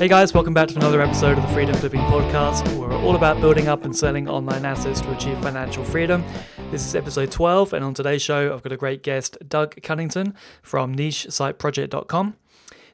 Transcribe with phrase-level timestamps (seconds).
[0.00, 2.66] Hey guys, welcome back to another episode of the Freedom Flipping Podcast.
[2.78, 6.24] We're all about building up and selling online assets to achieve financial freedom.
[6.70, 10.34] This is episode 12, and on today's show, I've got a great guest, Doug Cunnington
[10.62, 12.34] from NicheSiteProject.com.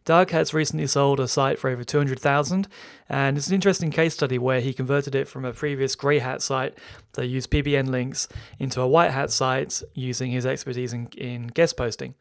[0.05, 2.69] Doug has recently sold a site for over 200,000
[3.09, 6.41] and it's an interesting case study where he converted it from a previous grey hat
[6.41, 6.79] site
[7.15, 8.29] that used PBN links
[8.61, 12.15] into a white hat site using his expertise in, in guest posting.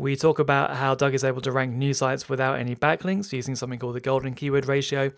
[0.00, 3.54] We talk about how Doug is able to rank new sites without any backlinks using
[3.54, 5.12] something called the golden keyword ratio,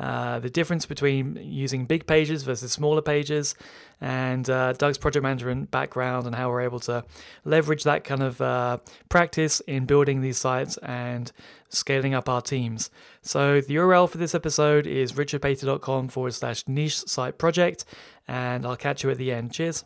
[0.00, 3.54] uh, the difference between using big pages versus smaller pages,
[4.00, 7.04] and uh, Doug's project management background and how we're able to
[7.44, 8.78] leverage that kind of uh,
[9.10, 11.30] practice in building these sites and
[11.68, 12.88] scaling up our teams.
[13.20, 17.84] So the URL for this episode is richardpatey.com forward slash niche site project,
[18.26, 19.52] and I'll catch you at the end.
[19.52, 19.84] Cheers.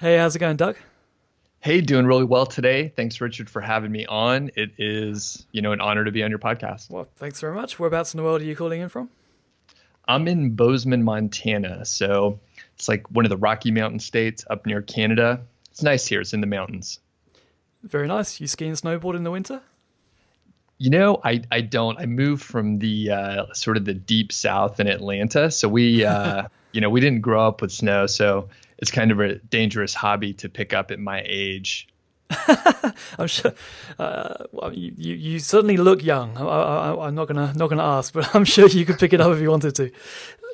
[0.00, 0.74] Hey, how's it going, Doug?
[1.60, 2.92] Hey, doing really well today.
[2.94, 4.50] Thanks, Richard, for having me on.
[4.54, 6.88] It is, you know, an honor to be on your podcast.
[6.88, 7.80] Well, thanks very much.
[7.80, 9.10] Whereabouts in the world are you calling in from?
[10.06, 11.84] I'm in Bozeman, Montana.
[11.84, 12.38] So
[12.76, 15.40] it's like one of the Rocky Mountain states up near Canada.
[15.72, 16.20] It's nice here.
[16.20, 17.00] It's in the mountains.
[17.82, 18.40] Very nice.
[18.40, 19.60] You ski and snowboard in the winter?
[20.78, 21.98] You know, I, I don't.
[21.98, 25.50] I moved from the uh, sort of the deep south in Atlanta.
[25.50, 28.06] So we, uh, you know, we didn't grow up with snow.
[28.06, 28.48] So
[28.78, 31.88] it's kind of a dangerous hobby to pick up at my age.
[33.18, 33.54] I'm sure.
[33.98, 36.36] Uh, well, you, you, you certainly look young.
[36.36, 39.32] I, am not gonna not gonna ask, but I'm sure you could pick it up
[39.32, 39.90] if you wanted to.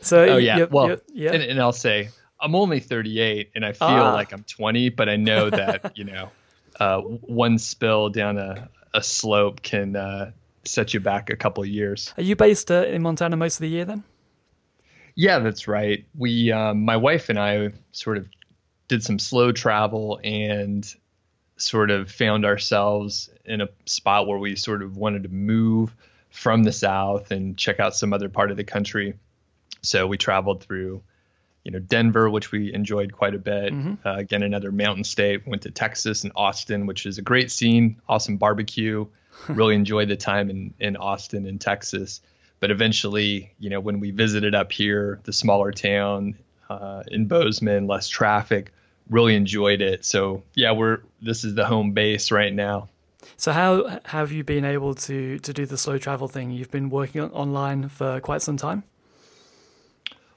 [0.02, 1.32] So oh yeah, you're, well, you're, yeah.
[1.32, 4.12] And, and, I'll say I'm only 38, and I feel ah.
[4.12, 6.30] like I'm 20, but I know that you know,
[6.78, 10.30] uh, one spill down a, a slope can uh,
[10.64, 12.14] set you back a couple of years.
[12.16, 14.04] Are you based uh, in Montana most of the year then?
[15.14, 16.04] Yeah, that's right.
[16.16, 18.28] We, um, my wife and I, sort of
[18.88, 20.92] did some slow travel and
[21.56, 25.94] sort of found ourselves in a spot where we sort of wanted to move
[26.30, 29.14] from the south and check out some other part of the country.
[29.82, 31.02] So we traveled through,
[31.62, 33.72] you know, Denver, which we enjoyed quite a bit.
[33.72, 34.06] Mm-hmm.
[34.06, 35.46] Uh, again, another mountain state.
[35.46, 39.06] Went to Texas and Austin, which is a great scene, awesome barbecue.
[39.48, 42.20] really enjoyed the time in in Austin and Texas.
[42.64, 46.34] But eventually, you know, when we visited up here, the smaller town
[46.70, 48.72] uh, in Bozeman, less traffic,
[49.10, 50.02] really enjoyed it.
[50.06, 52.88] So yeah, we're this is the home base right now.
[53.36, 56.52] So how have you been able to to do the slow travel thing?
[56.52, 58.82] You've been working online for quite some time.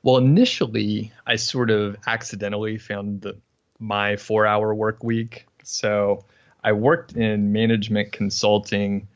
[0.04, 3.38] Well, initially, I sort of accidentally found the
[3.80, 5.46] my four hour work week.
[5.64, 6.26] So
[6.62, 9.08] I worked in management consulting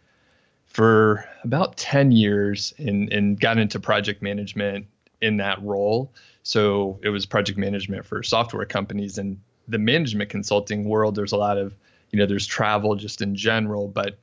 [0.71, 4.87] for about 10 years and, and got into project management
[5.21, 6.11] in that role.
[6.43, 11.15] So it was project management for software companies and the management consulting world.
[11.15, 11.75] There's a lot of,
[12.11, 14.17] you know, there's travel just in general, but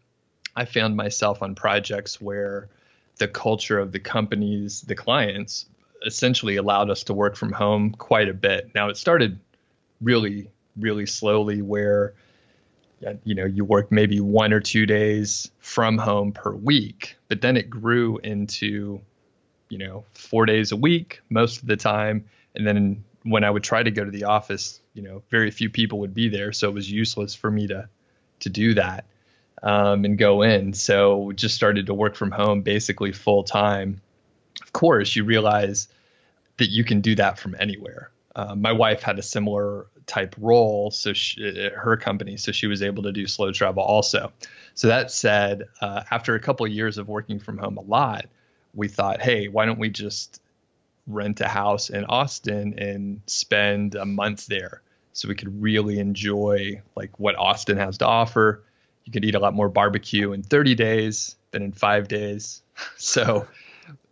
[0.56, 2.68] I found myself on projects where
[3.18, 5.66] the culture of the companies, the clients,
[6.06, 8.70] essentially allowed us to work from home quite a bit.
[8.74, 9.38] Now it started
[10.00, 12.14] really, really slowly where
[13.24, 17.56] you know you work maybe one or two days from home per week but then
[17.56, 19.00] it grew into
[19.68, 22.24] you know four days a week most of the time.
[22.54, 25.70] And then when i would try to go to the office you know very few
[25.70, 26.52] people would be there.
[26.52, 27.88] So it was useless for me to
[28.40, 29.04] to do that
[29.62, 30.72] um, and go in.
[30.72, 34.00] So just started to work from home basically full time.
[34.62, 35.88] Of course you realize
[36.56, 38.10] that you can do that from anywhere.
[38.34, 42.82] Uh, my wife had a similar type role, so she, her company, so she was
[42.82, 44.32] able to do slow travel also.
[44.74, 48.26] So that said, uh, after a couple of years of working from home a lot,
[48.74, 50.40] we thought, hey, why don't we just
[51.06, 54.82] rent a house in Austin and spend a month there,
[55.12, 58.64] so we could really enjoy like what Austin has to offer.
[59.04, 62.62] You could eat a lot more barbecue in 30 days than in five days.
[62.96, 63.46] so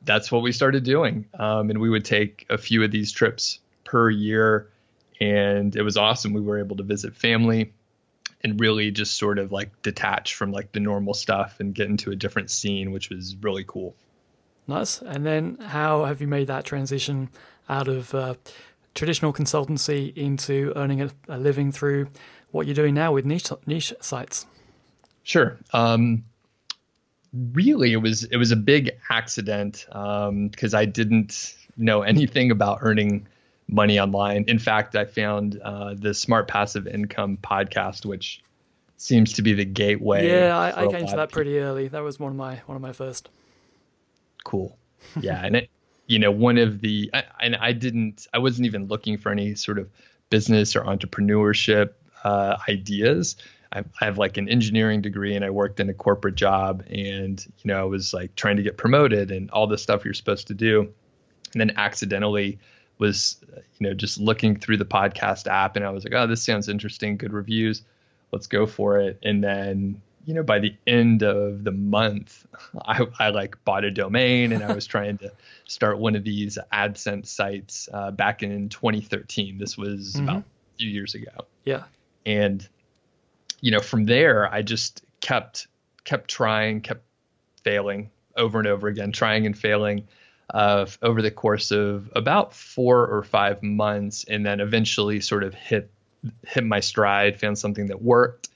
[0.02, 3.60] that's what we started doing, um, and we would take a few of these trips
[3.84, 4.68] per year
[5.20, 6.32] and it was awesome.
[6.32, 7.72] We were able to visit family
[8.42, 12.10] and really just sort of like detach from like the normal stuff and get into
[12.10, 13.94] a different scene, which was really cool.
[14.66, 15.00] Nice.
[15.00, 17.30] And then how have you made that transition
[17.68, 18.34] out of uh,
[18.94, 22.08] traditional consultancy into earning a, a, living through
[22.50, 24.46] what you're doing now with niche niche sites?
[25.22, 25.56] Sure.
[25.72, 26.24] Um,
[27.52, 32.78] really, it was it was a big accident because um, I didn't know anything about
[32.80, 33.26] earning
[33.68, 34.44] money online.
[34.48, 38.42] In fact, I found uh, the Smart Passive Income podcast, which
[38.96, 40.28] seems to be the gateway.
[40.28, 41.88] Yeah, I, I came to that pretty early.
[41.88, 43.28] That was one of my one of my first.
[44.44, 44.76] Cool.
[45.20, 45.70] Yeah, and it,
[46.06, 49.54] you know, one of the I, and I didn't, I wasn't even looking for any
[49.54, 49.88] sort of
[50.30, 51.90] business or entrepreneurship
[52.24, 53.36] uh, ideas.
[53.72, 57.44] I, I have like an engineering degree and I worked in a corporate job and
[57.58, 60.46] you know I was like trying to get promoted and all the stuff you're supposed
[60.48, 60.92] to do
[61.52, 62.58] and then accidentally
[62.98, 63.36] was
[63.78, 66.68] you know just looking through the podcast app and I was like oh this sounds
[66.68, 67.82] interesting good reviews
[68.32, 69.18] let's go for it.
[69.22, 72.46] And then you know by the end of the month
[72.84, 75.32] I, I like bought a domain and I was trying to
[75.64, 80.28] start one of these AdSense sites uh, back in 2013 this was mm-hmm.
[80.28, 81.46] about a few years ago.
[81.64, 81.84] Yeah.
[82.24, 82.66] And
[83.60, 85.66] you know, from there, I just kept
[86.04, 87.02] kept trying, kept
[87.64, 90.06] failing over and over again, trying and failing
[90.52, 95.54] uh, over the course of about four or five months, and then eventually sort of
[95.54, 95.90] hit
[96.46, 98.48] hit my stride, found something that worked,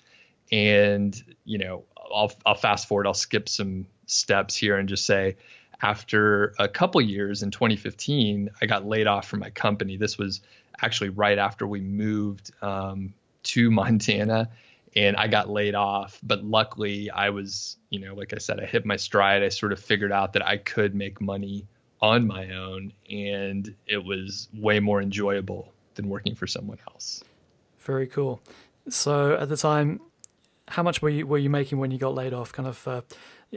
[0.50, 5.36] and you know, I'll I'll fast forward, I'll skip some steps here and just say.
[5.82, 9.96] After a couple years in 2015, I got laid off from my company.
[9.96, 10.42] This was
[10.82, 13.14] actually right after we moved um,
[13.44, 14.50] to Montana
[14.96, 16.18] and I got laid off.
[16.22, 19.42] But luckily, I was, you know, like I said, I hit my stride.
[19.42, 21.66] I sort of figured out that I could make money
[22.02, 27.22] on my own, and it was way more enjoyable than working for someone else.
[27.78, 28.40] Very cool.
[28.88, 30.00] So at the time,
[30.68, 32.52] how much were you were you making when you got laid off?
[32.52, 33.02] Kind of uh,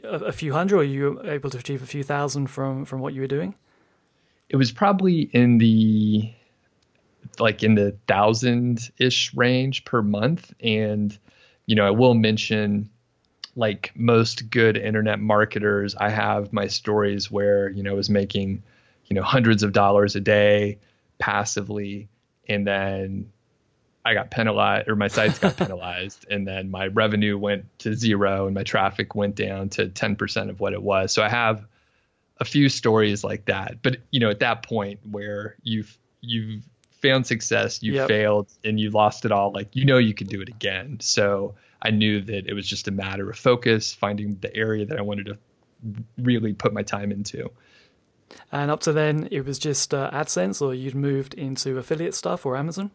[0.04, 3.14] a, a few hundred, or you able to achieve a few thousand from from what
[3.14, 3.56] you were doing?
[4.50, 6.32] It was probably in the
[7.40, 10.54] like in the thousand ish range per month.
[10.62, 11.18] And,
[11.66, 12.90] you know, I will mention
[13.56, 18.64] like most good internet marketers, I have my stories where, you know, I was making,
[19.08, 20.80] you know, hundreds of dollars a day
[21.20, 22.10] passively.
[22.50, 23.32] And then
[24.04, 28.46] I got penalized or my sites got penalized and then my revenue went to zero
[28.46, 31.12] and my traffic went down to 10% of what it was.
[31.12, 31.66] So I have
[32.40, 33.78] a few stories like that.
[33.82, 36.64] But you know, at that point where you've you've
[37.02, 38.08] found success, you yep.
[38.08, 40.98] failed, and you lost it all, like you know you could do it again.
[41.00, 44.98] So I knew that it was just a matter of focus, finding the area that
[44.98, 45.38] I wanted to
[46.18, 47.52] really put my time into.
[48.52, 52.46] And up to then, it was just uh, AdSense, or you'd moved into affiliate stuff
[52.46, 52.92] or Amazon.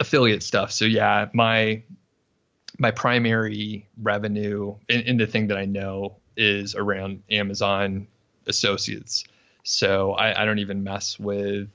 [0.00, 0.72] Affiliate stuff.
[0.72, 1.82] So yeah, my
[2.78, 8.06] my primary revenue and, the thing that I know is around Amazon
[8.46, 9.24] associates.
[9.64, 11.68] So I, I don't even mess with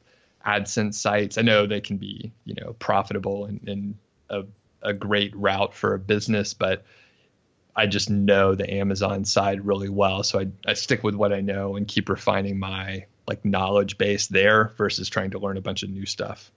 [0.46, 1.38] AdSense sites.
[1.38, 3.96] I know they can be, you know, profitable and, and
[4.32, 4.46] a,
[4.86, 6.86] a great route for a business, but
[7.76, 10.24] I just know the Amazon side really well.
[10.24, 14.28] So I, I stick with what I know and keep refining my like knowledge base
[14.28, 16.52] there versus trying to learn a bunch of new stuff.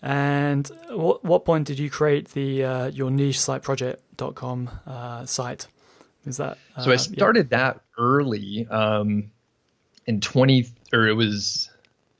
[0.00, 5.68] And what what point did you create the uh, your niche site project.com uh, site?
[6.26, 6.92] Is that uh, so?
[6.92, 7.58] I started yeah.
[7.58, 9.30] that early um,
[10.06, 11.70] in twenty, or it was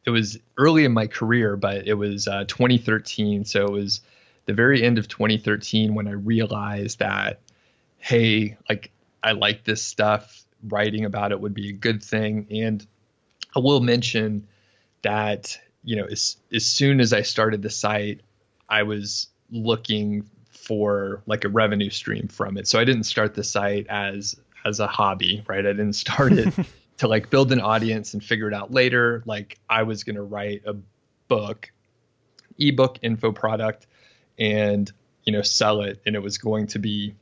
[0.05, 3.45] it was early in my career, but it was uh, 2013.
[3.45, 4.01] So it was
[4.47, 7.41] the very end of 2013 when I realized that,
[7.99, 8.91] hey, like
[9.23, 10.45] I like this stuff.
[10.65, 12.47] Writing about it would be a good thing.
[12.51, 12.87] And
[13.57, 14.47] I will mention
[15.03, 18.21] that you know as as soon as I started the site,
[18.69, 22.69] I was looking for like a revenue stream from it.
[22.69, 25.67] So I didn't start the site as as a hobby, right?
[25.67, 26.55] I didn't start it
[26.99, 29.23] to like build an audience and figure it out later.
[29.27, 30.77] Like I was going to write a
[31.29, 31.73] book,
[32.59, 33.87] ebook info product,
[34.43, 34.91] and
[35.25, 37.15] you know sell it, and it was going to be,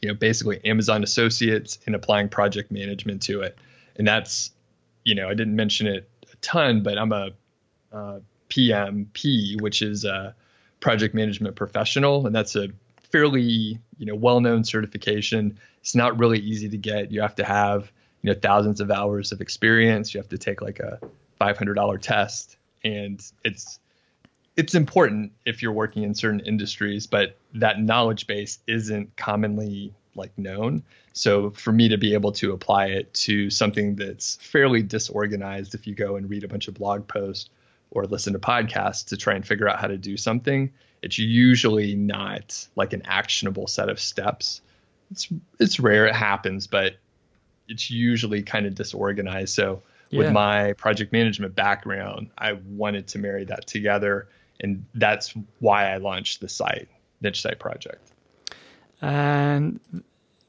[0.00, 3.58] you know, basically Amazon Associates and applying project management to it.
[3.96, 4.52] And that's,
[5.04, 7.30] you know, I didn't mention it a ton, but I'm a,
[8.48, 10.34] PMP, which is a
[10.80, 12.68] project management professional, and that's a
[13.10, 15.58] fairly you know well-known certification.
[15.80, 17.10] It's not really easy to get.
[17.10, 17.90] You have to have
[18.22, 20.14] you know thousands of hours of experience.
[20.14, 21.00] You have to take like a
[21.40, 23.80] $500 test, and it's
[24.56, 30.36] it's important if you're working in certain industries, but that knowledge base isn't commonly like
[30.38, 30.82] known.
[31.12, 35.86] So for me to be able to apply it to something that's fairly disorganized, if
[35.86, 37.50] you go and read a bunch of blog posts
[37.90, 40.72] or listen to podcasts to try and figure out how to do something,
[41.02, 44.60] it's usually not like an actionable set of steps.
[45.10, 45.28] It's
[45.60, 46.96] it's rare it happens, but
[47.68, 49.54] it's usually kind of disorganized.
[49.54, 50.18] So yeah.
[50.18, 54.28] with my project management background, I wanted to marry that together,
[54.60, 56.88] and that's why I launched the site,
[57.20, 58.12] Niche Site Project.
[59.00, 59.80] And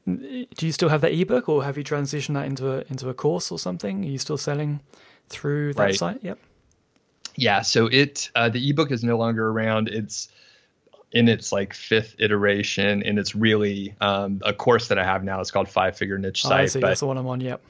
[0.06, 3.14] do you still have that ebook, or have you transitioned that into a into a
[3.14, 4.04] course or something?
[4.04, 4.80] Are you still selling
[5.28, 5.94] through that right.
[5.94, 6.22] site?
[6.22, 6.38] Yep.
[7.36, 7.62] Yeah.
[7.62, 9.88] So it uh, the ebook is no longer around.
[9.88, 10.28] It's
[11.12, 15.40] in its like fifth iteration, and it's really um, a course that I have now.
[15.40, 16.60] It's called Five Figure Niche Site.
[16.60, 16.80] Oh, I see.
[16.80, 17.40] But, That's the one I'm on.
[17.40, 17.60] Yep.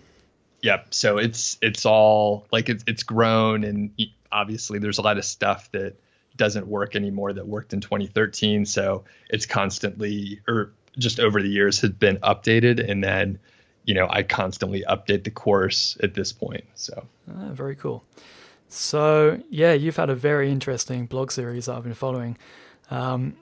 [0.63, 0.95] Yep.
[0.95, 3.91] So it's it's all like it's it's grown, and
[4.31, 5.97] obviously there's a lot of stuff that
[6.39, 8.65] doesn't work anymore that worked in 2013.
[8.65, 12.89] So it's constantly, or just over the years, has been updated.
[12.91, 13.39] And then,
[13.85, 16.65] you know, I constantly update the course at this point.
[16.75, 18.05] So ah, very cool.
[18.69, 22.37] So yeah, you've had a very interesting blog series that I've been following
[22.91, 23.37] um,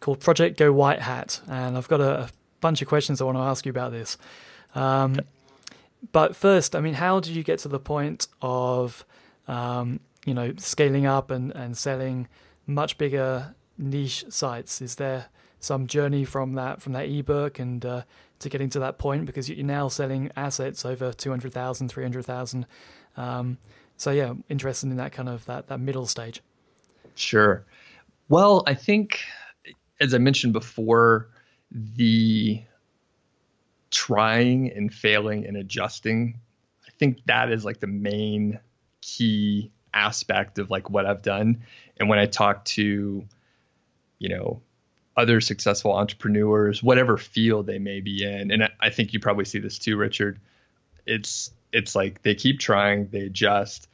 [0.00, 2.30] called Project Go White Hat, and I've got a, a,
[2.60, 4.18] bunch of questions I want to ask you about this.
[4.74, 5.20] Um,
[6.12, 9.04] but first, I mean, how did you get to the point of
[9.48, 12.28] um, you know scaling up and, and selling
[12.66, 14.80] much bigger niche sites?
[14.80, 15.26] Is there
[15.60, 18.02] some journey from that from that ebook and uh,
[18.40, 22.66] to getting to that point because you're now selling assets over 200,000, 300,000.
[23.16, 23.58] Um,
[23.96, 26.42] so yeah, interested in that kind of that that middle stage.
[27.14, 27.64] Sure.
[28.28, 29.20] Well, I think
[30.00, 31.28] as I mentioned before,
[31.70, 32.62] the
[33.90, 36.40] trying and failing and adjusting,
[36.86, 38.58] I think that is like the main
[39.02, 41.62] key aspect of like what I've done.
[41.96, 43.24] And when I talk to,
[44.18, 44.62] you know,
[45.16, 49.58] other successful entrepreneurs, whatever field they may be in, and I, think you probably see
[49.58, 50.40] this too, Richard.
[51.06, 53.88] It's it's like they keep trying, they adjust.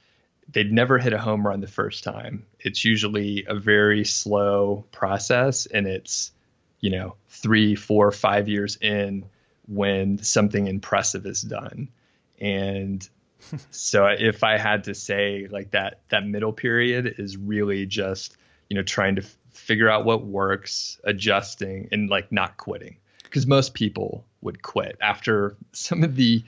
[0.52, 2.46] They'd never hit a home run the first time.
[2.60, 6.30] It's usually a very slow process, and it's
[6.80, 9.24] you know three, four, five years in
[9.66, 11.88] when something impressive is done.
[12.38, 13.08] And
[13.70, 18.36] so if I had to say like that that middle period is really just
[18.68, 22.96] you know trying to f- figure out what works, adjusting and like not quitting.
[23.22, 26.44] Because most people would quit after some of the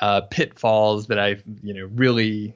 [0.00, 2.54] uh, pitfalls that I you know really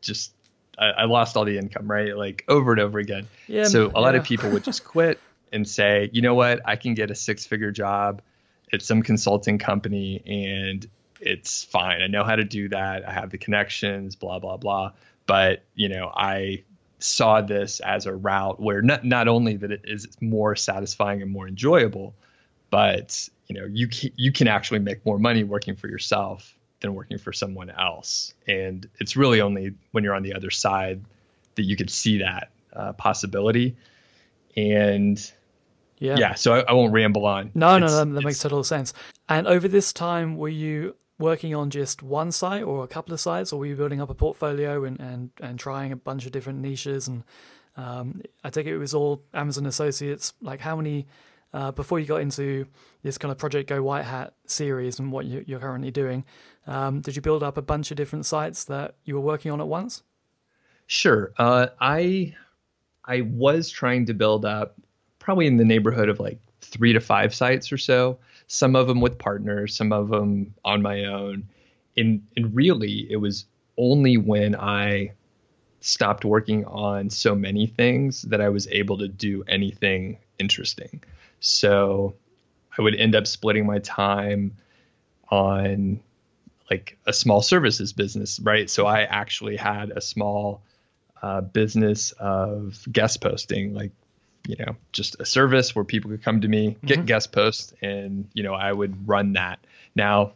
[0.00, 0.32] just
[0.78, 2.16] I, I, lost all the income right?
[2.16, 3.28] Like over and over again.
[3.46, 5.20] Yeah, so a lot of people would just quit
[5.52, 6.60] and say you know what?
[6.64, 8.22] I can get a six figure job
[8.72, 10.86] at some consulting company and
[11.20, 12.02] it's fine.
[12.02, 13.08] I know how to do that.
[13.08, 14.92] I have the connections, blah, blah, blah.
[15.26, 16.64] But, you know, I
[16.98, 21.30] saw this as a route where not, not only that it is more satisfying and
[21.30, 22.14] more enjoyable,
[22.70, 26.94] but, you know, you can, you can actually make more money working for yourself than
[26.94, 28.34] working for someone else.
[28.46, 31.02] And it's really only when you're on the other side
[31.54, 33.76] that you could see that uh, possibility.
[34.56, 35.18] And
[35.98, 37.50] yeah, yeah so I, I won't ramble on.
[37.54, 38.92] No, it's, no, no, that makes total sense.
[39.28, 43.20] And over this time, were you working on just one site or a couple of
[43.20, 46.32] sites, or were you building up a portfolio and, and, and trying a bunch of
[46.32, 47.08] different niches?
[47.08, 47.24] And
[47.76, 50.34] um, I take it it was all Amazon Associates.
[50.40, 51.06] Like, how many,
[51.54, 52.66] uh, before you got into
[53.02, 56.24] this kind of Project Go White Hat series and what you, are currently doing,
[56.66, 59.60] um, did you build up a bunch of different sites that you were working on
[59.60, 60.02] at once?
[60.86, 61.32] Sure.
[61.38, 62.34] Uh, I
[63.04, 64.76] I was trying to build up
[65.18, 69.00] probably in the neighborhood of like three to five sites or so some of them
[69.00, 71.48] with partners, some of them on my own.
[71.96, 75.12] And, and really, it was only when I
[75.80, 81.02] stopped working on so many things that I was able to do anything interesting.
[81.40, 82.14] So
[82.76, 84.56] I would end up splitting my time
[85.30, 86.00] on
[86.70, 88.68] like a small services business, right?
[88.68, 90.62] So I actually had a small
[91.22, 93.92] uh, business of guest posting, like
[94.46, 97.06] you know just a service where people could come to me get mm-hmm.
[97.06, 99.58] guest posts and you know i would run that
[99.94, 100.32] now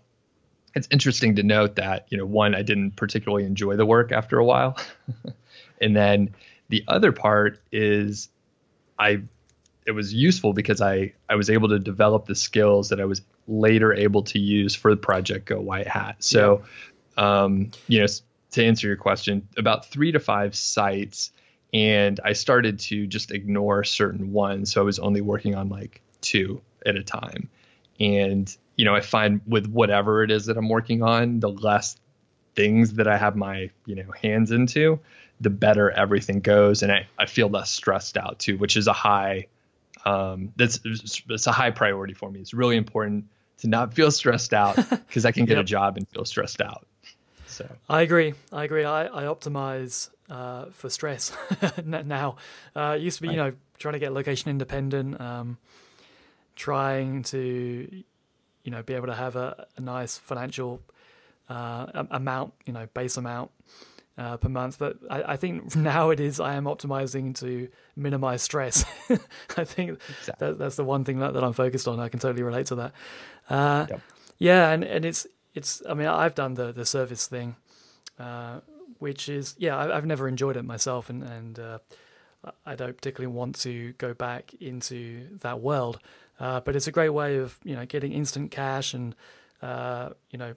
[0.74, 4.38] it's interesting to note that you know one i didn't particularly enjoy the work after
[4.38, 4.76] a while
[5.80, 6.34] and then
[6.68, 8.28] the other part is
[8.98, 9.20] i
[9.86, 13.22] it was useful because i i was able to develop the skills that i was
[13.46, 16.62] later able to use for the project go white hat so
[17.16, 17.42] yeah.
[17.42, 18.06] um you know
[18.52, 21.32] to answer your question about three to five sites
[21.72, 24.72] and I started to just ignore certain ones.
[24.72, 27.48] So I was only working on like two at a time.
[28.00, 31.96] And, you know, I find with whatever it is that I'm working on, the less
[32.56, 34.98] things that I have my, you know, hands into,
[35.40, 36.82] the better everything goes.
[36.82, 39.46] And I, I feel less stressed out too, which is a high,
[40.04, 42.40] um, that's, it's a high priority for me.
[42.40, 43.26] It's really important
[43.58, 45.64] to not feel stressed out because I can get yep.
[45.64, 46.86] a job and feel stressed out.
[47.46, 48.34] So I agree.
[48.52, 48.84] I agree.
[48.84, 51.32] I, I optimize uh, for stress
[51.84, 52.36] now.
[52.74, 55.58] Uh, it used to be, you know, trying to get location independent, um,
[56.54, 58.04] trying to,
[58.62, 60.80] you know, be able to have a, a nice financial
[61.48, 63.50] uh, amount, you know, base amount
[64.16, 64.78] uh, per month.
[64.78, 68.84] But I, I, think now it is I am optimizing to minimize stress.
[69.56, 70.46] I think exactly.
[70.46, 71.98] that, that's the one thing that, that I'm focused on.
[71.98, 72.92] I can totally relate to that.
[73.48, 74.00] Uh, yep.
[74.38, 75.82] Yeah, and, and it's it's.
[75.88, 77.56] I mean, I've done the the service thing.
[79.00, 81.78] Which is yeah, I, have never enjoyed it myself, and and uh,
[82.64, 85.98] I don't particularly want to go back into that world.
[86.38, 89.14] Uh, but it's a great way of you know getting instant cash and
[89.62, 90.54] uh, you know,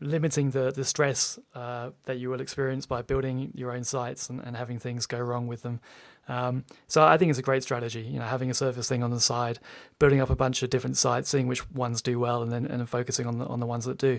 [0.00, 4.40] limiting the the stress uh, that you will experience by building your own sites and,
[4.40, 5.80] and having things go wrong with them.
[6.28, 8.00] Um, so I think it's a great strategy.
[8.00, 9.60] You know, having a service thing on the side,
[10.00, 12.88] building up a bunch of different sites, seeing which ones do well, and then and
[12.88, 14.18] focusing on the on the ones that do.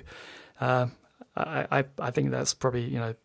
[0.61, 0.87] Uh,
[1.35, 3.15] I, I I think that's probably you know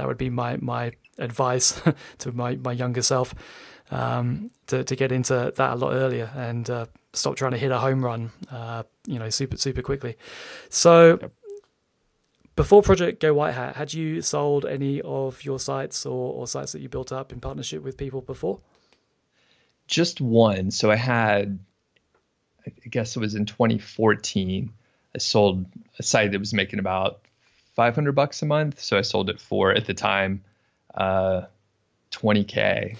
[0.00, 1.80] that would be my my advice
[2.18, 3.34] to my my younger self
[3.90, 7.70] um, to to get into that a lot earlier and uh, stop trying to hit
[7.70, 10.16] a home run, uh, you know, super super quickly.
[10.68, 11.18] So.
[11.20, 11.32] Yep.
[12.56, 16.72] Before Project Go White Hat, had you sold any of your sites or, or sites
[16.72, 18.60] that you built up in partnership with people before?
[19.86, 20.70] Just one.
[20.70, 21.58] So I had,
[22.66, 24.74] I guess it was in 2014.
[25.14, 25.64] I sold
[25.98, 27.20] a site that was making about
[27.74, 28.80] 500 bucks a month.
[28.80, 30.42] So I sold it for at the time
[30.94, 31.42] uh,
[32.12, 32.96] 20k.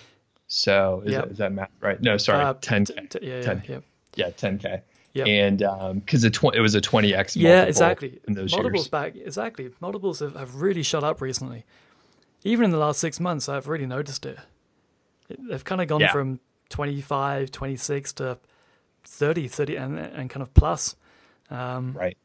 [0.48, 1.24] So is, yep.
[1.24, 2.00] that, is that math right?
[2.00, 3.10] No, sorry, uh, 10k.
[3.10, 3.78] T- t- yeah, 10, yeah,
[4.16, 4.82] yeah, 10k.
[5.12, 7.34] Yeah, and because um, it, it was a 20x.
[7.34, 8.20] Yeah, exactly.
[8.28, 8.88] In those multiples years.
[8.88, 9.70] back exactly.
[9.80, 11.64] Multiples have, have really shot up recently.
[12.44, 14.38] Even in the last six months, I've really noticed it.
[15.28, 16.12] it they've kind of gone yeah.
[16.12, 18.38] from 25, 26 to
[19.02, 20.94] 30, 30, and and kind of plus.
[21.50, 22.16] Um, right.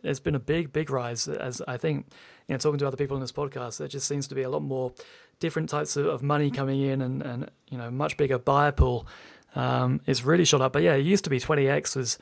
[0.00, 1.28] There's been a big, big rise.
[1.28, 2.06] As I think,
[2.48, 4.48] you know, talking to other people in this podcast, there just seems to be a
[4.48, 4.92] lot more
[5.38, 9.06] different types of, of money coming in, and and you know, much bigger buyer pool
[9.54, 10.72] um, it's really shot up.
[10.72, 12.18] But yeah, it used to be 20x was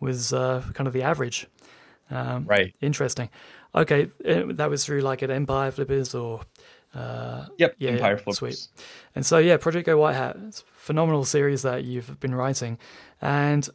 [0.00, 1.46] was uh, kind of the average.
[2.10, 2.74] Um, right.
[2.80, 3.30] Interesting.
[3.74, 6.40] Okay, uh, that was through like at Empire Flippers or.
[6.94, 7.74] Uh, yep.
[7.78, 8.36] Yeah, Empire Flippers.
[8.36, 8.84] Sweet.
[9.14, 10.36] And so yeah, Project Go White Hat.
[10.46, 12.78] It's a phenomenal series that you've been writing,
[13.22, 13.66] and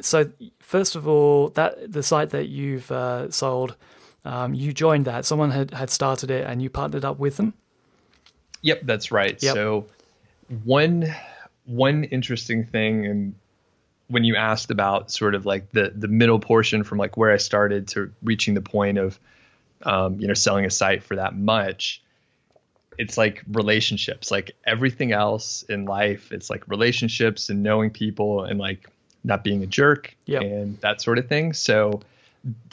[0.00, 3.76] so first of all, that the site that you've uh, sold,
[4.24, 5.24] um, you joined that.
[5.24, 7.54] Someone had had started it, and you partnered up with them.
[8.62, 9.40] Yep, that's right.
[9.42, 9.54] Yep.
[9.54, 9.86] So
[10.64, 11.14] one
[11.66, 13.34] one interesting thing and
[14.08, 17.38] when you asked about sort of like the the middle portion from like where I
[17.38, 19.18] started to reaching the point of
[19.82, 22.02] um, you know selling a site for that much
[22.96, 28.58] it's like relationships like everything else in life it's like relationships and knowing people and
[28.58, 28.88] like
[29.24, 30.42] not being a jerk yep.
[30.42, 32.00] and that sort of thing so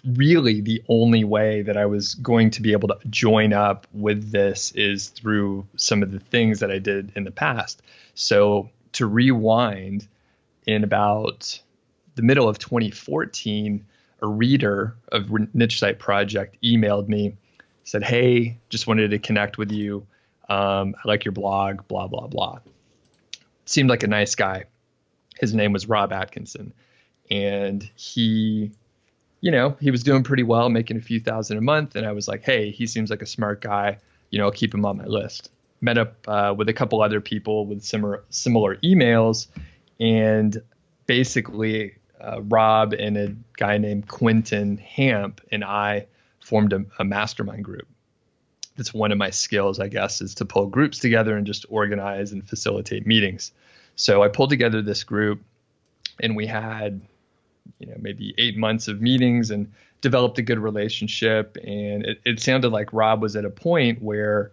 [0.05, 4.31] really the only way that I was going to be able to join up with
[4.31, 7.81] this is through some of the things that I did in the past
[8.13, 10.07] so to rewind
[10.65, 11.61] in about
[12.15, 13.85] the middle of 2014,
[14.21, 17.35] a reader of Niche Site Project emailed me,
[17.83, 20.05] said, Hey, just wanted to connect with you.
[20.49, 22.59] Um, I like your blog, blah, blah, blah.
[23.65, 24.65] Seemed like a nice guy.
[25.41, 26.73] His name was Rob Atkinson.
[27.29, 28.71] And he,
[29.41, 31.95] you know, he was doing pretty well, making a few thousand a month.
[31.95, 33.97] And I was like, Hey, he seems like a smart guy.
[34.29, 35.49] You know, I'll keep him on my list
[35.81, 39.47] met up uh, with a couple other people with similar similar emails,
[39.99, 40.61] and
[41.07, 46.05] basically uh, Rob and a guy named Quentin Hamp and I
[46.39, 47.87] formed a, a mastermind group.
[48.77, 52.31] That's one of my skills, I guess, is to pull groups together and just organize
[52.31, 53.51] and facilitate meetings.
[53.95, 55.41] So I pulled together this group,
[56.21, 57.01] and we had,
[57.79, 61.57] you know, maybe eight months of meetings and developed a good relationship.
[61.63, 64.51] And it, it sounded like Rob was at a point where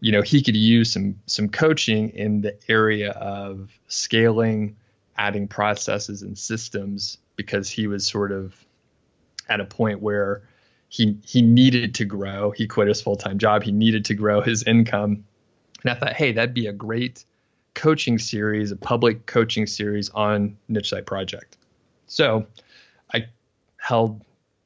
[0.00, 4.76] you know he could use some some coaching in the area of scaling
[5.16, 8.64] adding processes and systems because he was sort of
[9.48, 10.42] at a point where
[10.88, 12.50] he he needed to grow.
[12.50, 13.62] He quit his full-time job.
[13.62, 15.24] He needed to grow his income.
[15.82, 17.24] And i thought hey that'd be a great
[17.78, 21.56] coaching series a public coaching series on niche site project
[22.06, 22.46] so
[23.14, 23.24] i
[23.76, 24.20] held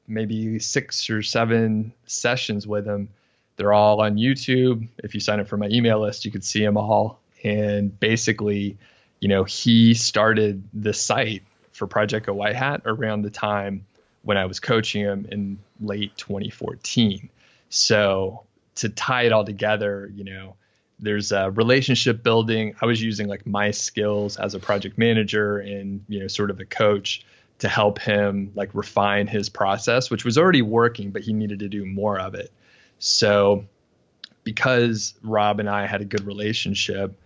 [0.07, 3.09] maybe six or seven sessions with him
[3.55, 4.87] they're all on YouTube.
[4.97, 7.19] If you sign up for my email list, you could see them all.
[7.43, 8.77] And basically,
[9.19, 13.85] you know, he started the site for Project Go White Hat around the time
[14.23, 17.29] when I was coaching him in late 2014.
[17.69, 18.43] So
[18.75, 20.55] to tie it all together, you know,
[21.03, 22.75] there's a relationship building.
[22.81, 26.59] I was using like my skills as a project manager and, you know, sort of
[26.59, 27.25] a coach
[27.59, 31.69] to help him like refine his process, which was already working, but he needed to
[31.69, 32.51] do more of it.
[32.99, 33.65] So,
[34.43, 37.19] because Rob and I had a good relationship,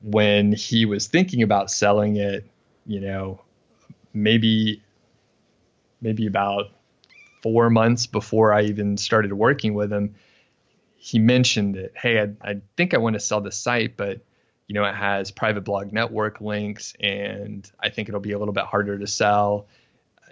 [0.00, 2.46] when he was thinking about selling it,
[2.86, 3.40] you know,
[4.14, 4.82] maybe
[6.00, 6.66] maybe about
[7.42, 10.14] four months before I even started working with him,
[10.98, 14.20] he mentioned that, hey, I, I think I want to sell the site, but
[14.66, 18.52] you know, it has private blog network links, and I think it'll be a little
[18.52, 19.66] bit harder to sell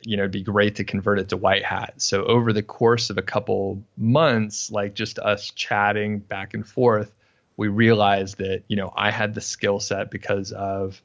[0.03, 1.95] you know, it'd be great to convert it to white hat.
[1.99, 7.13] So over the course of a couple months, like just us chatting back and forth,
[7.57, 11.01] we realized that, you know, I had the skill set because of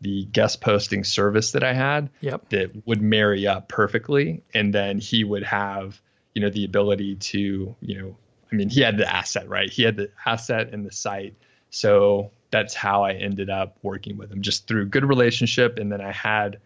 [0.00, 2.48] the guest posting service that I had yep.
[2.48, 4.42] that would marry up perfectly.
[4.52, 6.00] And then he would have,
[6.34, 8.16] you know, the ability to, you know,
[8.52, 9.70] I mean, he had the asset, right?
[9.70, 11.34] He had the asset and the site.
[11.70, 15.78] So that's how I ended up working with him just through good relationship.
[15.78, 16.58] And then I had,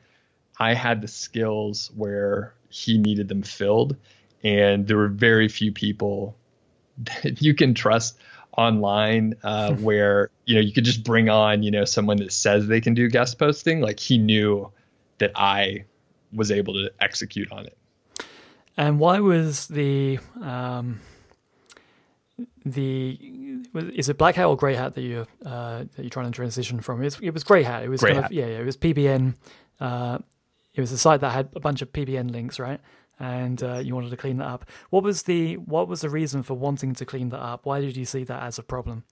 [0.59, 3.97] I had the skills where he needed them filled.
[4.43, 6.37] And there were very few people
[6.99, 8.19] that you can trust
[8.57, 12.67] online uh, where you know you could just bring on you know someone that says
[12.67, 14.73] they can do guest posting like he knew
[15.19, 15.85] that i
[16.33, 17.77] was able to execute on it
[18.79, 21.01] and why was the um,
[22.65, 23.19] the
[23.75, 26.81] is it black hat or gray hat that you uh, that you're trying to transition
[26.81, 27.01] from?
[27.01, 27.83] It was, it was gray hat.
[27.83, 28.31] It was gray kind hat.
[28.31, 29.35] of yeah, yeah, it was PBN.
[29.81, 30.19] Uh,
[30.75, 32.81] it was a site that had a bunch of PBN links, right?
[33.19, 34.67] And uh, you wanted to clean that up.
[34.91, 37.65] What was the what was the reason for wanting to clean that up?
[37.65, 39.05] Why did you see that as a problem?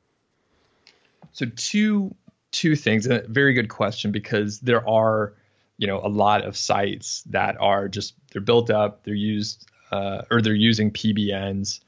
[1.33, 2.15] So two
[2.53, 3.07] two things.
[3.07, 5.33] A very good question because there are
[5.79, 10.23] you know a lot of sites that are just they're built up, they're used uh,
[10.31, 11.81] or they're using PBNs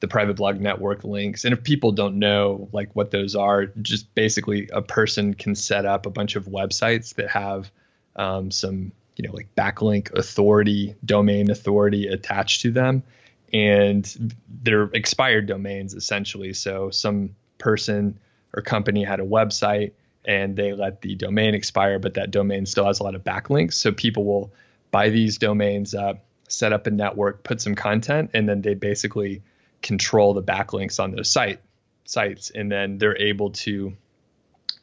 [0.00, 1.44] the private blog network links.
[1.44, 5.86] And if people don't know like what those are, just basically a person can set
[5.86, 7.70] up a bunch of websites that have
[8.16, 13.02] um, some, you know, like backlink authority, domain authority attached to them.
[13.52, 16.52] And they're expired domains essentially.
[16.52, 18.18] So some person
[18.54, 19.92] or company had a website
[20.24, 23.74] and they let the domain expire, but that domain still has a lot of backlinks.
[23.74, 24.52] So people will
[24.90, 29.42] buy these domains up, set up a network, put some content, and then they basically
[29.82, 31.60] control the backlinks on those site
[32.04, 33.94] sites and then they're able to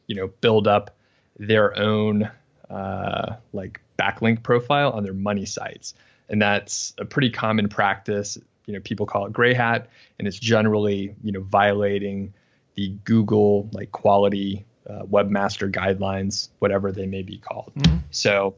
[0.08, 0.95] you know build up
[1.38, 2.29] their own
[2.69, 5.93] uh, like backlink profile on their money sites
[6.29, 10.39] and that's a pretty common practice you know people call it gray hat and it's
[10.39, 12.34] generally you know violating
[12.75, 17.97] the google like quality uh, webmaster guidelines whatever they may be called mm-hmm.
[18.12, 18.55] so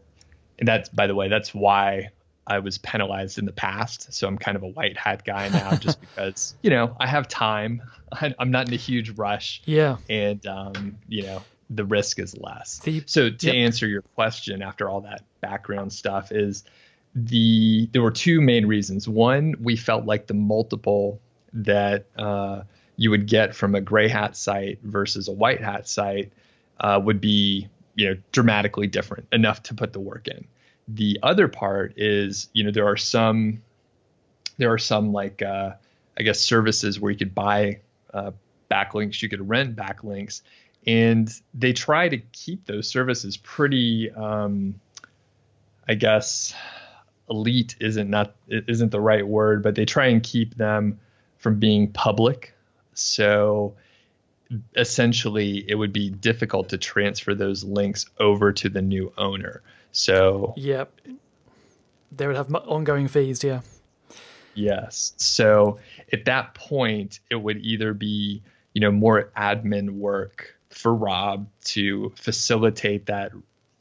[0.59, 2.09] and that's by the way that's why
[2.47, 4.11] I was penalized in the past.
[4.13, 7.27] So I'm kind of a white hat guy now just because, you know, I have
[7.27, 7.81] time.
[8.39, 9.61] I'm not in a huge rush.
[9.65, 9.97] Yeah.
[10.09, 12.79] And, um, you know, the risk is less.
[12.79, 13.55] The, so to yep.
[13.55, 16.63] answer your question after all that background stuff is
[17.13, 19.07] the, there were two main reasons.
[19.07, 21.19] One, we felt like the multiple
[21.53, 22.61] that, uh,
[22.95, 26.31] you would get from a gray hat site versus a white hat site,
[26.79, 30.47] uh, would be, you know, dramatically different enough to put the work in
[30.87, 33.61] the other part is you know there are some
[34.57, 35.71] there are some like uh,
[36.17, 37.79] i guess services where you could buy
[38.13, 38.31] uh,
[38.69, 40.41] backlinks you could rent backlinks
[40.85, 44.75] and they try to keep those services pretty um,
[45.87, 46.53] i guess
[47.29, 50.99] elite isn't not isn't the right word but they try and keep them
[51.37, 52.53] from being public.
[52.93, 53.75] So
[54.75, 60.53] essentially it would be difficult to transfer those links over to the new owner so
[60.57, 60.85] yeah,
[62.11, 63.43] they would have ongoing fees.
[63.43, 63.61] Yeah.
[64.53, 65.13] Yes.
[65.17, 65.79] So
[66.11, 68.41] at that point, it would either be
[68.73, 73.31] you know more admin work for Rob to facilitate that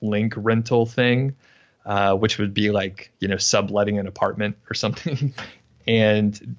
[0.00, 1.36] link rental thing,
[1.84, 5.34] uh, which would be like you know subletting an apartment or something,
[5.86, 6.56] and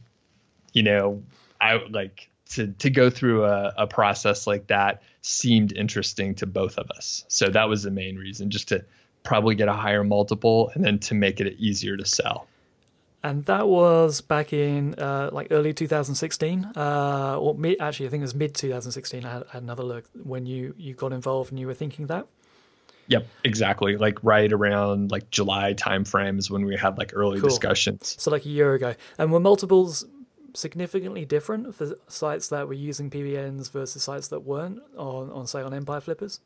[0.74, 1.24] you know
[1.60, 6.78] I like to to go through a, a process like that seemed interesting to both
[6.78, 7.26] of us.
[7.28, 8.86] So that was the main reason, just to
[9.28, 12.48] probably get a higher multiple and then to make it easier to sell.
[13.22, 18.22] And that was back in uh, like early 2016, uh, or mid, actually, I think
[18.22, 19.26] it was mid 2016.
[19.26, 22.08] I had, I had another look when you, you got involved and you were thinking
[22.08, 22.26] that.
[23.08, 23.98] Yep, exactly.
[23.98, 27.50] Like right around like July timeframe is when we had like early cool.
[27.50, 28.16] discussions.
[28.18, 28.96] So like a year ago.
[29.18, 30.06] And were multiples
[30.54, 35.62] significantly different for sites that were using PBNs versus sites that weren't on, on say
[35.62, 36.40] on Empire Flippers?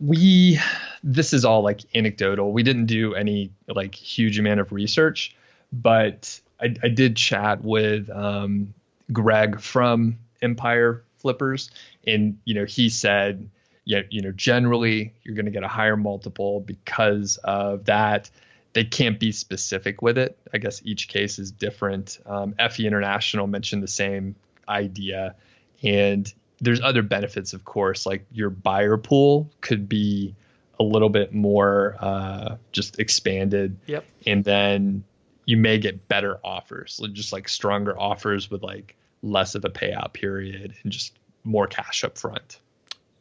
[0.00, 0.58] We
[1.02, 2.52] this is all like anecdotal.
[2.52, 5.34] We didn't do any like huge amount of research,
[5.72, 8.74] but I, I did chat with um,
[9.12, 11.70] Greg from Empire Flippers,
[12.06, 13.48] and you know he said,
[13.84, 18.30] yeah, you know generally you're going to get a higher multiple because of that.
[18.74, 20.38] They can't be specific with it.
[20.52, 22.18] I guess each case is different.
[22.26, 24.36] Um, FE International mentioned the same
[24.68, 25.34] idea,
[25.82, 30.34] and there's other benefits, of course, like your buyer pool could be
[30.80, 33.76] a little bit more uh, just expanded.
[33.86, 34.04] Yep.
[34.26, 35.04] And then
[35.44, 40.12] you may get better offers, just like stronger offers with like less of a payout
[40.12, 41.12] period and just
[41.44, 42.60] more cash up front.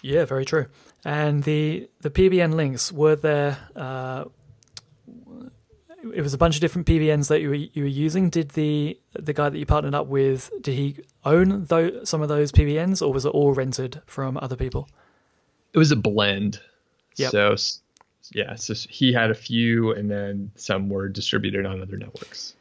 [0.02, 0.68] Yeah, very true.
[1.04, 3.58] And the the PBN links were there.
[3.76, 4.26] Uh,
[6.14, 8.30] it was a bunch of different PBNs that you were you were using.
[8.30, 12.30] Did the the guy that you partnered up with did he own those, some of
[12.30, 14.90] those PBNs, or was it all rented from other people?
[15.74, 16.60] It was a blend.
[17.18, 17.32] Yep.
[17.32, 17.56] So
[18.34, 22.54] yeah, so he had a few, and then some were distributed on other networks.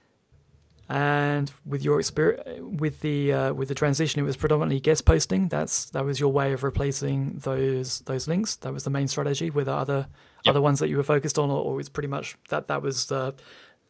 [0.88, 5.48] And with your experience with the uh, with the transition, it was predominantly guest posting.
[5.48, 8.54] That's that was your way of replacing those those links.
[8.56, 9.50] That was the main strategy.
[9.50, 10.06] With other
[10.46, 10.50] Yep.
[10.52, 13.06] other ones that you were focused on, or, or was pretty much that that was
[13.06, 13.34] the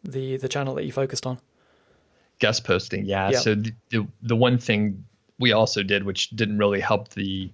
[0.04, 1.38] the the channel that you focused on.
[2.38, 3.38] guest posting yeah Yeah.
[3.38, 5.04] so the, the the one thing
[5.38, 7.50] we also did which didn't really help the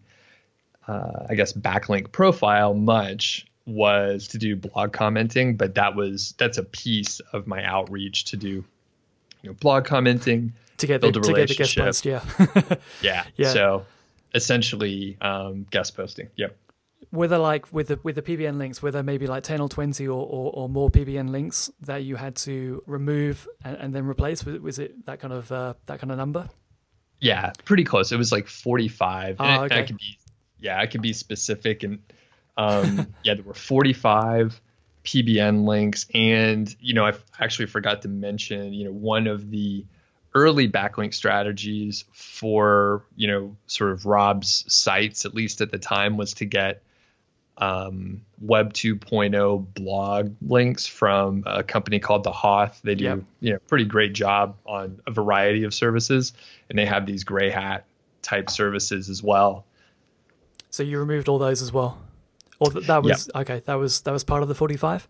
[0.88, 6.58] uh, i guess backlink profile much was to do blog commenting but that was that's
[6.58, 8.48] a piece of my outreach to do
[9.42, 12.22] you know blog commenting To get the, Build a to get the guest relationship.
[12.24, 12.76] post, yeah.
[13.02, 13.52] yeah, Yeah.
[13.52, 13.86] so
[14.34, 16.56] essentially um, guest posting yep
[17.12, 19.68] were there like with the with the PBN links, were there maybe like ten or
[19.68, 24.06] twenty or, or, or more PBN links that you had to remove and, and then
[24.06, 24.44] replace?
[24.44, 26.48] Was, was it that kind of uh, that kind of number?
[27.20, 28.10] Yeah, pretty close.
[28.10, 29.36] It was like 45.
[29.38, 29.78] Oh, And I- okay.
[29.78, 30.18] I could be,
[30.58, 31.84] yeah, I could be specific.
[31.84, 32.00] And
[32.56, 34.60] um, yeah, there were 45
[35.04, 36.06] PBN links.
[36.12, 39.84] And, you know, I actually forgot to mention, you know, one of the
[40.34, 46.16] early backlink strategies for, you know, sort of Rob's sites, at least at the time,
[46.16, 46.82] was to get
[47.58, 52.80] um, Web 2.0 blog links from a company called The Hoth.
[52.82, 53.18] They do, Yep.
[53.40, 56.32] you know, pretty great job on a variety of services,
[56.70, 57.84] and they have these gray hat
[58.22, 59.64] type services as well.
[60.70, 61.98] So you removed all those as well,
[62.58, 63.60] or th- that was okay.
[63.66, 65.06] That was that was part of the forty-five.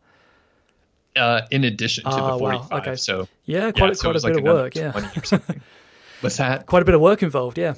[1.15, 2.59] Uh, in addition to Oh, the wow.
[2.63, 2.97] 45, Okay.
[2.97, 4.75] so Yeah, yeah, quite so quite a bit like of work.
[4.75, 5.61] Yeah, 20 or something.
[6.23, 6.65] What's that?
[6.67, 7.59] quite a bit of work involved.
[7.59, 7.75] Yeah.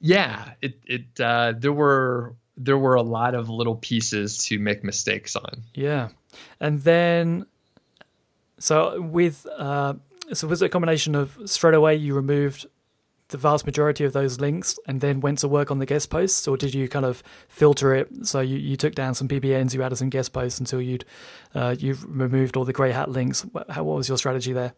[0.00, 4.84] Yeah, it it uh, there were there were a lot of little pieces to make
[4.84, 5.62] mistakes on.
[5.74, 6.08] Yeah,
[6.60, 7.46] and then
[8.58, 9.94] so with uh,
[10.32, 12.66] so was it a combination of straight away you removed
[13.28, 16.46] the vast majority of those links and then went to work on the guest posts,
[16.46, 18.26] or did you kind of filter it?
[18.26, 21.04] So you, you took down some PBNs, you added some guest posts until you'd
[21.54, 23.44] uh, you've removed all the grey hat links.
[23.68, 24.74] How what was your strategy there?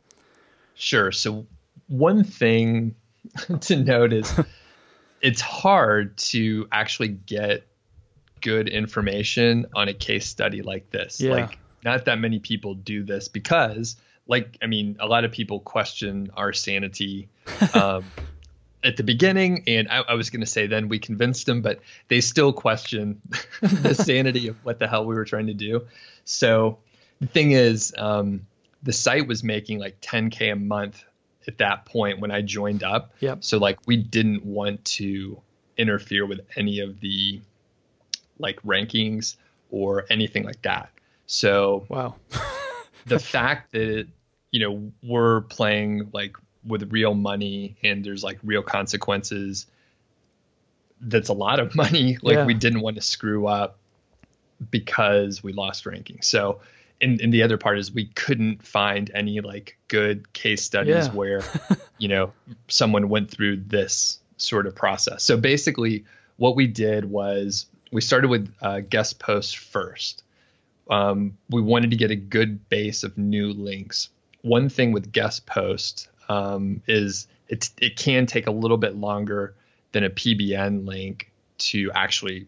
[0.75, 1.13] Sure.
[1.13, 1.47] So
[1.89, 2.95] one thing
[3.61, 4.33] to note is
[5.21, 7.67] it's hard to actually get
[8.45, 11.19] good information on a case study like this.
[11.19, 11.33] Yeah.
[11.33, 13.97] Like not that many people do this because
[14.29, 17.29] like I mean a lot of people question our sanity
[17.75, 18.05] um,
[18.85, 21.81] at the beginning and I, I was going to say then we convinced them but
[22.09, 23.23] they still question
[23.63, 25.87] the sanity of what the hell we were trying to do.
[26.27, 26.79] So
[27.21, 28.47] the thing is um,
[28.83, 31.03] the site was making like 10k a month
[31.49, 33.15] at that point when I joined up.
[33.21, 33.43] Yep.
[33.43, 35.41] So like we didn't want to
[35.79, 37.41] interfere with any of the
[38.39, 39.37] like rankings
[39.71, 40.91] or anything like that.
[41.27, 42.17] So Wow.
[43.07, 44.07] the fact that
[44.51, 49.67] you know we're playing like with real money and there's like real consequences
[51.01, 52.47] that's a lot of money like Yeah.
[52.47, 53.79] we didn't want to screw up
[54.71, 56.61] because we lost ranking so
[57.01, 61.13] and, and the other part is we couldn't find any like good case studies Yeah.
[61.13, 61.43] where
[61.99, 62.33] you know
[62.69, 66.05] someone went through this sort of process so basically
[66.37, 70.23] what we did was we started with uh, guest posts first
[70.91, 74.11] um, we wanted to get a good base of new links.
[74.43, 79.55] One thing with guest post um, is it it can take a little bit longer
[79.93, 82.47] than a PBN link to actually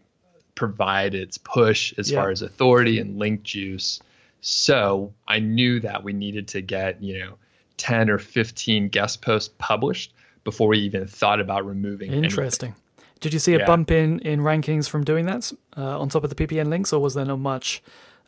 [0.55, 2.21] provide its push as Yeah.
[2.21, 3.99] far as authority and link juice.
[4.41, 7.33] So I knew that we needed to get you know
[7.77, 12.11] 10 or 15 guest posts published before we even thought about removing.
[12.11, 12.75] anything.
[13.19, 13.65] Did you see a Yeah.
[13.65, 17.01] bump in in rankings from doing that uh, on top of the PBN links, or
[17.01, 17.81] was there not much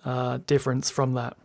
[0.06, 1.36] uh, difference from that?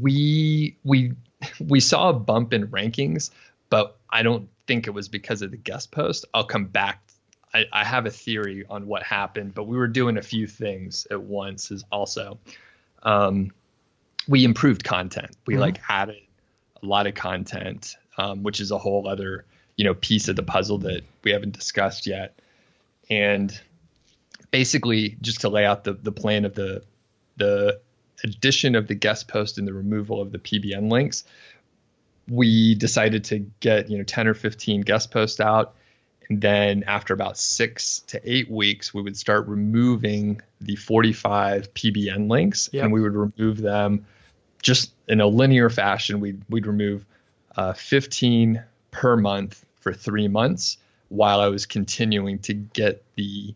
[0.00, 1.12] we we
[1.58, 3.30] we saw a bump in rankings,
[3.70, 6.24] but I don't think it was because of the guest post.
[6.34, 7.02] I'll come back.
[7.52, 11.06] I, I have a theory on what happened, but we were doing a few things
[11.10, 11.70] at once.
[11.70, 12.38] Is also,
[13.02, 13.52] um,
[14.28, 15.36] we improved content.
[15.46, 15.60] We Mhm.
[15.60, 16.22] like added
[16.82, 19.44] a lot of content, um, which is a whole other
[19.76, 22.38] you know piece of the puzzle that we haven't discussed yet.
[23.08, 23.58] And
[24.50, 26.82] basically, just to lay out the the plan of the
[27.36, 27.80] the
[28.22, 31.24] addition of the guest post and the removal of the PBN links,
[32.28, 35.74] we decided to get you know 10 or 15 guest posts out,
[36.28, 42.30] and then after about six to eight weeks, we would start removing the 45 PBN
[42.30, 42.84] links, Yep.
[42.84, 44.06] and we would remove them
[44.62, 46.20] just in a linear fashion.
[46.20, 47.04] We'd we'd remove
[47.56, 50.76] uh, 15 per month for three months,
[51.08, 53.54] while I was continuing to get the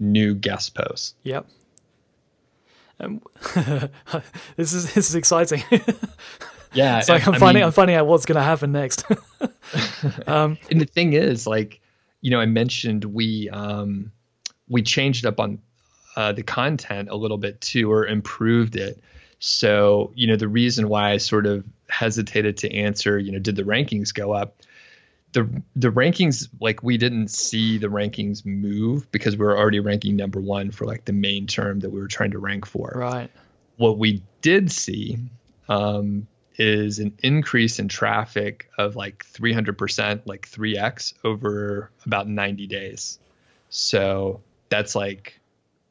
[0.00, 1.14] new guest posts.
[1.22, 1.46] Yep.
[2.98, 3.20] Um,
[4.56, 5.62] this is this is exciting.
[6.72, 9.04] Yeah, it's like I'm I finding mean- I'm finding out what's going to happen next.
[10.26, 11.80] um, and the thing is like
[12.22, 14.10] you know i mentioned we um
[14.68, 15.58] we changed up on
[16.16, 18.98] uh, the content a little bit too, or improved it.
[19.38, 23.56] So, you know, the reason why I sort of hesitated to answer, you know, did
[23.56, 24.62] the rankings go up?
[25.36, 30.16] The the rankings, like we didn't see the rankings move because we were already ranking
[30.16, 32.92] number one for like the main term that we were trying to rank for.
[32.94, 33.30] Right.
[33.76, 35.18] What we did see
[35.68, 43.18] um, is an increase in traffic of like 300%, like 3x over about 90 days.
[43.68, 45.38] So that's like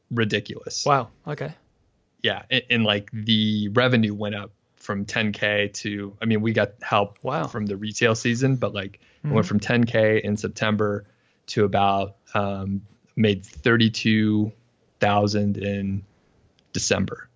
[0.10, 0.84] ridiculous.
[0.86, 1.10] Wow.
[1.28, 1.54] Okay
[2.26, 6.72] yeah, and, and, like the revenue went up from 10k to I mean we got
[6.82, 7.48] help wow.
[7.48, 9.36] from the retail season, but like mm-hmm.
[9.36, 11.06] went from 10k in September
[11.48, 12.82] to about um,
[13.16, 16.04] made 32,000 in
[16.74, 17.30] December.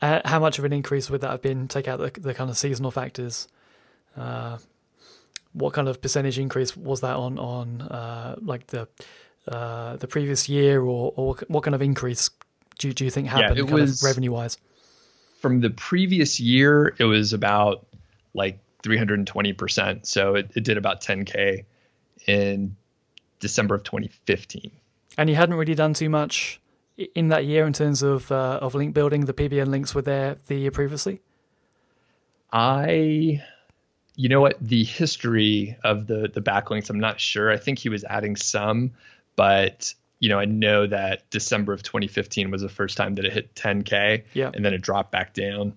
[0.00, 1.68] Uh, how much of an increase would that have been?
[1.68, 3.48] Take out the, the kind of seasonal factors.
[4.16, 4.58] Uh,
[5.52, 8.88] what kind of percentage increase was that on on uh, like the
[9.48, 12.30] uh, the previous year, or or what kind of increase
[12.78, 14.58] do, do you think happened yeah, was, revenue wise?
[15.40, 17.86] From the previous year, it was about
[18.34, 20.06] like 320%.
[20.06, 21.64] So it, it did about 10K
[22.26, 22.76] in
[23.40, 24.70] December of 2015.
[25.16, 26.60] And you hadn't really done too much
[27.14, 29.24] in that year in terms of uh, of link building.
[29.24, 31.20] The PBN links were there the year previously.
[32.52, 33.42] I,
[34.16, 37.50] you know what, the history of the the backlinks, I'm not sure.
[37.50, 38.92] I think he was adding some,
[39.36, 43.32] but you know, I know that December of 2015 was the first time that it
[43.32, 44.24] hit 10K.
[44.32, 44.50] Yeah.
[44.54, 45.74] And then it dropped back down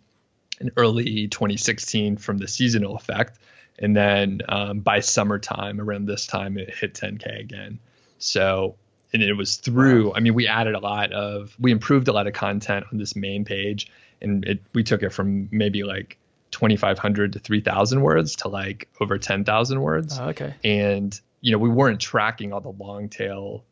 [0.59, 3.39] in early 2016 from the seasonal effect.
[3.79, 7.79] And then um, by summertime, around this time, it hit 10K again.
[8.17, 8.75] So,
[9.13, 10.13] and it was through, wow.
[10.15, 13.15] I mean, we added a lot of, we improved a lot of content on this
[13.15, 13.91] main page.
[14.21, 16.17] And it, we took it from maybe like
[16.51, 20.17] 2,500 to 3,000 words to like over 10,000 words.
[20.19, 20.55] Oh, okay.
[20.63, 23.63] And, you know, we weren't tracking all the long tail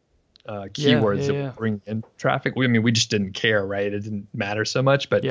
[0.47, 1.45] uh, keywords yeah, yeah, yeah.
[1.45, 2.55] that bring in traffic.
[2.55, 3.91] We, I mean, we just didn't care, right?
[3.91, 5.09] It didn't matter so much.
[5.09, 5.23] But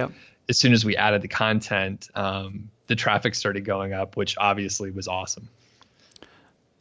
[0.48, 4.90] as soon as we added the content, um, the traffic started going up, which obviously
[4.90, 5.48] was awesome.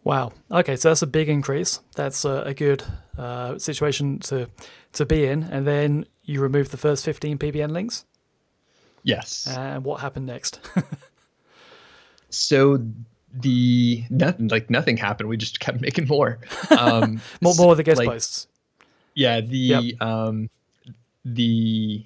[0.03, 0.33] Wow.
[0.51, 1.79] Okay, so that's a big increase.
[1.95, 2.83] That's a, a good
[3.17, 4.49] uh, situation to
[4.93, 5.43] to be in.
[5.43, 8.05] And then you remove the first 15 PBN links.
[9.03, 9.47] Yes.
[9.47, 10.59] And what happened next?
[12.29, 12.83] so
[13.33, 15.29] the nothing like nothing happened.
[15.29, 16.39] We just kept making more.
[16.69, 18.47] Um, more more of the guest like, posts.
[19.15, 20.01] Yeah, the yep.
[20.01, 20.49] um,
[21.23, 22.05] the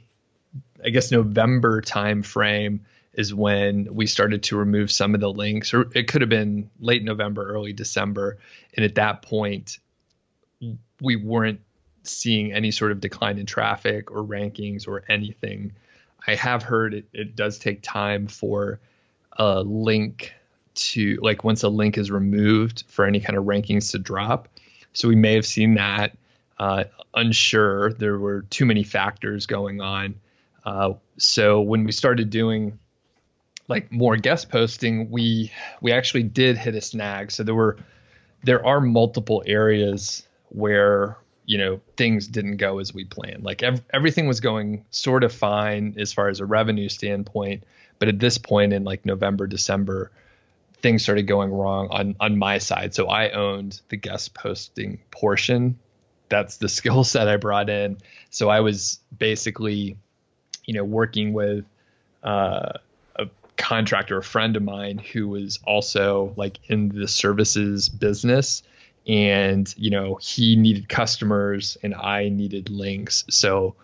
[0.84, 2.82] I guess November time frame
[3.14, 6.70] is when we started to remove some of the links, or it could have been
[6.80, 8.38] late November, early December,
[8.76, 9.80] and at that point,
[11.02, 11.60] we weren't
[12.04, 15.74] seeing any sort of decline in traffic or rankings or anything.
[16.26, 18.80] I have heard it, it does take time for
[19.34, 20.34] a link
[20.76, 24.48] to like once a link is removed for any kind of rankings to drop.
[24.94, 26.16] So we may have seen that.
[26.60, 27.94] Uh, unsure.
[27.94, 30.16] There were too many factors going on.
[30.68, 32.78] Uh, so when we started doing
[33.70, 35.50] like more guest posting, we
[35.82, 37.32] we actually did hit a snag.
[37.32, 37.78] So there were
[38.44, 43.46] there are multiple areas where you know things didn't go as we planned.
[43.46, 47.64] Like ev- everything was going sort of fine as far as a revenue standpoint,
[47.98, 50.12] but at this point in like November, December,
[50.82, 52.94] things started going wrong on on my side.
[52.94, 55.80] So I owned the guest posting portion.
[56.28, 58.00] That's the skill set I brought in.
[58.32, 59.96] So I was basically,
[60.68, 61.66] you know, working with
[62.24, 62.74] uh,
[63.16, 68.62] a contractor, a friend of mine who was also like in the services business.
[69.08, 73.24] And, you know, he needed customers and I needed links.
[73.30, 73.76] So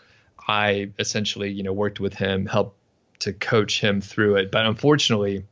[0.47, 2.77] I essentially, you know, worked with him, helped
[3.19, 4.51] to coach him through it.
[4.51, 5.45] But unfortunately,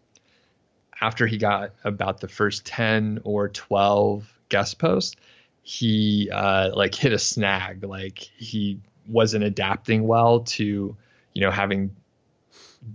[0.99, 5.15] after he got about the first 10 or 12 guest posts,
[5.63, 7.83] he uh, like hit a snag.
[7.83, 10.95] Like he wasn't adapting well to,
[11.33, 11.95] you know, having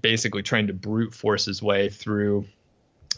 [0.01, 2.47] basically trying to brute force his way through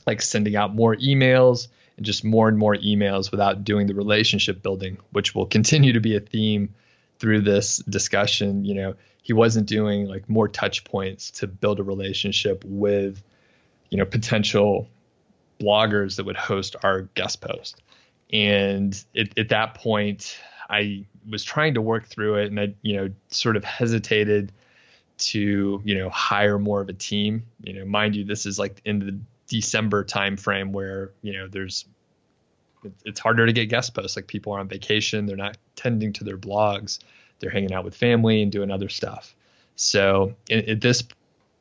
[0.07, 4.63] like sending out more emails and just more and more emails without doing the relationship
[4.63, 6.75] building, which will continue to be a theme
[7.19, 8.65] through this discussion.
[8.65, 13.23] You know, he wasn't doing like more touch points to build a relationship with
[13.91, 14.89] you know potential
[15.61, 17.83] bloggers that would host our guest post
[18.33, 20.39] and it, at that point
[20.71, 24.53] i was trying to work through it and i you know sort of hesitated
[25.19, 27.45] to you know hire more of a team.
[27.63, 31.49] You know mind you this is like in the december time frame where you know
[31.49, 31.87] there's
[33.05, 34.17] it's harder to get guest posts.
[34.17, 35.27] Like people are on vacation.
[35.27, 36.99] They're not tending to their blogs.
[37.41, 39.35] They're hanging out with family and doing other stuff.
[39.77, 41.05] So at this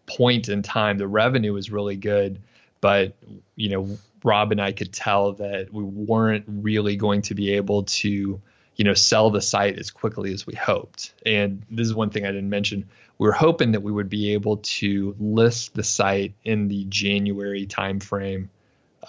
[0.07, 2.39] point in time, the revenue was really good,
[2.81, 3.15] but
[3.55, 7.83] you know, Rob and I could tell that we weren't really going to be able
[7.83, 8.41] to,
[8.75, 11.13] you know, sell the site as quickly as we hoped.
[11.25, 12.89] And this is one thing I didn't mention.
[13.17, 17.65] We were hoping that we would be able to list the site in the January
[17.65, 18.49] timeframe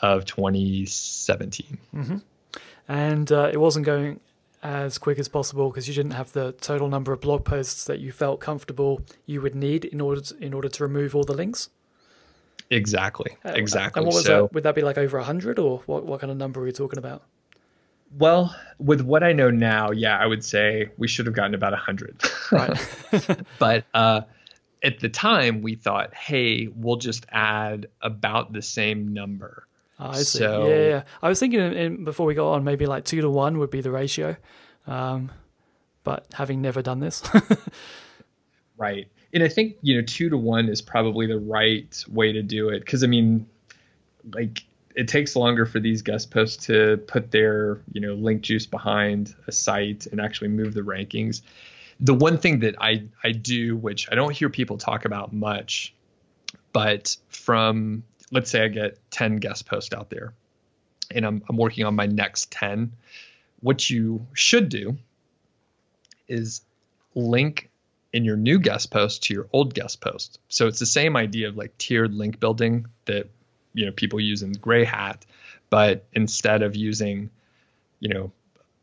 [0.00, 1.78] of 2017.
[1.94, 2.16] Mm-hmm.
[2.88, 4.20] And uh, it wasn't going
[4.62, 8.00] as quick as possible because you didn't have the total number of blog posts that
[8.00, 11.34] you felt comfortable you would need in order to, in order to remove all the
[11.34, 11.70] links.
[12.70, 13.36] Exactly.
[13.44, 14.00] Uh, exactly.
[14.00, 14.54] And what was so, that?
[14.54, 16.04] Would that be like over hundred, or what?
[16.04, 17.22] What kind of number are we talking about?
[18.16, 21.72] Well, with what I know now, yeah, I would say we should have gotten about
[21.72, 22.22] 100.
[22.50, 22.80] Right.
[23.58, 24.22] but uh,
[24.82, 29.66] at the time, we thought, hey, we'll just add about the same number.
[30.00, 30.38] Oh, I see.
[30.38, 33.20] So, yeah, yeah, I was thinking in, in, before we got on, maybe like two
[33.20, 34.36] to one would be the ratio.
[34.86, 35.30] Um,
[36.04, 37.22] but having never done this.
[38.78, 39.08] right.
[39.34, 42.70] And I think, you know, two to one is probably the right way to do
[42.70, 42.86] it.
[42.86, 43.46] Cause I mean,
[44.32, 44.64] like
[44.98, 49.32] it takes longer for these guest posts to put their you know link juice behind
[49.46, 51.42] a site and actually move the rankings.
[52.00, 55.94] The one thing that i i do which i don't hear people talk about much
[56.72, 60.32] but from let's say i get 10 guest posts out there
[61.10, 62.92] and i'm, I'm working on my next 10
[63.60, 64.96] what you should do
[66.28, 66.60] is
[67.14, 67.70] link
[68.12, 70.38] in your new guest post to your old guest post.
[70.48, 73.28] So it's the same idea of like tiered link building that
[73.78, 75.24] you know people use in gray hat
[75.70, 77.30] but instead of using
[78.00, 78.32] you know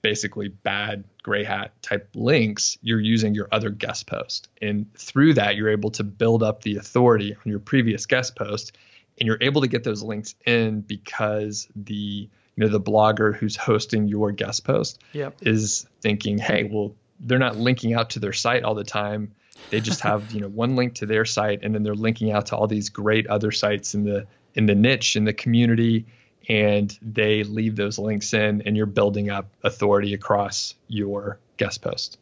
[0.02, 5.56] basically bad gray hat type links you're using your other guest post and through that
[5.56, 8.78] you're able to build up the authority on your previous guest post
[9.20, 13.58] and you're able to get those links in because the you know the blogger who's
[13.58, 15.36] hosting your guest post yep.
[15.42, 19.34] is thinking hey well they're not linking out to their site all the time
[19.72, 22.46] they just have you know one link to their site and then they're linking out
[22.46, 26.06] to all these great other sites in the in the niche in the community
[26.48, 32.18] and they leave those links in and you're building up authority across your guest post.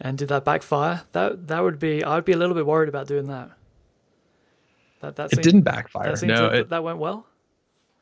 [0.00, 1.02] And did that backfire?
[1.12, 3.50] That that would be i would be a little bit worried about doing that.
[5.00, 6.14] That that seemed, it didn't backfire.
[6.14, 7.26] that no to, it, that went well?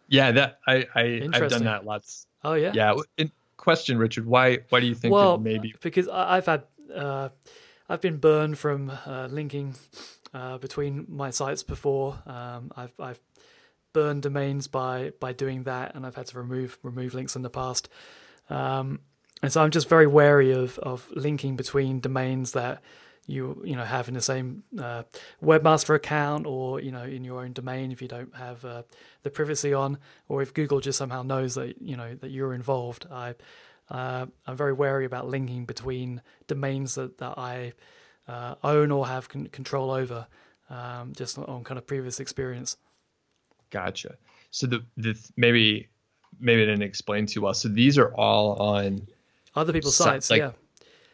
[0.08, 2.26] Yeah that i, I i've done that lots.
[2.44, 2.72] Oh yeah.
[2.74, 6.62] Yeah in, question richard why why do you think well maybe because i've had
[6.94, 7.28] uh,
[7.88, 9.74] i've been burned from uh, linking
[10.36, 12.18] uh, between my sites before.
[12.26, 13.20] Um, i've i've
[13.96, 17.48] burn domains by by doing that, and I've had to remove remove links in the
[17.48, 17.88] past.
[18.50, 19.00] Um,
[19.42, 22.82] and so I'm just very wary of of linking between domains that
[23.26, 25.04] you you know have in the same uh,
[25.42, 28.82] webmaster account or you know in your own domain if you don't have uh,
[29.22, 29.96] the privacy on
[30.28, 33.06] or if Google just somehow knows that you know that you're involved.
[33.10, 33.34] I
[33.88, 37.72] uh, I'm very wary about linking between domains that that I
[38.28, 40.26] uh, own or have con- control over,
[40.68, 42.76] um, just on kind of previous experience.
[43.76, 44.16] Gotcha.
[44.50, 45.88] So the the maybe
[46.40, 47.52] maybe I didn't explain too well.
[47.52, 49.06] So these are all on
[49.54, 50.30] other people's sites.
[50.30, 50.52] Like, yeah.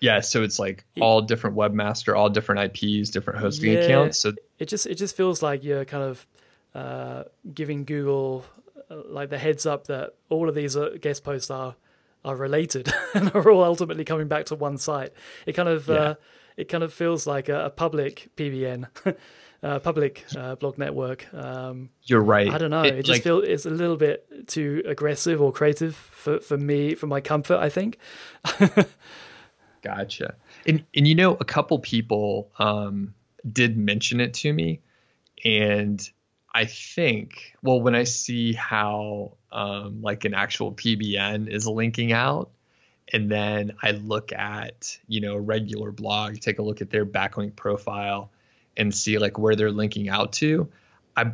[0.01, 4.19] Yeah, so it's like all different webmaster, all different IPs, different hosting yeah, accounts.
[4.19, 6.27] So it just it just feels like you're kind of
[6.75, 8.45] uh, giving Google
[8.91, 11.77] uh, like the heads up that all of these uh, guest posts are
[12.25, 15.13] are related and are all ultimately coming back to one site.
[15.47, 15.95] It kind of yeah.
[15.95, 16.15] uh,
[16.57, 18.87] it kind of feels like a, a public PBN
[19.63, 21.33] uh, public uh, blog network.
[21.33, 22.51] Um, You're right.
[22.51, 22.83] I don't know.
[22.83, 26.57] It, it just like, feels it's a little bit too aggressive or creative for, for
[26.57, 27.59] me, for my comfort.
[27.59, 27.99] I think.
[29.83, 30.35] gotcha.
[30.67, 33.15] And and you know, a couple people um,
[33.51, 34.81] did mention it to me,
[35.45, 36.09] and
[36.55, 42.51] I think well, when I see how um, like an actual PBN is linking out,
[43.13, 47.07] and then I look at you know a regular blog, take a look at their
[47.07, 48.33] backlink profile
[48.77, 50.69] and see like where they're linking out to.
[51.17, 51.33] I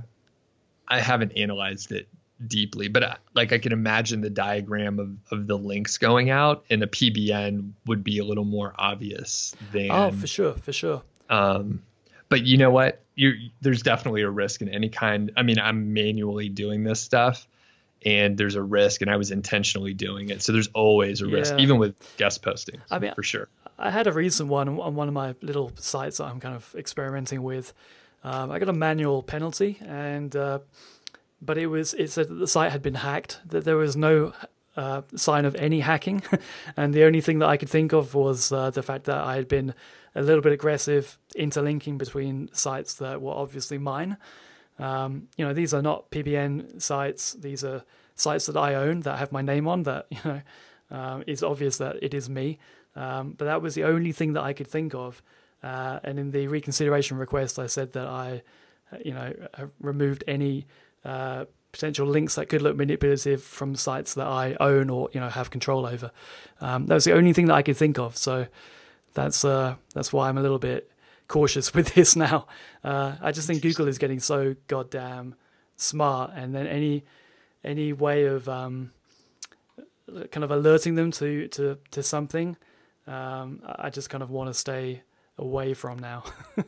[0.86, 2.08] I haven't analyzed it
[2.44, 6.30] deeply, but I, uh, like I can imagine the diagram of, of the links going
[6.30, 9.90] out, and a PBN would be a little more obvious than.
[9.90, 11.02] Oh, for sure, for sure.
[11.28, 11.82] Um,
[12.28, 13.02] but you know what?
[13.14, 15.32] You there's definitely a risk in any kind.
[15.36, 17.48] I mean, I'm manually doing this stuff,
[18.04, 20.42] and there's a risk, and I was intentionally doing it.
[20.42, 21.62] So there's always a risk, yeah.
[21.62, 22.80] even with guest posting.
[22.90, 23.48] I mean, for sure.
[23.78, 26.74] I had a recent one on one of my little sites that I'm kind of
[26.76, 27.72] experimenting with.
[28.24, 30.58] Um, I got a manual penalty, and uh,
[31.40, 33.40] but it was it said that the site had been hacked.
[33.46, 34.32] That there was no
[34.76, 36.22] uh, sign of any hacking,
[36.76, 39.36] and the only thing that I could think of was uh, the fact that I
[39.36, 39.74] had been
[40.14, 44.16] a little bit aggressive interlinking between sites that were obviously mine.
[44.80, 47.84] Um, you know, these are not PBN sites; these are
[48.16, 49.84] sites that I own that have my name on.
[49.84, 50.40] That you know,
[50.90, 52.58] um, it's obvious that it is me.
[52.98, 55.22] Um, but that was the only thing that I could think of.
[55.62, 58.42] Uh, and in the reconsideration request, I said that I,
[59.04, 59.32] you know,
[59.80, 60.66] removed any
[61.04, 65.28] uh, potential links that could look manipulative from sites that I own or you know
[65.28, 66.10] have control over.
[66.60, 68.16] Um, that was the only thing that I could think of.
[68.16, 68.46] So
[69.14, 70.90] that's uh, that's why I'm a little bit
[71.28, 72.46] cautious with this now.
[72.82, 75.34] Uh, I just think Google is getting so goddamn
[75.76, 77.04] smart, and then any
[77.64, 78.92] any way of um,
[80.30, 82.56] kind of alerting them to to to something,
[83.08, 85.02] um, I just kind of want to stay
[85.38, 86.24] away from now.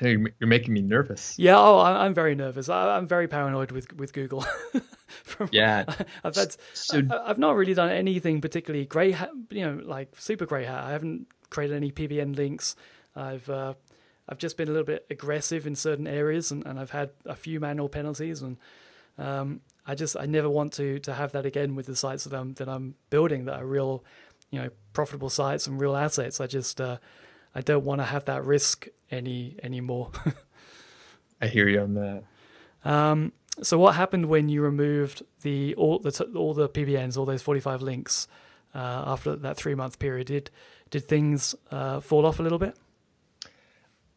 [0.00, 1.38] You're making me nervous.
[1.38, 2.68] Yeah, oh, I'm very nervous.
[2.68, 4.44] I'm very paranoid with with Google.
[5.24, 5.84] From, yeah,
[6.24, 9.16] I've had, so, I've not really done anything particularly great,
[9.50, 10.84] you know, like super grey hat.
[10.84, 12.76] I haven't created any PBN links.
[13.14, 13.74] I've uh,
[14.28, 17.34] I've just been a little bit aggressive in certain areas, and, and I've had a
[17.34, 18.56] few manual penalties, and
[19.18, 22.38] um, I just I never want to to have that again with the sites that
[22.38, 24.04] I'm that I'm building that are real,
[24.50, 26.40] you know, profitable sites and real assets.
[26.40, 26.98] I just uh,
[27.54, 30.10] I don't want to have that risk any anymore.
[31.40, 32.24] I hear you on that.
[32.84, 33.32] Um,
[33.62, 37.82] so what happened when you removed the all the all the PBNs, all those 45
[37.82, 38.28] links
[38.74, 40.28] uh, after that three month period?
[40.28, 40.50] Did
[40.90, 42.76] did things uh, fall off a little bit?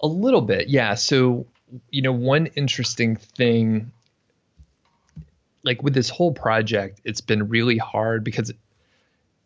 [0.01, 0.95] A little bit, yeah.
[0.95, 1.47] So
[1.89, 3.91] you know, one interesting thing,
[5.63, 8.51] like with this whole project, it's been really hard because,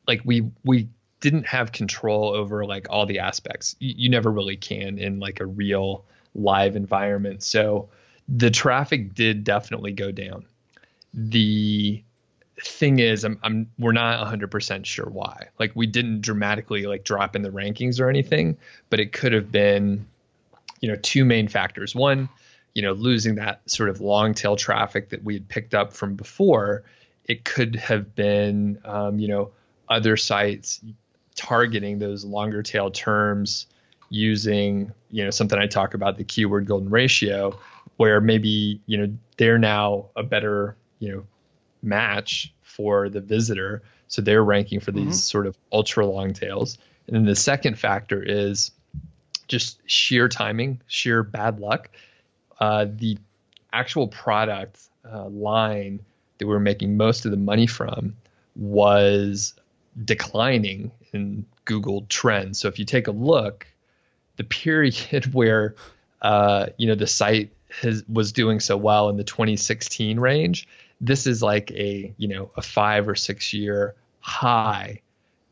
[0.07, 0.87] like we we
[1.19, 3.75] didn't have control over like all the aspects.
[3.79, 6.05] You, you never really can in like a real
[6.35, 7.43] live environment.
[7.43, 7.89] So
[8.29, 10.45] the traffic did definitely go down.
[11.13, 12.03] The
[12.61, 15.47] thing is, I'm, I'm we're not 100% sure why.
[15.59, 18.57] Like we didn't dramatically like drop in the rankings or anything,
[18.89, 20.05] but it could have been,
[20.81, 21.95] you know, two main factors.
[21.95, 22.29] One,
[22.73, 26.15] you know, losing that sort of long tail traffic that we had picked up from
[26.15, 26.83] before.
[27.25, 29.51] It could have been, um, you know,
[29.89, 30.81] other sites
[31.35, 33.67] targeting those longer tail terms
[34.09, 37.57] using you know something I talk about the keyword golden ratio
[37.97, 41.23] where maybe you know they're now a better you know
[41.81, 43.83] match for the visitor.
[44.07, 45.13] So they're ranking for these mm-hmm.
[45.13, 46.77] sort of ultra long tails.
[47.07, 48.71] And then the second factor is
[49.47, 51.89] just sheer timing sheer bad luck.
[52.59, 53.17] Uh, the
[53.73, 54.79] actual product
[55.09, 55.99] uh, line
[56.37, 58.15] that we are making most of the money from
[58.55, 59.53] was
[60.03, 62.59] declining in Google Trends.
[62.59, 63.67] So if you take a look,
[64.37, 65.75] the period where
[66.21, 70.67] uh, you know the site has, was doing so well in the 2016 range,
[71.01, 75.01] this is like a you know a five or six year high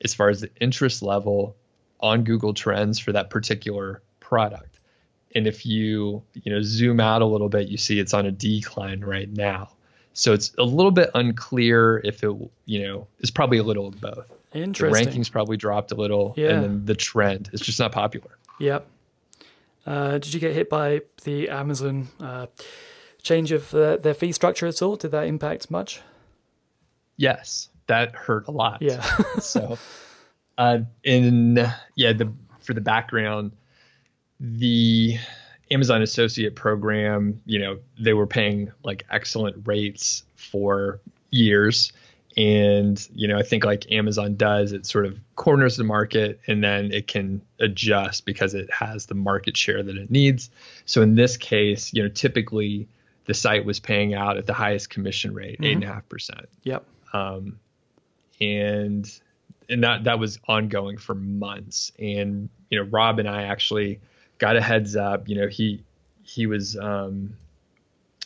[0.03, 1.55] as far as the interest level
[1.99, 4.79] on Google Trends for that particular product.
[5.33, 8.31] And if you you know zoom out a little bit, you see it's on a
[8.31, 9.69] decline right now.
[10.13, 12.31] So it's a little bit unclear if it,
[12.65, 14.31] you know, is probably a little of both.
[14.55, 15.05] Interesting.
[15.05, 16.51] The rankings probably dropped a little, yeah.
[16.51, 18.37] and then the trend is just not popular.
[18.59, 18.87] Yep.
[19.85, 22.47] Uh, did you get hit by the Amazon uh,
[23.21, 24.95] change of uh, their fee structure at all?
[24.95, 26.01] Did that impact much?
[27.17, 28.81] Yes, that hurt a lot.
[28.81, 29.01] Yeah.
[29.39, 29.77] so,
[30.57, 32.31] uh, in yeah, the
[32.61, 33.51] for the background,
[34.39, 35.17] the
[35.71, 40.99] Amazon Associate Program, you know, they were paying like excellent rates for
[41.31, 41.91] years.
[42.37, 46.61] And, you know, I think like Amazon does, it sort of corners the market and
[46.61, 50.49] then it can adjust because it has the market share that it needs.
[50.85, 52.89] So in this case, you know, typically
[53.25, 55.63] the site was paying out at the highest commission rate, mm-hmm.
[55.63, 56.47] eight and a half percent.
[56.63, 56.83] Yep.
[57.13, 57.59] Um,
[58.41, 59.09] and
[59.69, 61.91] and that that was ongoing for months.
[61.97, 63.99] And you know, Rob and I actually
[64.37, 65.27] got a heads up.
[65.29, 65.83] You know, he
[66.23, 67.35] he was um,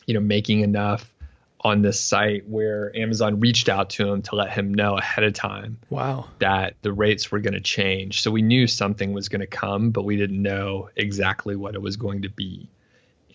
[0.05, 1.13] you know making enough
[1.61, 5.33] on this site where Amazon reached out to him to let him know ahead of
[5.33, 5.77] time.
[5.89, 6.29] Wow.
[6.39, 8.21] That the rates were going to change.
[8.21, 11.81] So we knew something was going to come, but we didn't know exactly what it
[11.81, 12.69] was going to be.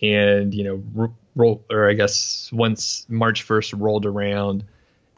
[0.00, 4.64] And you know, roll or I guess once March 1st rolled around,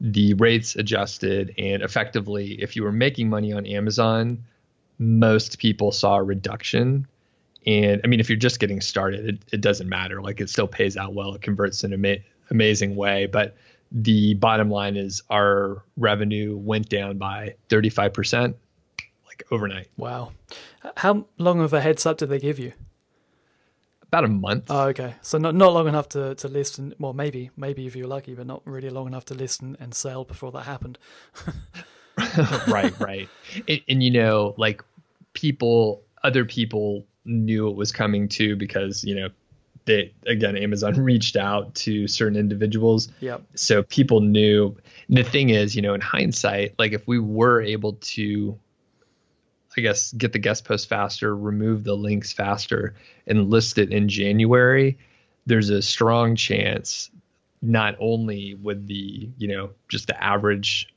[0.00, 4.44] the rates adjusted and effectively if you were making money on Amazon,
[4.98, 7.06] most people saw a reduction
[7.66, 10.22] and I mean, if you're just getting started, it, it doesn't matter.
[10.22, 11.34] Like it still pays out well.
[11.34, 13.26] It converts into ama- amazing way.
[13.26, 13.56] But
[13.92, 18.54] the bottom line is our revenue went down by 35%,
[19.26, 19.88] like overnight.
[19.96, 20.32] Wow.
[20.96, 22.72] How long of a heads up did they give you?
[24.02, 24.66] About a month.
[24.70, 25.14] Oh, okay.
[25.20, 28.34] So not not long enough to, to list and well maybe maybe if you're lucky,
[28.34, 30.98] but not really long enough to list and, and sell before that happened.
[32.68, 33.28] right, right.
[33.66, 34.82] And, and you know, like
[35.32, 39.28] people, other people knew it was coming too because you know
[39.86, 43.08] they again Amazon reached out to certain individuals.
[43.20, 43.38] Yeah.
[43.54, 44.76] So people knew.
[45.08, 48.58] And the thing is, you know, in hindsight, like if we were able to
[49.78, 52.94] I guess get the guest post faster, remove the links faster
[53.26, 54.98] and list it in January,
[55.44, 57.10] there's a strong chance
[57.62, 60.92] not only would the you know just the average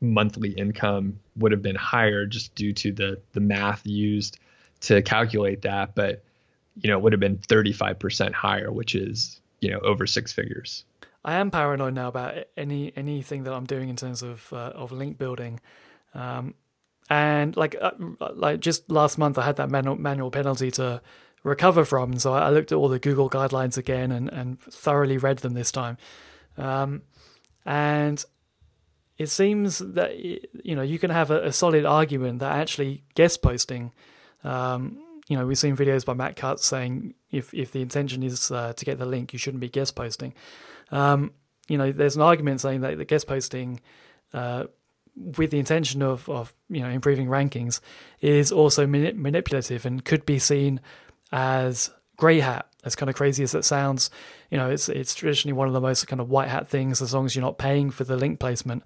[0.00, 4.38] monthly income would have been higher just due to the the math used
[4.80, 6.22] to calculate that, but
[6.80, 10.84] you know, it would have been 35% higher, which is, you know, over six figures.
[11.24, 14.92] I am paranoid now about any anything that I'm doing in terms of uh, of
[14.92, 15.60] link building.
[16.14, 16.54] Um,
[17.10, 17.90] and like uh,
[18.34, 21.02] like just last month I had that manual, manual penalty to
[21.42, 25.38] recover from, so I looked at all the Google guidelines again and and thoroughly read
[25.38, 25.98] them this time.
[26.56, 27.02] Um,
[27.66, 28.24] and
[29.18, 33.42] it seems that you know you can have a, a solid argument that actually guest
[33.42, 33.92] posting
[34.44, 34.98] um,
[35.28, 38.72] you know, we've seen videos by Matt Cutts saying if if the intention is uh,
[38.72, 40.34] to get the link, you shouldn't be guest posting.
[40.90, 41.32] Um,
[41.68, 43.80] you know, there's an argument saying that the guest posting,
[44.32, 44.64] uh,
[45.36, 47.80] with the intention of of you know improving rankings,
[48.20, 50.80] is also mani- manipulative and could be seen
[51.30, 52.64] as grey hat.
[52.84, 54.08] As kind of crazy as it sounds,
[54.50, 57.02] you know, it's it's traditionally one of the most kind of white hat things.
[57.02, 58.82] As long as you're not paying for the link placement,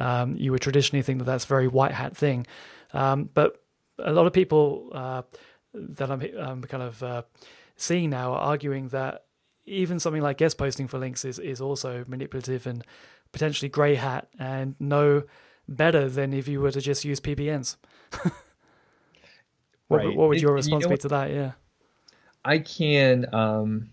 [0.00, 2.46] um, you would traditionally think that that's a very white hat thing.
[2.94, 3.62] Um, but
[3.98, 5.22] a lot of people uh,
[5.74, 7.22] that I'm, I'm kind of uh,
[7.76, 9.24] seeing now are arguing that
[9.66, 12.84] even something like guest posting for links is, is also manipulative and
[13.32, 15.22] potentially grey hat and no
[15.68, 17.76] better than if you were to just use PBNs.
[19.88, 20.16] what, right.
[20.16, 21.30] what would your response you know be to that?
[21.30, 21.52] Yeah.
[22.44, 23.90] I can um,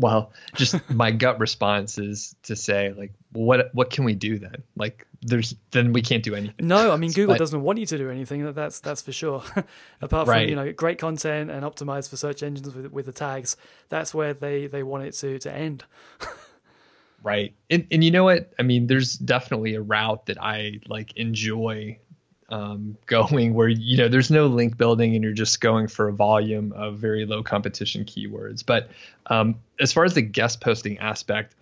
[0.00, 4.62] well, just my gut response is to say like, what what can we do then?
[4.76, 6.66] Like, there's then we can't do anything.
[6.66, 8.52] No, I mean Google but, doesn't want you to do anything.
[8.52, 9.42] That's that's for sure.
[10.00, 13.56] Apart from you know great content and optimized for search engines with with the tags,
[13.88, 15.84] that's where they they want it to to end.
[17.22, 18.52] right, and and you know what?
[18.58, 21.98] I mean, there's definitely a route that I like enjoy
[22.48, 26.12] um, going where you know there's no link building and you're just going for a
[26.12, 28.64] volume of very low competition keywords.
[28.64, 28.90] But
[29.26, 31.54] um, as far as the guest posting aspect,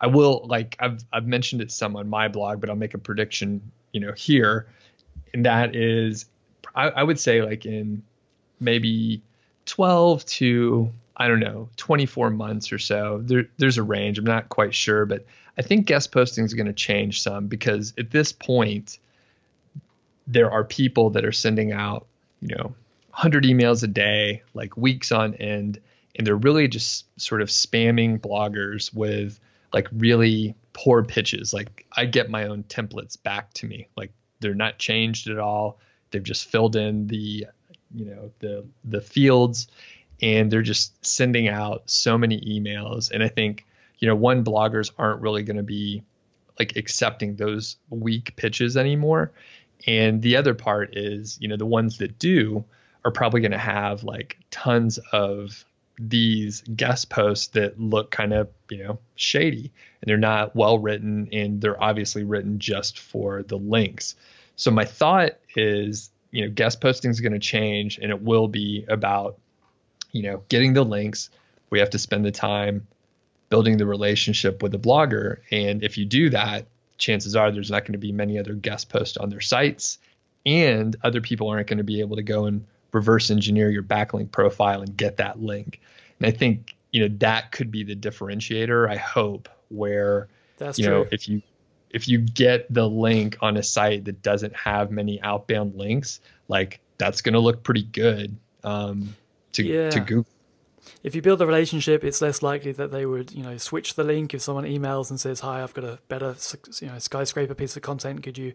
[0.00, 2.98] I will like I've I've mentioned it some on my blog, but I'll make a
[2.98, 3.60] prediction
[3.92, 4.68] you know here,
[5.34, 6.26] and that is
[6.74, 8.02] I, I would say like in
[8.60, 9.22] maybe
[9.66, 13.20] 12 to I don't know 24 months or so.
[13.24, 14.18] There there's a range.
[14.18, 15.26] I'm not quite sure, but
[15.58, 18.98] I think guest posting is going to change some because at this point
[20.32, 22.06] there are people that are sending out,
[22.40, 22.74] you know,
[23.10, 25.80] 100 emails a day, like weeks on end,
[26.16, 29.40] and they're really just sort of spamming bloggers with
[29.72, 31.52] like really poor pitches.
[31.52, 33.88] Like I get my own templates back to me.
[33.96, 35.78] Like they're not changed at all.
[36.10, 37.46] They've just filled in the,
[37.94, 39.68] you know, the the fields
[40.22, 43.66] and they're just sending out so many emails and I think,
[43.98, 46.02] you know, one bloggers aren't really going to be
[46.58, 49.32] like accepting those weak pitches anymore
[49.86, 52.64] and the other part is, you know, the ones that do
[53.04, 55.64] are probably going to have like tons of
[55.98, 59.70] these guest posts that look kind of, you know, shady
[60.00, 64.16] and they're not well written and they're obviously written just for the links.
[64.56, 68.48] So my thought is, you know, guest posting is going to change and it will
[68.48, 69.38] be about,
[70.12, 71.30] you know, getting the links.
[71.70, 72.86] We have to spend the time
[73.50, 75.38] building the relationship with the blogger.
[75.50, 76.66] And if you do that,
[77.00, 79.98] chances are there's not going to be many other guest posts on their sites,
[80.46, 84.30] and other people aren't going to be able to go and reverse engineer your backlink
[84.30, 85.80] profile and get that link.
[86.18, 88.88] And I think you know that could be the differentiator.
[88.88, 90.28] I hope where
[90.58, 90.94] That's you true.
[90.94, 91.42] know if you
[91.90, 96.80] if you get the link on a site that doesn't have many outbound links, like
[96.98, 99.16] that's going to look pretty good um,
[99.52, 99.90] to yeah.
[99.90, 100.26] to Google
[101.02, 104.04] if you build a relationship, it's less likely that they would, you know, switch the
[104.04, 106.34] link if someone emails and says, "Hi, I've got a better,
[106.80, 108.22] you know, skyscraper piece of content.
[108.22, 108.52] Could you,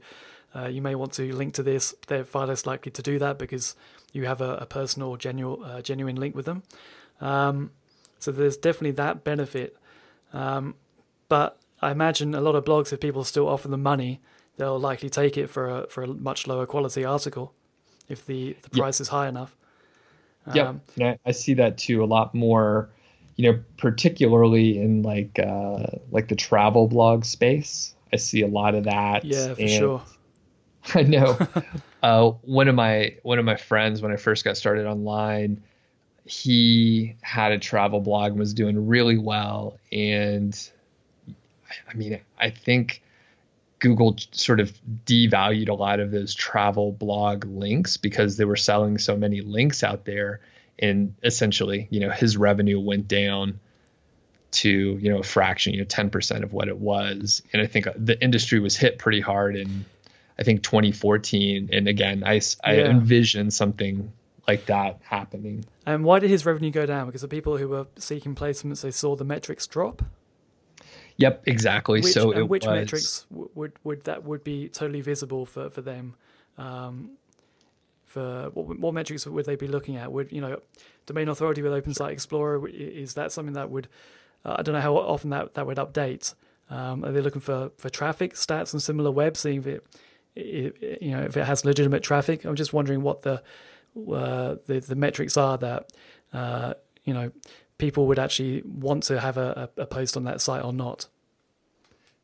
[0.55, 3.37] uh, you may want to link to this." They're far less likely to do that
[3.37, 3.75] because
[4.11, 6.63] you have a, a personal, genuine, uh, genuine link with them.
[7.21, 7.71] Um,
[8.19, 9.77] so there's definitely that benefit.
[10.33, 10.75] Um,
[11.29, 14.21] but I imagine a lot of blogs, if people still offer them money,
[14.57, 17.53] they'll likely take it for a for a much lower quality article
[18.07, 19.55] if the the price is high enough.
[20.53, 22.89] Yeah, um, I, I, see that too a lot more.
[23.35, 28.75] You know, particularly in like uh, like the travel blog space, I see a lot
[28.75, 29.25] of that.
[29.25, 30.01] Yeah, for and sure.
[30.93, 31.37] I know.
[32.03, 35.63] uh, one of my one of my friends when I first got started online,
[36.25, 40.57] he had a travel blog and was doing really well, and
[41.89, 43.01] I mean, I think
[43.79, 44.73] Google sort of
[45.05, 49.83] devalued a lot of those travel blog links because they were selling so many links
[49.83, 50.41] out there.
[50.79, 53.59] And essentially, you know, his revenue went down
[54.51, 57.41] to, you know, a fraction, you know, 10% of what it was.
[57.51, 59.85] And I think the industry was hit pretty hard in,
[60.39, 61.69] I think, 2014.
[61.71, 62.89] And again, I, I yeah.
[62.89, 64.11] envision something
[64.47, 65.65] like that happening.
[65.85, 67.07] And why did his revenue go down?
[67.07, 70.01] Because the people who were seeking placements, they saw the metrics drop?
[71.17, 72.01] Yep, exactly.
[72.01, 75.81] Which, so and which was, metrics would would that would be totally visible for for
[75.81, 76.15] them?
[76.57, 77.11] Um,
[78.05, 80.11] for what, what metrics would they be looking at?
[80.11, 80.61] Would you know,
[81.05, 83.87] domain authority with Open Site Explorer is that something that would
[84.45, 86.33] uh, I don't know how often that that would update.
[86.69, 89.85] Um, are they looking for for traffic stats on SimilarWeb, seeing if it,
[90.35, 92.45] it, you know if it has legitimate traffic?
[92.45, 93.41] I'm just wondering what the
[93.97, 95.91] uh, the the metrics are that
[96.33, 97.31] uh, you know
[97.77, 101.07] people would actually want to have a, a post on that site or not.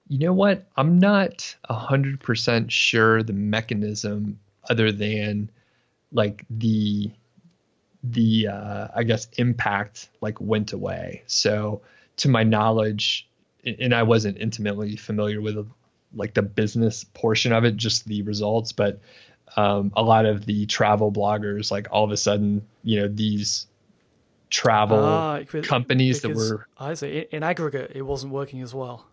[0.08, 0.68] You know what?
[0.76, 4.40] I'm not a hundred percent sure the mechanism
[4.70, 5.50] other than
[6.12, 7.12] like the
[8.04, 11.24] the uh, I guess impact like went away.
[11.28, 11.82] So
[12.18, 13.28] to my knowledge,
[13.64, 15.68] and I wasn't intimately familiar with
[16.14, 19.00] like the business portion of it, just the results, but
[19.56, 23.68] um, a lot of the travel bloggers, like all of a sudden, you know, these
[24.52, 29.06] travel ah, companies that were I see in aggregate it wasn't working as well.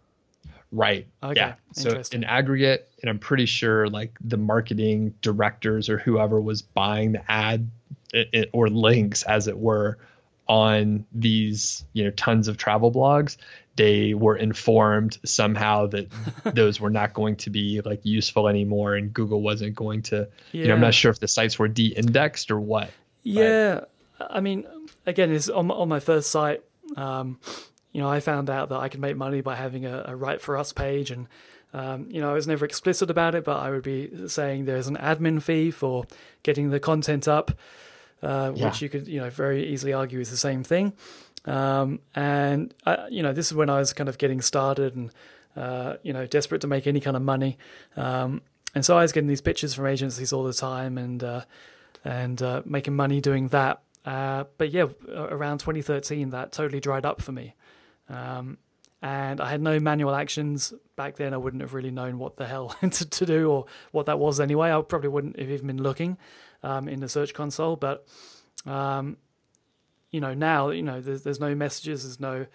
[0.70, 1.06] Right.
[1.22, 1.40] Okay.
[1.40, 1.54] Yeah.
[1.72, 7.12] So in aggregate, and I'm pretty sure like the marketing directors or whoever was buying
[7.12, 7.70] the ad
[8.12, 9.96] it, it, or links, as it were,
[10.48, 13.36] on these you know tons of travel blogs
[13.76, 16.08] they were informed somehow that
[16.54, 20.62] those were not going to be like useful anymore and google wasn't going to yeah.
[20.62, 22.90] you know i'm not sure if the sites were de-indexed or what
[23.24, 23.80] yeah
[24.18, 24.28] but.
[24.30, 24.66] i mean
[25.08, 26.62] again on, on my first site
[26.96, 27.38] um,
[27.92, 30.40] you know i found out that i could make money by having a, a write
[30.40, 31.26] for us page and
[31.74, 34.86] um, you know, I was never explicit about it, but I would be saying there's
[34.86, 36.06] an admin fee for
[36.42, 37.50] getting the content up
[38.22, 38.66] uh, yeah.
[38.66, 40.92] which you could you know very easily argue is the same thing.
[41.44, 45.10] Um, and I, you know, this is when I was kind of getting started and
[45.56, 47.58] uh, you know desperate to make any kind of money.
[47.96, 48.42] Um,
[48.74, 51.42] and so I was getting these pitches from agencies all the time and uh,
[52.04, 53.82] and uh, making money doing that.
[54.08, 57.54] Uh, but yeah, around 2013, that totally dried up for me.
[58.08, 58.56] Um,
[59.02, 61.34] and I had no manual actions back then.
[61.34, 64.40] I wouldn't have really known what the hell to, to, do or what that was
[64.40, 64.72] anyway.
[64.72, 66.16] I probably wouldn't have even been looking
[66.62, 67.76] um, in the Search Console.
[67.76, 68.08] But
[68.64, 69.18] um,
[70.10, 72.46] you know now you know there's, there's no messages, there's no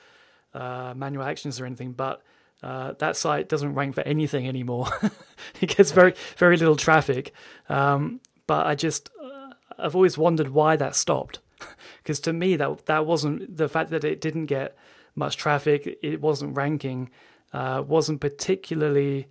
[0.60, 2.24] uh, manual actions or anything, but
[2.64, 4.88] uh, that site doesn't rank for anything anymore.
[5.62, 7.32] it gets very very little traffic.
[7.70, 11.40] Um, but I just uh, I've always wondered why that stopped
[11.98, 14.76] because to me that that wasn't the fact that it didn't get
[15.16, 17.10] much traffic, it wasn't ranking,
[17.54, 19.28] uh, wasn't particularly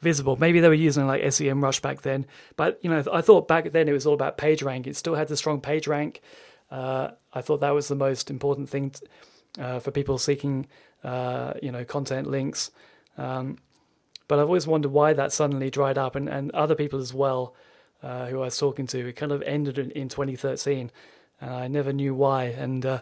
[0.00, 0.36] visible.
[0.36, 3.88] Maybe they were using like SEMrush back then, but you know, I thought back then
[3.88, 4.86] it was all about page rank.
[4.86, 6.20] It still had the strong page rank.
[6.70, 9.00] Uh, I thought that was the most important thing to,
[9.58, 10.66] uh, for people seeking,
[11.04, 12.70] uh, you know, content links.
[13.16, 13.58] Um,
[14.28, 17.54] but I've always wondered why that suddenly dried up, and, and other people as well
[18.02, 19.08] uh, who I was talking to.
[19.08, 20.90] It kind of ended in, in 2013,
[21.40, 22.44] and I never knew why.
[22.44, 23.00] And uh,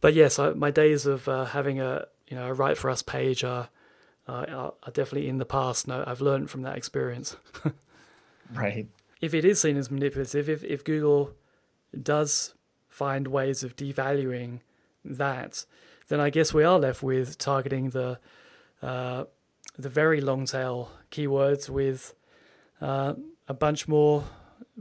[0.00, 3.02] but yes, I, my days of uh, having a you know a write for us
[3.02, 3.68] page are
[4.28, 5.88] uh, are definitely in the past.
[5.88, 7.36] No, I've learned from that experience.
[8.54, 8.86] right.
[9.20, 11.32] If it is seen as manipulative, if, if Google
[12.00, 12.54] does
[12.88, 14.60] find ways of devaluing
[15.04, 15.66] that,
[16.08, 18.18] then I guess we are left with targeting the
[18.82, 19.24] uh,
[19.78, 22.14] the very long tail keywords with
[22.80, 23.14] uh,
[23.48, 24.24] a bunch more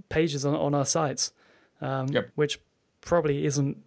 [0.09, 1.33] pages on, on our sites,
[1.81, 2.29] um, yep.
[2.35, 2.59] which
[3.09, 3.77] probably isn't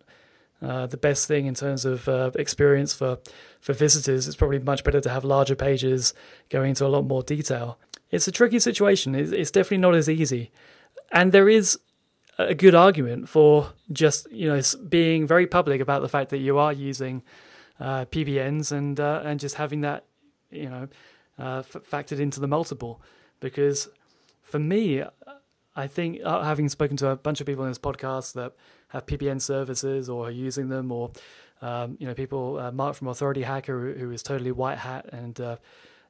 [0.60, 3.18] uh, the best thing in terms of uh, experience for
[3.60, 4.26] for visitors.
[4.26, 6.12] It's probably much better to have larger pages
[6.50, 7.78] going into a lot more detail.
[8.10, 9.14] It's a tricky situation.
[9.14, 10.50] It's, it's definitely not as easy,
[11.10, 11.78] and there is
[12.38, 16.58] a good argument for just you know being very public about the fact that you
[16.58, 17.22] are using
[17.80, 20.04] uh, PBNs and uh, and just having that
[20.50, 20.88] you know
[21.38, 23.00] uh, f- factored into the multiple
[23.40, 23.88] because
[24.42, 25.02] for me
[25.74, 28.52] I think uh, having spoken to a bunch of people in this podcast that
[28.92, 31.10] have PBN services or are using them, or
[31.60, 35.06] um, you know, people uh, Mark from Authority Hacker who, who is totally white hat
[35.12, 35.56] and uh,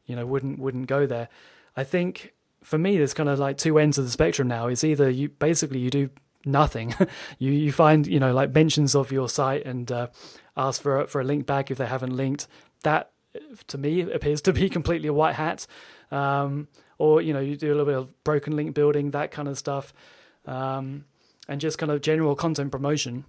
[0.07, 1.28] you know wouldn't wouldn't go there.
[1.76, 4.68] I think for me, there's kind of like two ends of the spectrum now.
[4.68, 6.11] It's either you basically you do
[6.45, 6.95] nothing,
[7.39, 10.09] you you find you know like mentions of your site and uh,
[10.57, 12.49] ask for for a link back if they haven't linked.
[12.83, 13.11] That
[13.68, 15.66] to me appears to be completely a white hat.
[16.11, 16.68] Um,
[16.99, 19.59] or you know you do a little bit of broken link building, that kind of
[19.59, 19.93] stuff.
[20.47, 21.05] Um,
[21.53, 23.26] and just kind of general content promotion.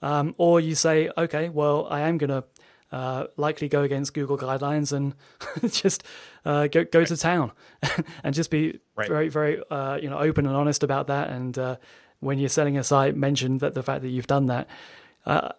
[0.00, 2.44] Um, or you say, okay, well, I am going to
[2.90, 5.14] uh, likely go against Google guidelines and
[5.72, 6.04] just
[6.46, 7.52] uh, go go to town
[8.24, 9.08] and just be right.
[9.08, 11.28] very very uh, you know open and honest about that.
[11.28, 11.76] And uh,
[12.20, 14.66] when you're selling a site, mention that the fact that you've done that.
[15.26, 15.50] Uh,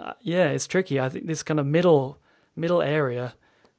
[0.00, 0.98] uh, yeah, it's tricky.
[0.98, 2.16] I think this kind of middle
[2.56, 3.34] middle area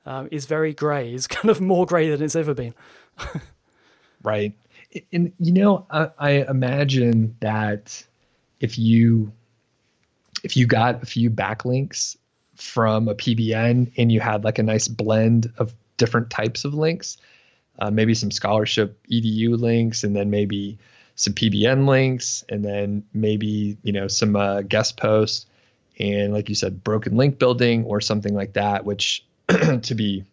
[0.06, 1.16] um, is very grey.
[1.16, 2.76] Is kind of more grey than it's ever been.
[4.22, 4.54] right
[5.12, 8.06] and you know, I, I imagine that
[8.60, 9.32] if you
[10.44, 12.18] if you got a few backlinks
[12.56, 17.18] from a PBN and you had like a nice blend of different types of links,
[17.80, 20.78] uh, maybe some scholarship edu links, and then maybe
[21.16, 25.46] some PBN links, and then maybe you know some uh, guest posts,
[26.00, 28.86] and like you said, broken link building or something like that.
[28.86, 30.26] Which, to be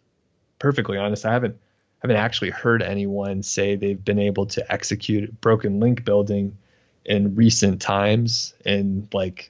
[0.59, 1.57] perfectly honest, I haven't
[2.01, 6.57] haven't actually heard anyone say they've been able to execute broken link building
[7.05, 9.49] in recent times and like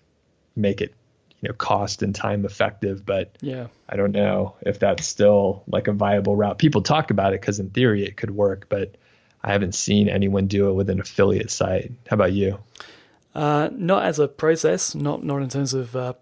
[0.56, 0.94] make it
[1.42, 3.68] you know cost and time effective but yeah.
[3.90, 6.58] I don't know if that's still like a viable route.
[6.58, 8.96] People talk about it because in theory it could work but
[9.44, 11.92] i haven't seen anyone do it with an affiliate site.
[12.10, 12.60] How about you?
[13.36, 16.14] Uh, not as a process not not in terms of uh,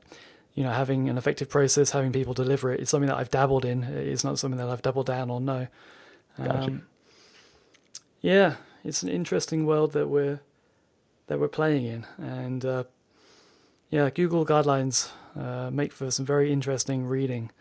[0.54, 2.80] you know having an effective process having people deliver it.
[2.80, 3.84] It's something that i've dabbled in.
[3.84, 5.68] It's not something that i've doubled down on no
[6.38, 6.64] gotcha.
[6.64, 6.88] um,
[8.22, 10.40] yeah it's an interesting world that we're
[11.28, 12.84] that we're playing in and uh,
[13.90, 15.10] yeah, Google guidelines
[15.40, 17.52] uh, make for some very interesting reading.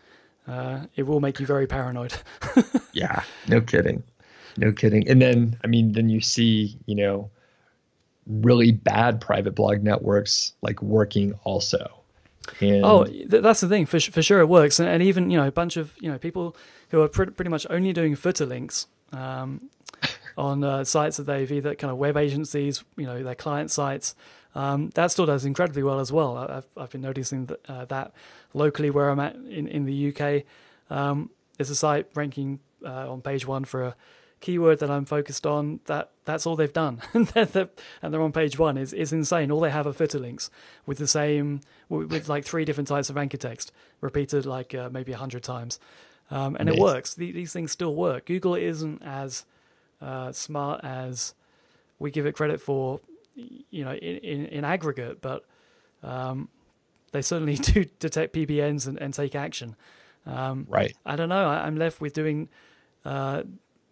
[0.46, 2.14] Uh, it will make you very paranoid.
[2.92, 4.02] yeah, no kidding,
[4.56, 5.08] no kidding.
[5.08, 7.30] And then, I mean, then you see, you know,
[8.26, 12.00] really bad private blog networks like working also.
[12.84, 13.86] Oh, that's the thing.
[13.86, 16.18] For for sure, it works, and, and even you know a bunch of you know
[16.18, 16.56] people
[16.90, 19.70] who are pretty, pretty much only doing footer links um,
[20.36, 24.14] on uh, sites that they've either kind of web agencies, you know, their client sites,
[24.54, 26.36] um, that still does incredibly well as well.
[26.36, 28.12] I've, I've been noticing that, uh, that
[28.52, 30.44] locally where I'm at in, in the UK,
[30.96, 33.96] um, there's a site ranking uh, on page one for a
[34.44, 35.80] keyword that I'm focused on.
[35.86, 37.68] That that's all they've done, and they're,
[38.02, 39.50] and they're on page one is is insane.
[39.50, 40.50] All they have are footer links
[40.86, 44.88] with the same with, with like three different types of anchor text repeated like uh,
[44.90, 45.80] maybe a hundred times,
[46.30, 46.76] um, and nice.
[46.76, 47.14] it works.
[47.14, 48.26] The, these things still work.
[48.26, 49.44] Google isn't as
[50.00, 51.34] uh, smart as
[51.98, 53.00] we give it credit for
[53.34, 55.44] you know, in, in, in aggregate, but
[56.02, 56.48] um,
[57.12, 59.76] they certainly do detect PBNs and, and take action.
[60.26, 60.94] Um, right.
[61.04, 61.48] I don't know.
[61.48, 62.48] I, am left with doing,
[63.04, 63.42] uh,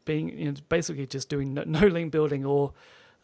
[0.05, 2.72] being you know, basically just doing no, link building or,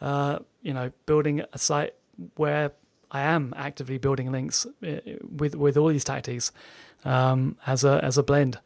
[0.00, 1.94] uh, you know, building a site
[2.36, 2.72] where
[3.10, 5.00] I am actively building links uh,
[5.36, 6.52] with with all these tactics
[7.04, 8.58] um, as a as a blend.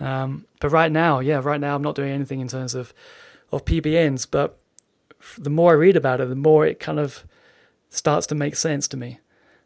[0.00, 2.92] Um, but right now, yeah, right now I'm not doing anything in terms of
[3.52, 4.58] of PBNs, but
[5.38, 7.24] the more I read about it, the more it kind of
[7.90, 9.20] starts to make sense to me.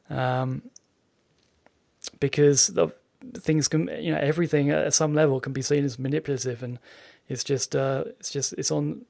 [0.08, 0.62] Um,
[2.18, 2.88] because the
[3.34, 6.78] things can, you know, everything at some level can be seen as manipulative, and
[7.30, 9.06] it's just, uh, it's just, it's on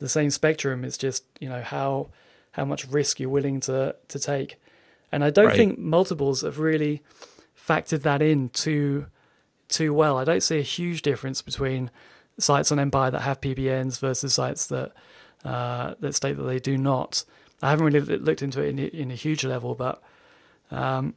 [0.00, 0.84] the same spectrum.
[0.84, 2.08] It's just, you know, how
[2.52, 4.60] how much risk you're willing to to take,
[5.12, 5.56] and I don't right.
[5.56, 7.02] think multiples have really
[7.56, 9.06] factored that in too
[9.68, 10.18] too well.
[10.18, 11.90] I don't see a huge difference between
[12.38, 14.92] sites on Empire that have PBNs versus sites that
[15.44, 17.24] uh, that state that they do not.
[17.62, 20.02] I haven't really looked into it in, in a huge level, but
[20.70, 21.14] um,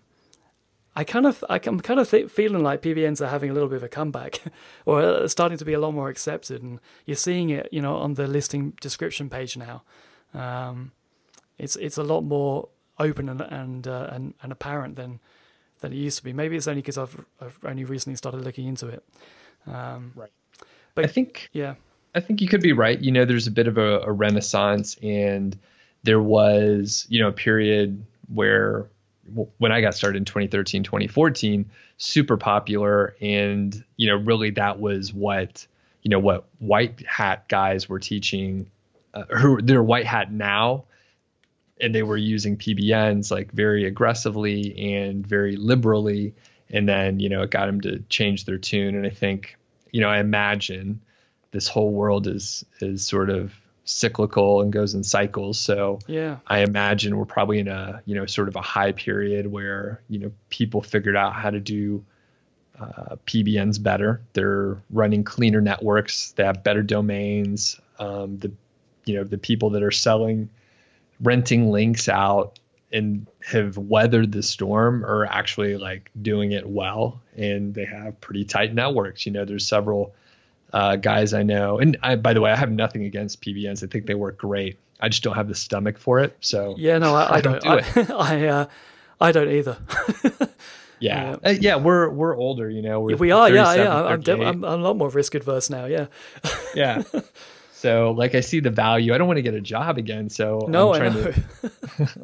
[0.96, 3.78] I kind of I'm kind of th- feeling like PBNs are having a little bit
[3.78, 4.42] of a comeback,
[4.86, 8.14] or starting to be a lot more accepted, and you're seeing it, you know, on
[8.14, 9.84] the listing description page now.
[10.34, 10.92] Um,
[11.58, 12.70] it's it's a lot more
[13.00, 15.20] open and and, uh, and and apparent than
[15.80, 16.34] than it used to be.
[16.34, 19.04] Maybe it's only because I've I've only recently started looking into it.
[19.66, 20.32] Um, right.
[20.96, 21.76] But I think yeah,
[22.16, 23.00] I think you could be right.
[23.00, 25.58] You know, there's a bit of a, a renaissance, and
[26.04, 28.88] there was, you know, a period where
[29.58, 33.16] when I got started in 2013, 2014, super popular.
[33.22, 35.66] And, you know, really that was what,
[36.02, 38.70] you know, what white hat guys were teaching,
[39.14, 40.86] uh, who they're white hat now.
[41.80, 46.36] And they were using PBNs like very aggressively and very liberally.
[46.70, 48.96] And then, you know, it got them to change their tune.
[48.96, 49.58] And I think,
[49.92, 51.02] you know, I imagine
[51.52, 53.54] this whole world is is sort of
[53.86, 55.60] cyclical and goes in cycles.
[55.60, 59.48] So yeah, I imagine we're probably in a you know sort of a high period
[59.48, 62.04] where you know people figured out how to do
[62.80, 64.22] uh, PBNs better.
[64.34, 66.32] They're running cleaner networks.
[66.32, 67.80] They have better domains.
[68.00, 68.52] Um, the
[69.06, 70.50] you know the people that are selling
[71.22, 72.60] renting links out
[72.92, 78.46] and have weathered the storm are actually like doing it well and they have pretty
[78.46, 80.14] tight networks you know there's several
[80.74, 81.80] uh, guys I know.
[81.80, 83.84] And I, by the way, I have nothing against PBNs.
[83.84, 84.78] I think they work great.
[85.00, 86.36] I just don't have the stomach for it.
[86.40, 87.62] So yeah, no, I, I, I don't.
[87.62, 87.78] Do I,
[88.10, 88.66] I, uh,
[89.22, 89.78] I don't either.
[91.00, 93.02] yeah, uh, yeah, we're we're older, you know.
[93.02, 94.04] We're we are, yeah, yeah.
[94.04, 95.86] I'm, I'm, I'm a lot more risk adverse now.
[95.86, 96.08] Yeah.
[96.76, 97.04] yeah.
[97.74, 99.14] So like I see the value.
[99.14, 100.30] I don't want to get a job again.
[100.30, 101.32] So no, i know.
[101.32, 101.44] To...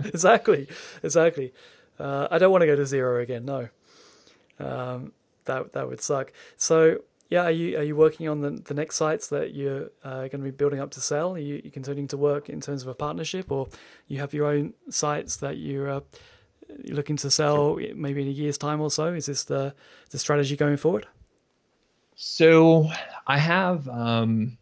[0.05, 0.67] exactly,
[1.03, 1.53] exactly.
[1.99, 3.45] Uh, I don't want to go to zero again.
[3.45, 3.67] No,
[4.59, 5.11] um,
[5.45, 6.31] that that would suck.
[6.55, 10.21] So yeah, are you are you working on the the next sites that you're uh,
[10.21, 11.35] going to be building up to sell?
[11.35, 13.67] Are you, you continuing to work in terms of a partnership, or
[14.07, 15.99] you have your own sites that you're uh,
[16.85, 19.13] looking to sell maybe in a year's time or so?
[19.13, 19.75] Is this the
[20.09, 21.05] the strategy going forward?
[22.15, 22.89] So
[23.27, 24.57] I have um,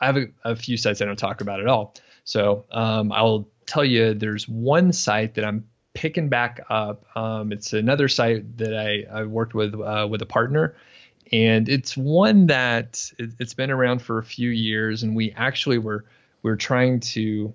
[0.00, 1.94] I have a, a, few sites I don't talk about at all.
[2.24, 7.04] So um, I'll tell you, there's one site that I'm picking back up.
[7.16, 10.76] Um, it's another site that I, I worked with uh, with a partner,
[11.32, 15.78] and it's one that it, has been around for a few years, and we actually
[15.78, 16.04] were
[16.42, 17.52] we are trying to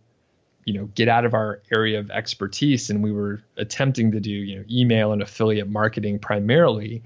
[0.66, 4.32] you know get out of our area of expertise, and we were attempting to do
[4.32, 7.04] you know email and affiliate marketing primarily,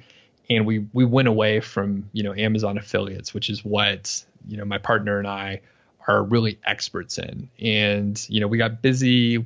[0.50, 4.66] and we we went away from you know Amazon affiliates, which is what you know
[4.66, 5.62] my partner and I
[6.08, 9.46] are really experts in, and you know we got busy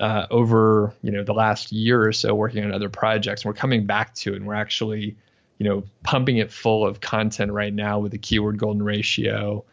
[0.00, 3.42] uh, over you know the last year or so working on other projects.
[3.42, 5.16] And we're coming back to it, and we're actually
[5.58, 9.64] you know pumping it full of content right now with the keyword golden ratio,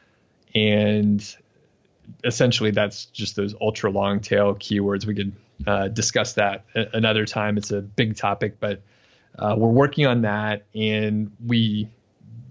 [0.54, 1.36] and
[2.24, 5.06] essentially that's just those ultra long tail keywords.
[5.06, 5.34] We could
[5.66, 7.58] uh, discuss that another time.
[7.58, 8.82] It's a big topic, but
[9.38, 11.90] uh, we're working on that, and we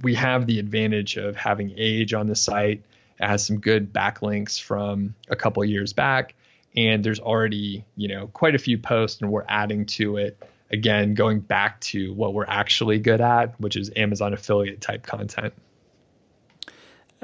[0.03, 2.83] we have the advantage of having age on the site.
[3.21, 6.35] It has some good backlinks from a couple years back
[6.77, 11.15] and there's already you know quite a few posts and we're adding to it again
[11.15, 15.53] going back to what we're actually good at which is amazon affiliate type content.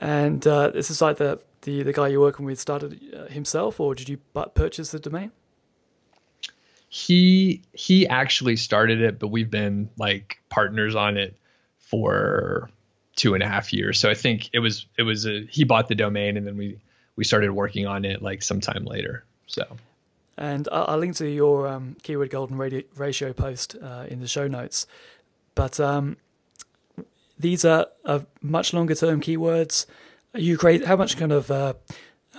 [0.03, 3.81] And uh, this is like the, the the guy you're working with started uh, himself
[3.81, 4.19] or did you
[4.55, 5.31] purchase the domain?
[6.89, 11.37] He he actually started it but we've been like partners on it
[11.79, 12.71] for
[13.17, 14.01] two and a half years.
[14.01, 16.79] So i think it was it was a he bought the domain and then we
[17.17, 19.67] we started working on it like sometime later so,
[20.41, 22.57] and I'll, link to your um, keyword golden
[22.97, 24.87] ratio post uh, in the show notes.
[25.55, 26.17] But um,
[27.39, 29.85] these are, are, much longer term keywords.
[30.35, 31.75] You create how much kind of uh,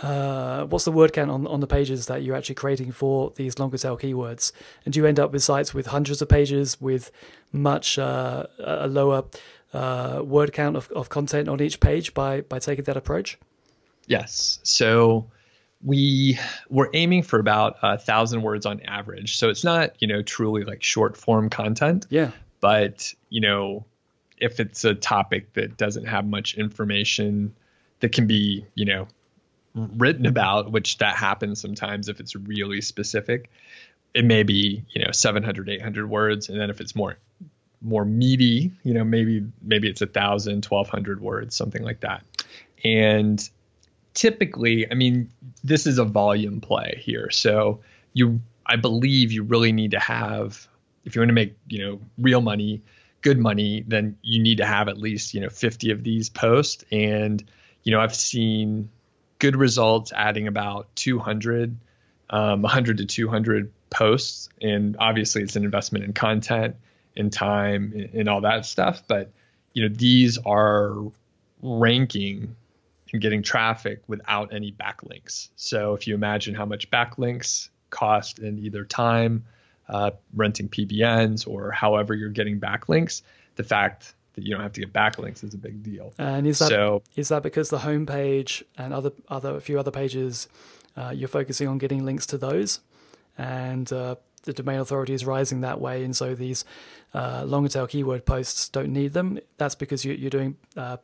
[0.01, 3.59] uh, what's the word count on on the pages that you're actually creating for these
[3.59, 4.51] longer tail keywords?
[4.83, 7.11] And do you end up with sites with hundreds of pages with
[7.51, 9.25] much uh, a lower
[9.73, 13.37] uh, word count of, of content on each page by by taking that approach?
[14.07, 14.59] Yes.
[14.63, 15.27] So
[15.83, 16.37] we
[16.69, 19.37] were aiming for about a thousand words on average.
[19.37, 22.05] So it's not, you know, truly like short form content.
[22.09, 22.31] Yeah.
[22.59, 23.85] But, you know,
[24.37, 27.55] if it's a topic that doesn't have much information
[27.99, 29.07] that can be, you know,
[29.73, 33.49] written about, which that happens sometimes if it's really specific,
[34.13, 36.49] it may be, you know, 700, 800 words.
[36.49, 37.17] And then if it's more,
[37.81, 42.23] more meaty, you know, maybe, maybe it's a thousand, 1200 words, something like that.
[42.83, 43.49] And
[44.13, 45.31] typically, I mean,
[45.63, 47.29] this is a volume play here.
[47.31, 47.81] So
[48.13, 50.67] you, I believe you really need to have,
[51.05, 52.81] if you want to make, you know, real money,
[53.21, 56.83] good money, then you need to have at least, you know, 50 of these posts.
[56.91, 57.43] And,
[57.83, 58.89] you know, I've seen
[59.39, 61.75] good results adding about 200,
[62.29, 64.49] um, 100 to 200 posts.
[64.61, 66.75] And obviously it's an investment in content
[67.15, 69.03] and time and all that stuff.
[69.07, 69.31] But,
[69.73, 70.95] you know, these are
[71.61, 72.55] ranking
[73.13, 75.49] and getting traffic without any backlinks.
[75.55, 79.45] So if you imagine how much backlinks cost in either time,
[79.89, 83.21] uh, renting PBNs, or however you're getting backlinks,
[83.55, 86.13] the fact that you don't have to get backlinks is a big deal.
[86.17, 89.91] And is that so, is that because the homepage and other other a few other
[89.91, 90.47] pages
[90.95, 92.79] uh, you're focusing on getting links to those,
[93.37, 96.65] and uh, the domain authority is rising that way, and so these
[97.13, 99.39] uh, longer tail keyword posts don't need them.
[99.57, 100.97] That's because you, are doing uh,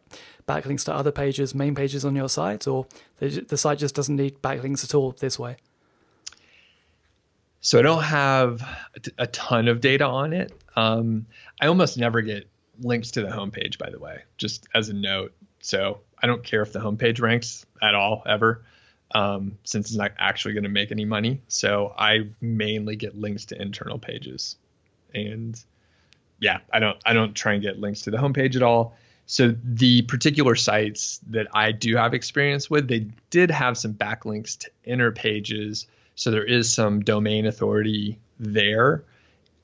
[0.48, 2.88] backlinks to other pages, main pages on your site, or
[3.20, 5.58] the, the site just doesn't need backlinks at all this way.
[7.62, 8.66] So I don't have
[9.18, 10.54] a ton of data on it.
[10.76, 11.26] Um,
[11.60, 12.48] I almost never get
[12.80, 15.34] links to the homepage, by the way, just as a note.
[15.60, 18.64] So I don't care if the homepage ranks at all ever
[19.12, 21.42] um, since it's not actually going to make any money.
[21.48, 24.56] So I mainly get links to internal pages,
[25.14, 25.60] and
[26.40, 28.96] yeah, I don't I don't try and get links to the homepage at all.
[29.26, 34.58] So the particular sites that I do have experience with, they did have some backlinks
[34.60, 35.86] to inner pages,
[36.16, 39.04] so there is some domain authority there.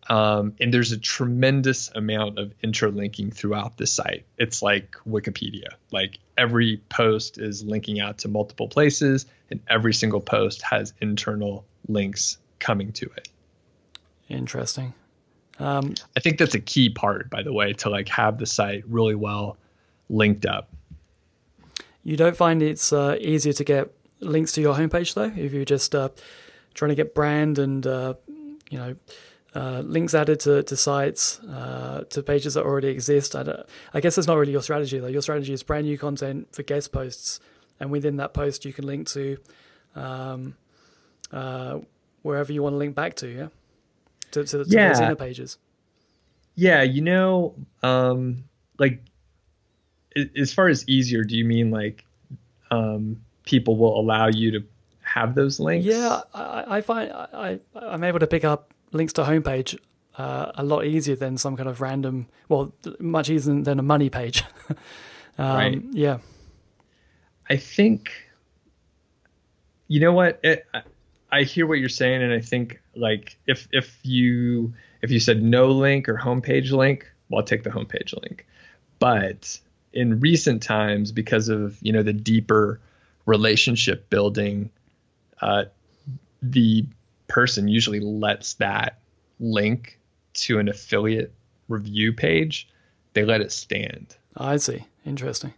[0.09, 4.25] Um, and there's a tremendous amount of interlinking throughout the site.
[4.37, 5.75] It's like Wikipedia.
[5.91, 11.65] Like every post is linking out to multiple places, and every single post has internal
[11.87, 13.29] links coming to it.
[14.29, 14.93] Interesting.
[15.59, 18.83] Um, I think that's a key part, by the way, to like have the site
[18.87, 19.57] really well
[20.09, 20.69] linked up.
[22.03, 25.65] You don't find it's uh, easier to get links to your homepage though, if you're
[25.65, 26.09] just uh,
[26.73, 28.15] trying to get brand and uh,
[28.69, 28.95] you know
[29.55, 33.35] uh, links added to, to sites, uh, to pages that already exist.
[33.35, 35.07] I, I, guess that's not really your strategy though.
[35.07, 37.39] Your strategy is brand new content for guest posts,
[37.79, 39.37] and within that post you can link to
[39.95, 40.55] um,
[41.31, 41.79] uh,
[42.23, 43.27] wherever you want to link back to.
[43.27, 43.47] Yeah.
[44.31, 44.89] to, to, to Yeah.
[44.89, 45.57] those inner pages.
[46.55, 48.43] Yeah, you know, um,
[48.79, 49.01] like
[50.35, 52.05] as far as easier, do you mean like
[52.71, 54.63] um, people will allow you to
[55.01, 55.85] have those links?
[55.85, 59.77] Yeah, I, I find I, I I'm able to pick up links to homepage
[60.17, 64.09] uh, a lot easier than some kind of random, well, much easier than a money
[64.09, 64.43] page.
[65.37, 65.81] um, Right.
[65.91, 66.19] Yeah.
[67.49, 68.11] I think,
[69.87, 70.39] you know what?
[70.43, 70.81] It, I,
[71.31, 75.41] I hear what you're saying, and I think like if if you if you said
[75.41, 78.45] no link or homepage link, well, I'll take the homepage link.
[78.99, 79.59] But
[79.91, 82.79] in recent times, because of you know the deeper
[83.25, 84.69] relationship building,
[85.41, 85.65] uh,
[86.43, 86.85] the
[87.33, 88.99] person usually lets that
[89.39, 89.99] link
[90.35, 91.33] to an affiliate
[91.67, 92.69] review page.
[93.13, 94.15] They let it stand.
[94.37, 94.85] Oh, I see.
[95.03, 95.55] Interesting.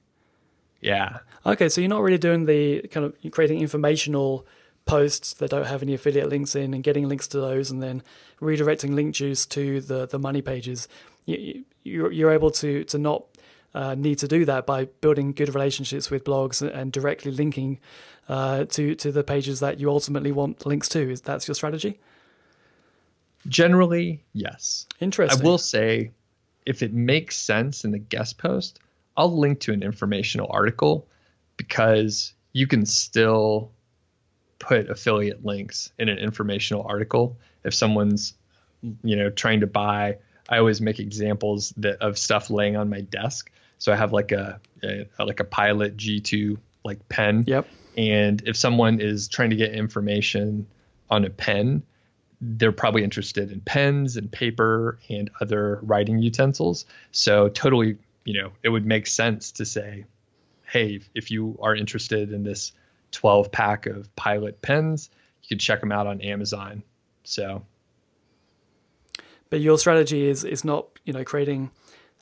[0.79, 1.19] Yeah.
[1.45, 4.47] Okay, so you're not really doing the kind of creating informational
[4.85, 8.01] posts that don't have any affiliate links in and getting links to those and then
[8.39, 10.87] redirecting link juice to the, the money pages.
[11.25, 13.25] You, you, you're, you're able to, to not
[13.75, 17.79] uh, need to do that by building good relationships with blogs and, directly linking
[18.29, 21.11] uh, to, to the pages that you ultimately want links to.
[21.11, 21.99] Is that's your strategy?
[23.47, 24.87] Generally, yes.
[24.99, 25.41] Interesting.
[25.41, 26.11] I will say,
[26.65, 28.79] if it makes sense in the guest post,
[29.17, 31.07] I'll link to an informational article
[31.57, 33.71] because you can still
[34.59, 38.33] put affiliate links in an informational article if someone's
[39.03, 40.17] you know trying to buy
[40.49, 44.31] i always make examples that of stuff laying on my desk so i have like
[44.31, 47.67] a, a like a pilot g2 like pen Yep.
[47.97, 50.67] and if someone is trying to get information
[51.09, 51.83] on a pen,
[52.41, 56.85] they're probably interested in pens and paper and other writing utensils.
[57.11, 60.05] So totally, you know, it would make sense to say,
[60.65, 62.71] hey, if you are interested in this
[63.11, 65.09] 12 pack of Pilot pens,
[65.43, 66.83] you can check them out on Amazon.
[67.23, 67.63] So
[69.49, 71.71] but your strategy is is not you know creating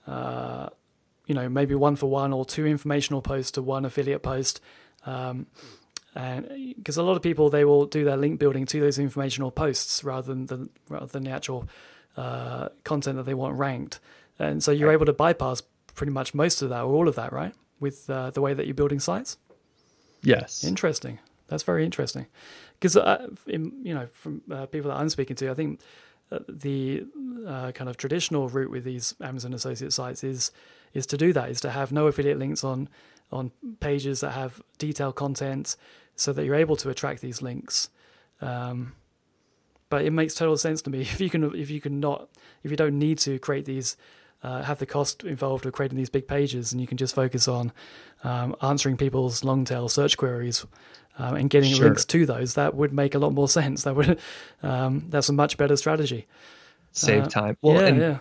[0.07, 0.69] uh,
[1.25, 4.61] you know maybe one for one or two informational posts to one affiliate post.
[5.05, 5.47] Um,
[6.15, 9.49] and because a lot of people they will do their link building to those informational
[9.49, 11.67] posts rather than the, rather than the actual
[12.17, 13.99] uh, content that they want ranked.
[14.37, 15.63] And so you're able to bypass
[15.95, 17.53] pretty much most of that or all of that right?
[17.79, 19.37] With uh, the way that you're building sites?
[20.21, 21.19] Yes, Interesting.
[21.49, 22.27] That's very interesting.
[22.79, 25.81] Because, uh, in- you know, from uh, people that I'm speaking to, I think
[26.31, 27.05] uh, the
[27.45, 30.51] uh, kind of traditional route with these Amazon associate sites is
[30.93, 32.89] is to do that, is to have no affiliate links on
[33.31, 35.75] on pages that have detailed content,
[36.15, 37.89] so that you're able to attract these links.
[38.41, 38.93] Um,
[39.89, 42.29] but it makes total sense to me if you can if you can not
[42.63, 43.95] if you don't need to create these
[44.43, 47.47] uh, have the cost involved of creating these big pages and you can just focus
[47.47, 47.71] on
[48.25, 50.65] um, answering people's long tail search queries
[51.17, 51.85] um, and getting Sure.
[51.85, 54.19] links to those that would make a lot more sense that would
[54.61, 56.27] um, that's a much better strategy
[56.91, 57.57] save Uh, time.
[57.61, 58.17] Well, yeah and yeah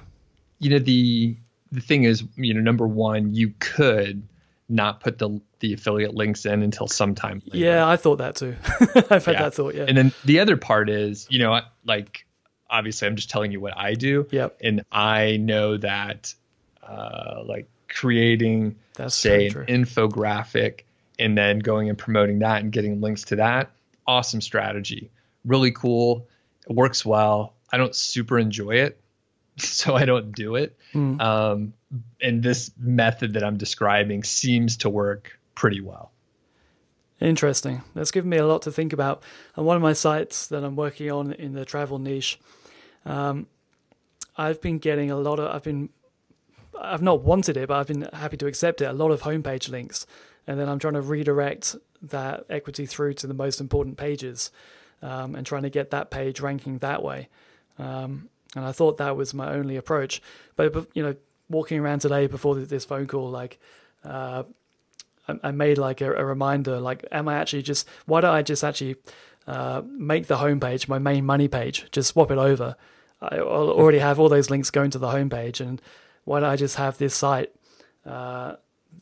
[0.60, 1.36] you know the
[1.72, 4.22] the thing is you know number one you could
[4.68, 7.64] not put the the affiliate links in until sometime later.
[7.64, 8.54] yeah i thought that too.
[9.10, 9.42] I've had Yeah.
[9.42, 9.84] that thought yeah.
[9.88, 12.26] And then the other part is you know like
[12.70, 14.26] obviously i'm just telling you what i do.
[14.30, 14.58] Yep.
[14.62, 16.34] and i know that
[16.82, 20.80] uh like creating That's say an infographic
[21.18, 23.70] and then going and promoting that and getting links to that
[24.06, 25.10] awesome strategy.
[25.44, 26.26] Really cool.
[26.68, 27.54] It works well.
[27.72, 28.98] I don't super enjoy it
[29.58, 31.20] so i don't do it Hmm.
[31.20, 31.72] um,
[32.20, 36.10] and this method that i'm describing seems to work pretty well
[37.20, 37.82] Interesting.
[37.94, 39.22] That's given me a lot to think about.
[39.56, 42.40] On one of my sites that I'm working on in the travel niche,
[43.06, 43.46] um,
[44.36, 45.54] I've been getting a lot of.
[45.54, 45.90] I've been,
[46.80, 48.86] I've not wanted it, but I've been happy to accept it.
[48.86, 50.04] A lot of homepage links,
[50.48, 54.50] and then I'm trying to redirect that equity through to the most important pages,
[55.00, 57.28] um, and trying to get that page ranking that way.
[57.78, 60.22] Um, and I thought that was my only approach.
[60.56, 61.16] But, you know,
[61.48, 63.58] walking around today before this phone call, like.
[64.04, 64.44] Uh,
[65.28, 68.64] I, made like a, a reminder like am i actually just why don't i just
[68.64, 68.96] actually
[69.46, 72.76] uh, make the homepage my main money page just swap it over
[73.20, 75.80] i already have all those links going to the homepage and
[76.24, 77.52] why don't i just have this site
[78.04, 78.56] uh,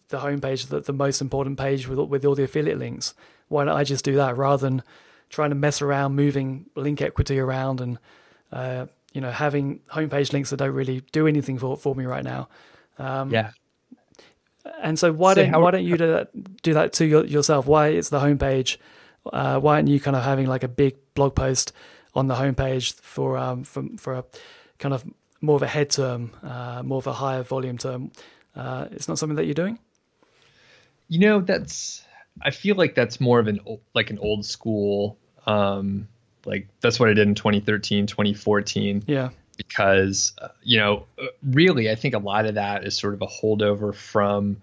[0.08, 3.14] the homepage the, the most important page with, with all the affiliate links
[3.48, 4.82] why don't i just do that rather than
[5.30, 7.98] trying to mess around moving link equity around and
[8.52, 12.24] uh, you know having homepage links that don't really do anything for, for me right
[12.24, 12.48] now
[12.98, 13.50] Um, yeah
[14.82, 17.24] and so why So don't how- why don't you do that do that to your,
[17.24, 17.66] yourself?
[17.66, 18.76] Why it's the homepage?
[19.32, 21.72] Uh, why aren't you kind of having like a big blog post
[22.14, 24.24] on the homepage for um for for a
[24.78, 25.04] kind of
[25.40, 28.12] more of a head term, uh, more of a higher volume term?
[28.54, 29.78] Uh, it's not something that you're doing.
[31.08, 32.02] You know, that's
[32.42, 33.60] I feel like that's more of an
[33.94, 35.16] like an old school
[35.46, 36.06] um
[36.44, 39.04] Like that's what I did in 2013, 2014.
[39.06, 39.30] Yeah.
[39.56, 43.22] Because, uh, you know, uh, really, I think a lot of that is sort of
[43.22, 44.56] a holdover from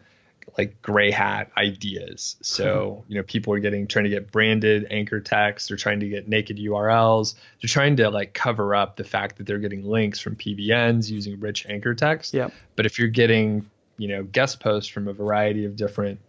[0.58, 2.36] like gray hat ideas.
[2.42, 6.10] So, you know, people are getting trying to get branded anchor text, they're trying to
[6.10, 10.20] get naked URLs, they're trying to like cover up the fact that they're getting links
[10.20, 12.34] from PBNs using rich anchor text.
[12.34, 12.50] Yeah.
[12.76, 16.20] But if you're getting, you know, guest posts from a variety of different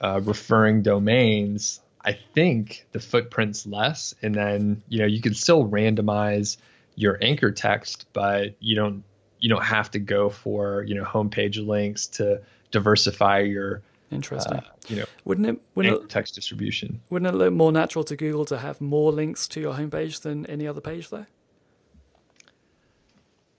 [0.00, 4.14] uh, referring domains, I think the footprint's less.
[4.22, 6.56] And then, you know, you can still randomize
[6.94, 9.04] your anchor text, but you don't
[9.40, 12.40] you don't have to go for, you know, homepage links to
[12.70, 14.54] diversify your interesting.
[14.54, 17.02] Uh, you know, wouldn't it wouldn't it, text distribution?
[17.10, 20.46] Wouldn't it look more natural to Google to have more links to your homepage than
[20.46, 21.26] any other page, though?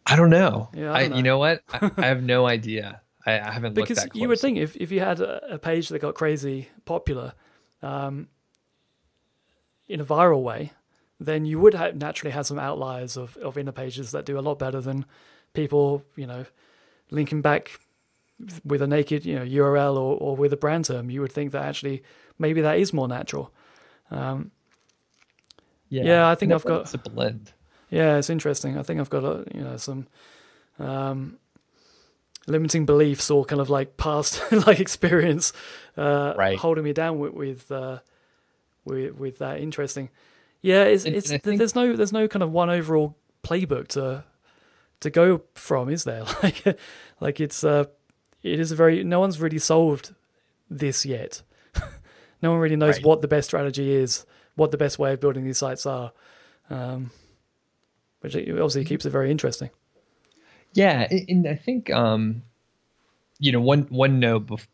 [0.08, 0.70] I don't know.
[0.74, 1.18] Yeah, I, don't know.
[1.18, 1.62] you know what?
[1.72, 3.02] I, I, have no idea.
[3.28, 5.60] I, I haven't looked that because you would think if if you had a, a
[5.60, 7.34] page that got crazy popular,
[7.84, 8.28] um,
[9.90, 10.72] in a viral way,
[11.20, 14.42] then you would have naturally have some outliers of of inner pages that do a
[14.42, 15.06] lot better than
[15.54, 16.46] people, you know,
[17.12, 17.80] linking back
[18.64, 21.52] with a naked you know URL or, or with a brand term, you would think
[21.52, 22.04] that actually
[22.38, 23.52] maybe that is more natural.
[24.12, 24.52] Um,
[25.90, 27.52] yeah, yeah, I think I've got it's a blend.
[27.90, 28.78] Yeah, it's interesting.
[28.78, 30.08] I think I've got a, you know some
[30.78, 31.38] um,
[32.48, 35.52] limiting beliefs or kind of like past like experience
[35.98, 36.58] uh, right.
[36.58, 38.00] holding me down with with, uh,
[38.86, 39.60] with with that.
[39.60, 40.10] Interesting.
[40.62, 41.58] Yeah, it's and, it's and think...
[41.58, 44.24] there's no there's no kind of one overall playbook to
[45.00, 46.24] to go from, is there?
[46.44, 46.80] Like
[47.20, 47.86] like it's uh
[48.44, 50.14] it is a very no one's really solved
[50.70, 51.42] this yet.
[52.42, 53.06] no one really knows right.
[53.06, 54.26] what the best strategy is,
[54.56, 56.12] what the best way of building these sites are,
[56.70, 57.12] um,
[58.22, 59.70] which obviously keeps it very interesting.
[60.74, 62.44] Yeah, and I think um,
[63.40, 64.68] you know one one note, bef-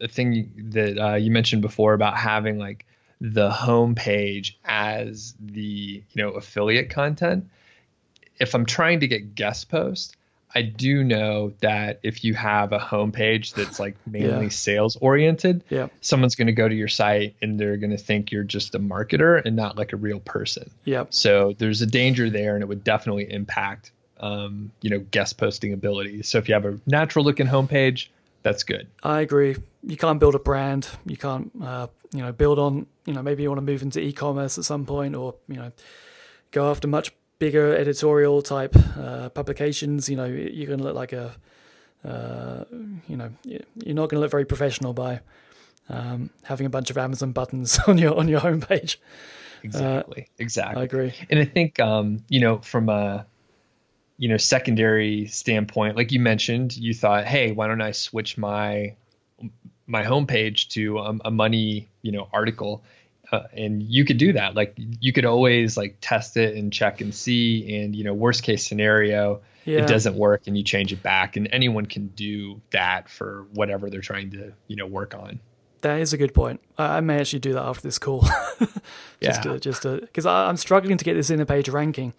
[0.00, 2.86] a thing that uh, you mentioned before about having like
[3.20, 7.48] the homepage as the you know affiliate content.
[8.38, 10.14] If I'm trying to get guest posts,
[10.54, 14.50] I do know that if you have a homepage that's like mainly yeah.
[14.50, 15.88] sales oriented, yeah.
[16.00, 18.78] someone's going to go to your site and they're going to think you're just a
[18.78, 20.70] marketer and not like a real person.
[20.84, 21.04] Yeah.
[21.10, 25.72] So there's a danger there, and it would definitely impact, um, you know, guest posting
[25.72, 26.22] ability.
[26.22, 28.08] So if you have a natural looking homepage,
[28.42, 28.88] that's good.
[29.02, 29.56] I agree.
[29.82, 30.88] You can't build a brand.
[31.06, 32.86] You can't, uh, you know, build on.
[33.10, 35.72] You know, maybe you want to move into e-commerce at some point, or you know,
[36.52, 41.12] go after much bigger editorial type uh, publications, you know, you're going to look like
[41.12, 41.34] a,
[42.04, 42.64] uh,
[43.08, 45.22] you know, you're not going to look very professional by
[45.88, 48.98] um, having a bunch of Amazon buttons on your on your homepage.
[49.64, 50.22] Exactly.
[50.22, 50.80] Uh, exactly.
[50.80, 51.12] I agree.
[51.28, 53.26] And I think, um, you know, from a,
[54.18, 58.94] you know, secondary standpoint, like you mentioned, you thought, hey, why don't I switch my
[59.86, 62.84] my homepage to a, a money, you know, article
[63.32, 64.54] uh, and you could do that.
[64.54, 68.42] Like you could always like test it and check and see and you know worst
[68.42, 69.80] case scenario yeah.
[69.80, 73.90] it doesn't work and you change it back and anyone can do that for whatever
[73.90, 75.40] they're trying to you know work on.
[75.82, 76.60] That is a good point.
[76.76, 78.20] I, I may actually do that after this call.
[78.60, 79.52] Just yeah.
[79.52, 82.14] to just because i'm struggling to get this inner page ranking.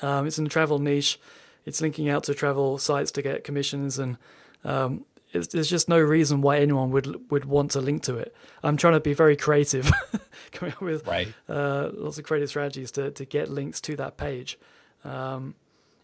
[0.00, 1.18] Um, it's in the travel niche.
[1.66, 4.16] It's linking out to travel sites to get commissions and
[4.64, 8.34] um, there's just no reason why anyone would would want to link to it.
[8.62, 9.90] I'm trying to be very creative,
[10.52, 11.28] coming up with right.
[11.48, 14.58] uh, lots of creative strategies to to get links to that page,
[15.04, 15.54] um,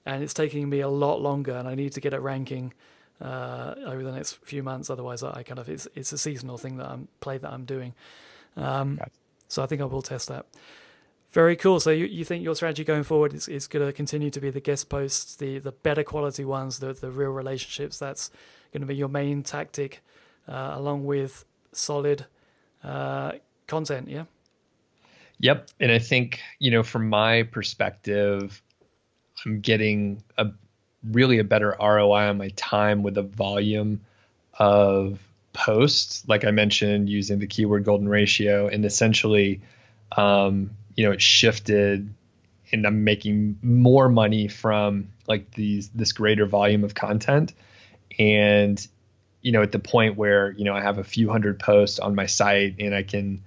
[0.04, 2.74] and it's taking me a lot longer, and I need to get it ranking
[3.20, 4.90] uh, over the next few months.
[4.90, 7.94] Otherwise, I kind of it's it's a seasonal thing that I'm play that I'm doing.
[8.56, 8.98] Um,
[9.48, 10.46] So I think I will test that.
[11.30, 11.80] Very cool.
[11.80, 14.50] So you, you think your strategy going forward is, is going to continue to be
[14.50, 17.98] the guest posts, the the better quality ones, the the real relationships.
[17.98, 18.30] That's
[18.74, 20.02] going to be your main tactic,
[20.48, 22.26] uh, along with solid
[22.82, 23.32] uh,
[23.68, 24.08] content.
[24.08, 24.24] Yeah.
[25.38, 28.60] Yep, and I think you know from my perspective,
[29.46, 30.48] I'm getting a
[31.10, 34.00] really a better ROI on my time with the volume
[34.58, 35.20] of
[35.52, 39.60] posts, like I mentioned, using the keyword golden ratio, and essentially,
[40.16, 42.12] um, you know, it shifted,
[42.72, 47.54] and I'm making more money from like these this greater volume of content
[48.18, 48.86] and
[49.42, 52.14] you know at the point where you know i have a few hundred posts on
[52.14, 53.42] my site and i can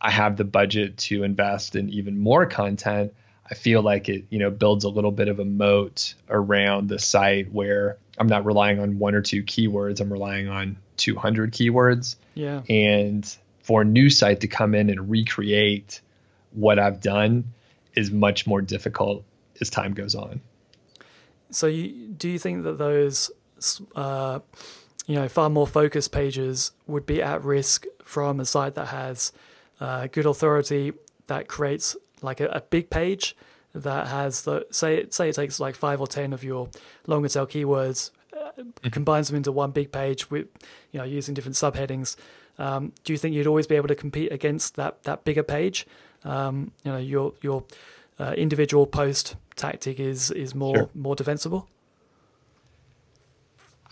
[0.00, 3.12] i have the budget to invest in even more content
[3.50, 6.98] i feel like it you know builds a little bit of a moat around the
[6.98, 12.16] site where i'm not relying on one or two keywords i'm relying on 200 keywords.
[12.34, 12.62] Yeah.
[12.68, 16.00] And for a new site to come in and recreate
[16.52, 17.44] what i've done
[17.94, 19.24] is much more difficult
[19.60, 20.40] as time goes on.
[21.50, 23.30] So you, do you think that those
[23.94, 24.40] uh,
[25.06, 29.32] you know, far more focused pages would be at risk from a site that has
[29.80, 30.92] uh, good authority
[31.26, 33.36] that creates like a, a big page
[33.74, 36.68] that has the say say it takes like five or ten of your
[37.06, 38.88] longer tail keywords, uh, mm-hmm.
[38.90, 40.46] combines them into one big page with
[40.92, 42.16] you know using different subheadings.
[42.56, 45.86] Um, do you think you'd always be able to compete against that that bigger page?
[46.24, 47.64] Um, you know your your
[48.18, 50.90] uh, individual post tactic is is more sure.
[50.94, 51.68] more defensible.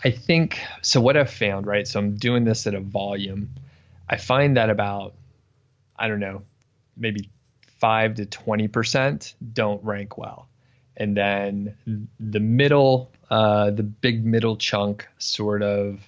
[0.03, 0.99] I think so.
[0.99, 1.87] What I've found, right?
[1.87, 3.49] So I'm doing this at a volume.
[4.09, 5.13] I find that about,
[5.97, 6.43] I don't know,
[6.97, 7.29] maybe
[7.79, 10.47] five to 20% don't rank well.
[10.97, 11.75] And then
[12.19, 15.99] the middle, uh, the big middle chunk sort of,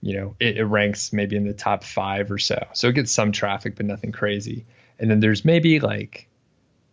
[0.00, 2.66] you know, it, it ranks maybe in the top five or so.
[2.72, 4.64] So it gets some traffic, but nothing crazy.
[4.98, 6.28] And then there's maybe like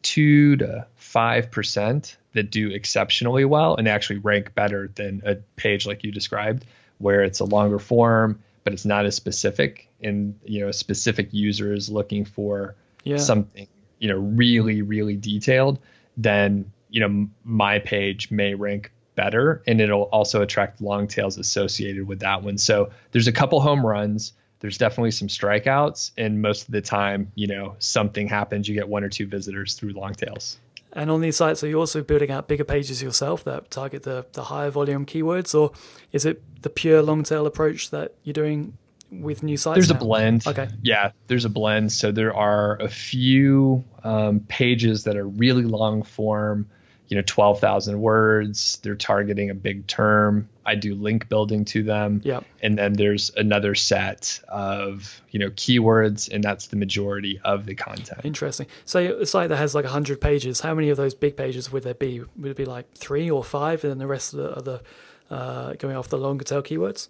[0.03, 5.85] two to five percent that do exceptionally well and actually rank better than a page
[5.85, 6.65] like you described,
[6.99, 9.89] where it's a longer form, but it's not as specific.
[10.01, 13.17] And you know, a specific user is looking for yeah.
[13.17, 13.67] something
[13.99, 15.79] you know really really detailed,
[16.17, 22.07] then you know my page may rank better, and it'll also attract long tails associated
[22.07, 22.57] with that one.
[22.57, 27.31] So there's a couple home runs there's definitely some strikeouts and most of the time
[27.35, 30.57] you know something happens you get one or two visitors through long tails
[30.95, 34.27] and on these sites, are you also building out bigger pages yourself that target the,
[34.33, 35.71] the higher volume keywords, or
[36.11, 38.77] is it the pure long tail approach that you're doing
[39.09, 39.75] with new sites?
[39.75, 39.95] There's now?
[39.95, 40.45] a blend.
[40.45, 40.69] Okay.
[40.83, 41.91] Yeah, there's a blend.
[41.91, 46.69] So there are a few um, pages that are really long form
[47.07, 48.79] you know 12,000 words.
[48.81, 50.49] They're targeting a big term.
[50.65, 52.21] I do link building to them.
[52.23, 52.41] Yeah.
[52.61, 57.75] And then there's another set of, you know, keywords and that's the majority of the
[57.75, 58.21] content.
[58.23, 58.67] Interesting.
[58.85, 61.83] So a site that has like 100 pages, how many of those big pages would
[61.83, 62.21] there be?
[62.37, 64.81] Would it be like 3 or 5 and then the rest of the other
[65.29, 67.09] uh, going off the longer tail keywords?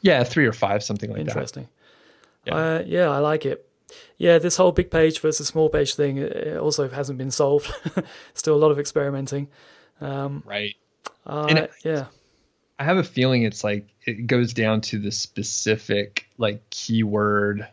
[0.00, 1.68] Yeah, 3 or 5 something like Interesting.
[2.44, 2.50] that.
[2.50, 2.86] Interesting.
[2.92, 3.00] Yeah.
[3.00, 3.66] Uh, yeah, I like it
[4.18, 7.72] yeah, this whole big page versus small page thing it also hasn't been solved.
[8.34, 9.48] Still a lot of experimenting.
[10.00, 10.74] Um, right.
[11.26, 12.06] Uh, and yeah.
[12.78, 17.66] I have a feeling it's like it goes down to the specific like keyword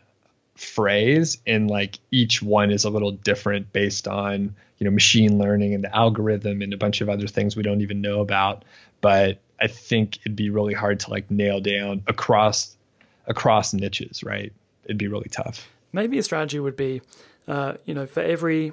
[0.54, 5.74] phrase and like each one is a little different based on you know machine learning
[5.74, 8.64] and the algorithm and a bunch of other things we don't even know about
[9.00, 12.76] but i think it'd be really hard to like nail down across
[13.26, 14.52] across niches right
[14.84, 17.02] it'd be really tough maybe a strategy would be,
[17.46, 18.72] uh, you know, for every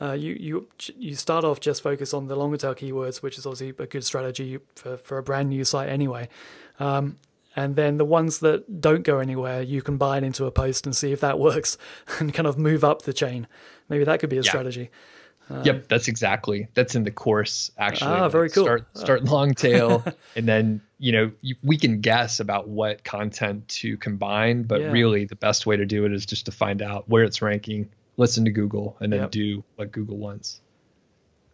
[0.00, 0.68] uh, you you
[0.98, 4.04] you start off just focus on the longer tail keywords, which is obviously a good
[4.04, 6.28] strategy for, for a brand new site anyway.
[6.80, 7.18] Um,
[7.54, 11.12] and then the ones that don't go anywhere, you combine into a post and see
[11.12, 11.78] if that works,
[12.18, 13.46] and kind of move up the chain.
[13.88, 14.50] Maybe that could be a yeah.
[14.50, 14.90] strategy.
[15.52, 18.12] Um, yep, that's exactly that's in the course actually.
[18.12, 18.64] Ah, very cool.
[18.64, 20.02] Start start long tail,
[20.34, 24.90] and then you know you, we can guess about what content to combine, but yeah.
[24.90, 27.90] really the best way to do it is just to find out where it's ranking,
[28.16, 29.30] listen to Google, and then yep.
[29.30, 30.60] do what Google wants.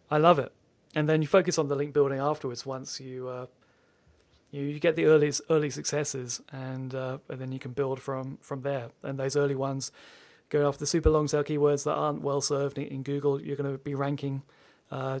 [0.09, 0.53] I love it,
[0.95, 2.65] and then you focus on the link building afterwards.
[2.65, 3.47] Once you uh,
[4.51, 8.37] you, you get the early early successes, and uh, and then you can build from
[8.41, 8.91] from there.
[9.03, 9.91] And those early ones
[10.49, 13.55] going off the super long tail keywords that aren't well served in, in Google, you're
[13.55, 14.43] going to be ranking,
[14.91, 15.19] uh,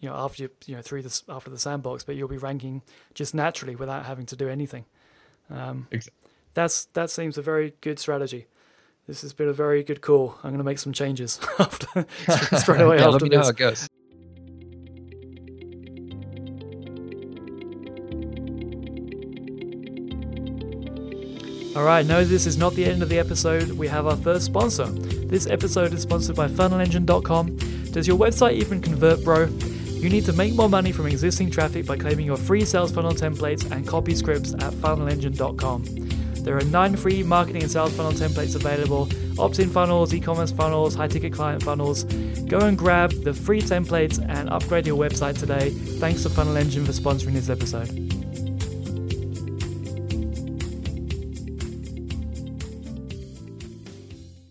[0.00, 2.82] you know, after you you know through this after the sandbox, but you'll be ranking
[3.14, 4.84] just naturally without having to do anything.
[5.50, 6.30] Um, exactly.
[6.54, 8.46] That's that seems a very good strategy.
[9.06, 10.36] This has been a very good call.
[10.42, 12.06] I'm going to make some changes after
[12.58, 13.36] straight away yeah, after let me this.
[13.36, 13.88] know how it goes.
[21.80, 23.70] Alright, no, this is not the end of the episode.
[23.70, 24.84] We have our first sponsor.
[24.84, 27.56] This episode is sponsored by funnelengine.com.
[27.90, 29.46] Does your website even convert, bro?
[29.46, 33.14] You need to make more money from existing traffic by claiming your free sales funnel
[33.14, 35.84] templates and copy scripts at funnelengine.com.
[36.44, 39.08] There are nine free marketing and sales funnel templates available
[39.38, 42.04] opt in funnels, e commerce funnels, high ticket client funnels.
[42.44, 45.70] Go and grab the free templates and upgrade your website today.
[45.70, 48.19] Thanks to Funnel Engine for sponsoring this episode.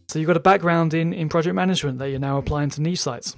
[0.09, 3.01] So you've got a background in, in project management that you're now applying to niche
[3.01, 3.35] sites.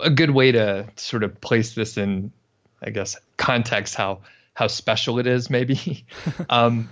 [0.00, 2.30] A good way to sort of place this in,
[2.80, 4.20] I guess, context how
[4.54, 6.06] how special it is, maybe.
[6.50, 6.88] um,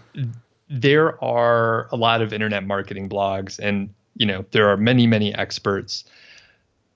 [0.69, 5.33] there are a lot of internet marketing blogs, and you know there are many many
[5.33, 6.03] experts,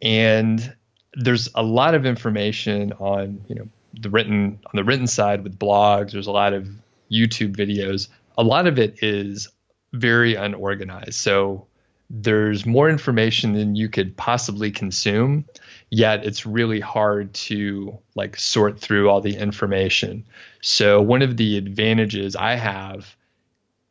[0.03, 0.75] and
[1.15, 3.69] there's a lot of information on you know
[4.01, 6.11] the written on the written side with blogs.
[6.11, 6.69] There's a lot of
[7.09, 8.09] YouTube videos.
[8.37, 9.49] A lot of it is
[9.93, 11.15] very unorganized.
[11.15, 11.69] So
[12.11, 15.45] there's more information than you could possibly consume
[15.91, 20.25] yet it's really hard to like sort through all the information.
[20.61, 23.17] So one of the advantages i have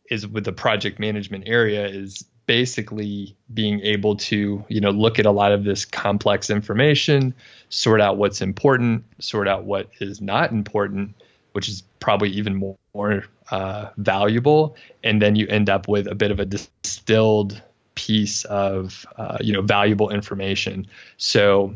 [0.10, 5.26] is with the project management area is basically being able to you know look at
[5.28, 7.36] a lot of this complex information
[7.70, 11.14] sort out what's important sort out what is not important
[11.54, 14.76] which is probably even more, more uh, valuable.
[15.04, 17.62] And then you end up with a bit of a distilled
[18.00, 21.76] piece of uh, you know valuable information so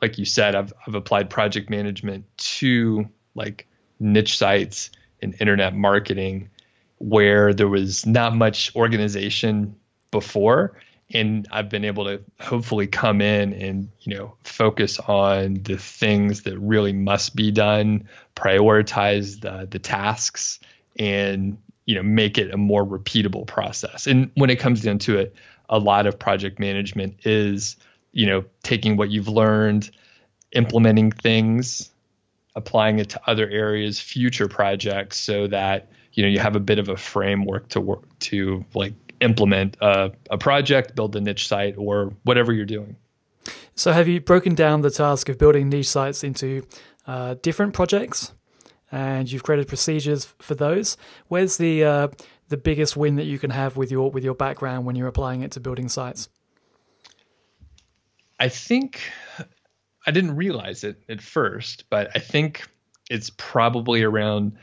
[0.00, 2.24] like you said I've, I've applied project management
[2.58, 3.66] to like
[3.98, 4.90] niche sites
[5.20, 6.48] and internet marketing
[6.98, 9.74] where there was not much organization
[10.12, 10.76] before
[11.12, 16.42] and I've been able to hopefully come in and you know focus on the things
[16.42, 20.60] that really must be done, prioritize the the tasks,
[20.98, 24.06] and you know make it a more repeatable process.
[24.06, 25.34] And when it comes down to it,
[25.68, 27.76] a lot of project management is
[28.12, 29.90] you know taking what you've learned,
[30.52, 31.90] implementing things,
[32.54, 36.78] applying it to other areas, future projects, so that you know you have a bit
[36.78, 41.76] of a framework to work to like implement a, a project, build a niche site,
[41.76, 42.96] or whatever you're doing.
[43.74, 46.66] So, have you broken down the task of building niche sites into
[47.06, 48.32] uh, different projects,
[48.92, 50.96] and you've created procedures for those?
[51.28, 52.08] Where's the uh,
[52.48, 55.42] the biggest win that you can have with your with your background when you're applying
[55.42, 56.28] it to building sites?
[58.38, 59.00] I think
[60.06, 62.68] I didn't realize it at first, but I think
[63.10, 64.56] it's probably around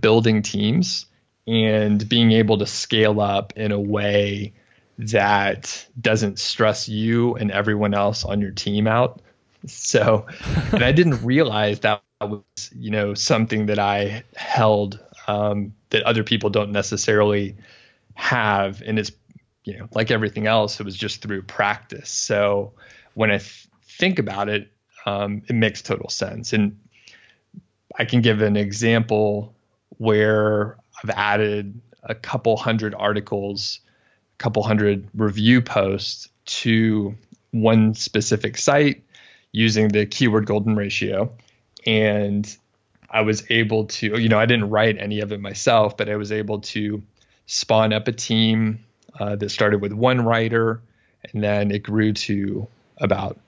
[0.00, 1.06] building teams
[1.46, 4.54] and being able to scale up in a way
[4.98, 9.20] that doesn't stress you and everyone else on your team out.
[9.66, 10.26] So,
[10.72, 12.42] and I didn't realize that was,
[12.74, 17.56] you know, something that I held um, that other people don't necessarily
[18.14, 18.82] have.
[18.82, 19.12] And it's,
[19.64, 22.10] you know, like everything else, it was just through practice.
[22.10, 22.72] So
[23.14, 24.72] when I th- think about it,
[25.06, 26.52] um, it makes total sense.
[26.52, 26.78] And
[27.98, 29.54] I can give an example
[29.98, 33.80] where I've added a couple hundred articles,
[34.38, 37.14] a couple hundred review posts to
[37.50, 39.04] one specific site
[39.52, 41.30] using the keyword golden ratio.
[41.86, 42.56] And
[43.12, 46.16] I was able to, you know, I didn't write any of it myself, but I
[46.16, 47.02] was able to
[47.46, 48.84] spawn up a team
[49.20, 50.80] uh, that started with one writer
[51.32, 52.66] and then it grew to
[52.98, 53.38] about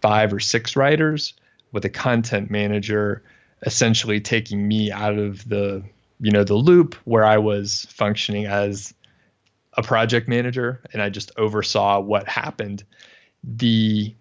[0.00, 1.34] five or six writers
[1.70, 3.22] with a content manager
[3.64, 5.82] essentially taking me out of the
[6.20, 8.92] you know the loop where I was functioning as
[9.74, 12.84] a project manager and I just oversaw what happened.
[13.42, 14.14] The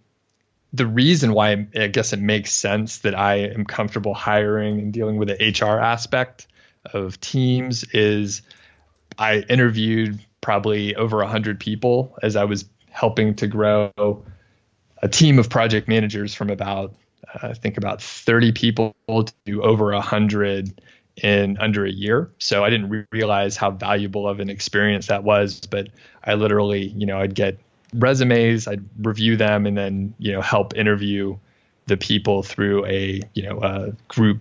[0.73, 5.17] the reason why I guess it makes sense that I am comfortable hiring and dealing
[5.17, 6.47] with the HR aspect
[6.93, 8.41] of teams is
[9.17, 13.91] I interviewed probably over 100 people as I was helping to grow
[15.01, 16.93] a team of project managers from about
[17.27, 18.95] uh, I think about 30 people
[19.45, 20.81] to over 100
[21.17, 22.31] in under a year.
[22.39, 25.61] So I didn't re- realize how valuable of an experience that was.
[25.61, 25.89] But
[26.23, 27.59] I literally, you know, I'd get
[27.93, 31.37] resumes, I'd review them, and then you know help interview
[31.87, 34.39] the people through a you know a group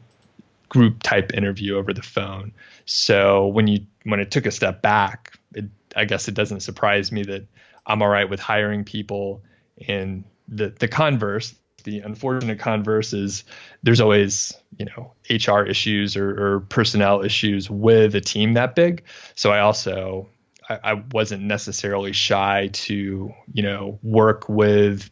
[0.68, 2.52] group type interview over the phone.
[2.86, 7.12] So when you when it took a step back, it, I guess it doesn't surprise
[7.12, 7.46] me that
[7.86, 9.42] I'm all right with hiring people.
[9.86, 11.54] And the the converse,
[11.84, 13.44] the unfortunate converse is
[13.82, 19.04] there's always you know HR issues or, or personnel issues with a team that big.
[19.34, 20.28] So I also
[20.70, 25.10] I, I wasn't necessarily shy to you know work with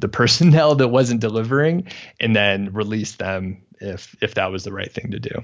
[0.00, 1.88] the personnel that wasn't delivering
[2.20, 5.42] and then release them if if that was the right thing to do.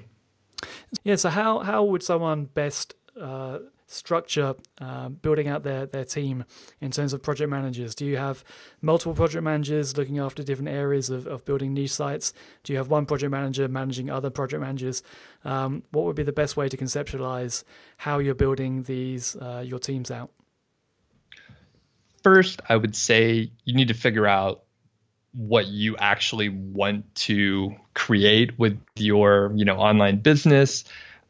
[1.04, 1.16] Yeah.
[1.16, 3.58] So how how would someone best uh,
[3.90, 6.44] structure uh, building out their, their team
[6.80, 7.94] in terms of project managers?
[7.94, 8.44] Do you have
[8.80, 12.32] multiple project managers looking after different areas of, of building niche sites?
[12.62, 15.02] Do you have one project manager managing other project managers?
[15.44, 17.64] Um, what would be the best way to conceptualize
[17.96, 20.30] how you're building these uh, your teams out?
[22.22, 24.62] First, I would say you need to figure out
[25.32, 30.84] what you actually want to create with your you know online business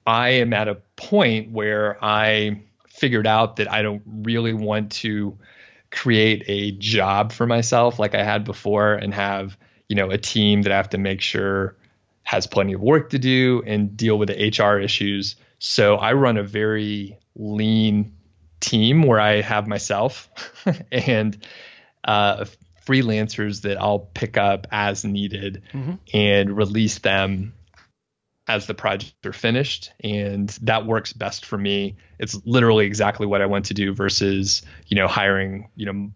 [0.06, 5.38] I am at a point where I figured out that I don't really want to
[5.90, 9.56] create a job for myself like I had before and have,
[9.88, 11.76] you know, a team that I have to make sure
[12.22, 15.36] has plenty of work to do and deal with the HR issues.
[15.58, 18.14] So I run a very lean
[18.60, 20.28] team where I have myself
[20.92, 21.36] and
[22.04, 22.44] uh,
[22.86, 25.94] freelancers that I'll pick up as needed mm-hmm.
[26.12, 27.54] and release them
[28.50, 31.96] as the projects are finished and that works best for me.
[32.18, 36.10] It's literally exactly what i want to do versus you know hiring you know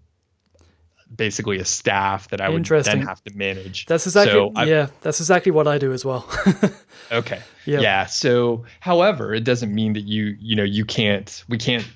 [1.14, 3.86] basically a staff that i would then have to manage.
[3.86, 6.28] That's exactly so yeah that's exactly what i do as well.
[7.12, 7.40] Okay.
[7.66, 7.80] Yeah.
[7.80, 11.86] yeah so however it doesn't mean that you you know you can't we can't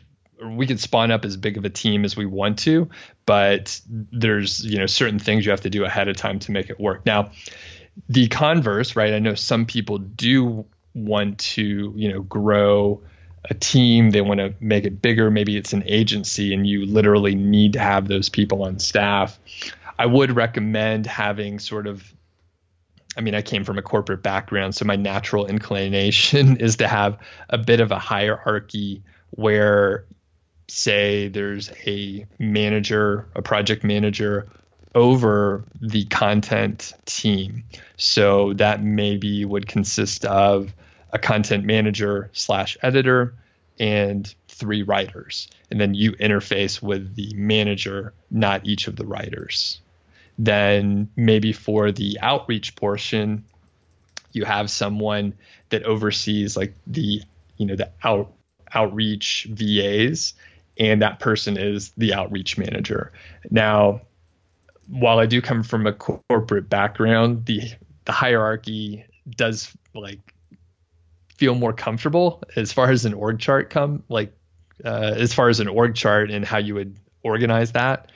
[0.42, 2.88] we can spawn up as big of a team as we want to,
[3.26, 6.70] but there's you know certain things you have to do ahead of time to make
[6.70, 7.04] it work.
[7.04, 7.30] Now,
[8.08, 9.14] the converse, right?
[9.14, 13.02] I know some people do want to you know grow
[13.48, 15.30] a team, they want to make it bigger.
[15.30, 19.38] Maybe it's an agency, and you literally need to have those people on staff.
[19.98, 22.12] I would recommend having sort of
[23.16, 27.18] I mean, I came from a corporate background, so my natural inclination is to have
[27.50, 30.04] a bit of a hierarchy where
[30.68, 34.48] say there's a manager, a project manager
[34.94, 37.64] over the content team.
[37.96, 40.74] So that maybe would consist of
[41.12, 43.34] a content manager slash editor
[43.78, 45.48] and three writers.
[45.70, 49.80] And then you interface with the manager, not each of the writers.
[50.38, 53.44] Then maybe for the outreach portion,
[54.32, 55.34] you have someone
[55.70, 57.22] that oversees like the
[57.56, 58.32] you know the out
[58.72, 60.34] outreach VAs
[60.78, 63.12] and that person is the outreach manager.
[63.50, 64.02] Now,
[64.88, 67.62] while I do come from a corporate background, the
[68.04, 70.20] the hierarchy does like
[71.36, 74.32] feel more comfortable as far as an org chart come like
[74.84, 78.10] uh, as far as an org chart and how you would organize that.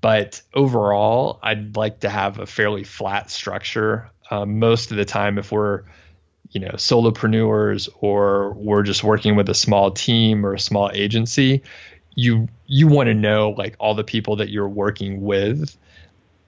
[0.00, 4.10] But overall, I'd like to have a fairly flat structure.
[4.30, 5.82] Um, most of the time, if we're
[6.50, 11.62] you know solopreneurs or we're just working with a small team or a small agency
[12.14, 15.76] you you want to know like all the people that you're working with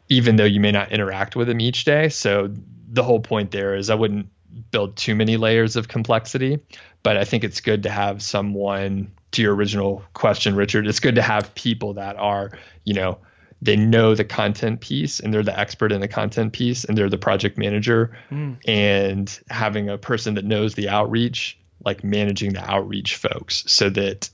[0.08, 2.08] even though you may not interact with them each day.
[2.08, 2.50] So
[2.94, 4.28] the whole point there is i wouldn't
[4.70, 6.58] build too many layers of complexity
[7.02, 11.16] but i think it's good to have someone to your original question richard it's good
[11.16, 13.18] to have people that are you know
[13.60, 17.08] they know the content piece and they're the expert in the content piece and they're
[17.08, 18.14] the project manager.
[18.30, 18.58] Mm.
[18.66, 24.28] and having a person that knows the outreach like managing the outreach folks so that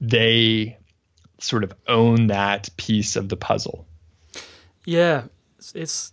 [0.00, 0.78] they
[1.38, 3.86] sort of own that piece of the puzzle
[4.84, 5.24] yeah
[5.58, 6.12] it's, it's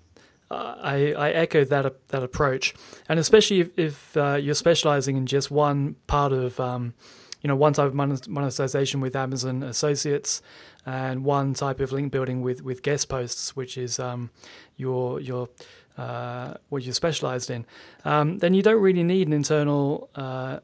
[0.50, 2.74] uh, I, I echo that that approach,
[3.10, 6.94] and especially if, if uh, you're specializing in just one part of um,
[7.42, 10.42] you know one type of monetization with Amazon Associates,
[10.86, 14.30] and one type of link building with, with guest posts, which is um,
[14.78, 15.50] your your
[15.98, 17.66] uh, what you're specialized in,
[18.06, 20.60] um, then you don't really need an internal, uh,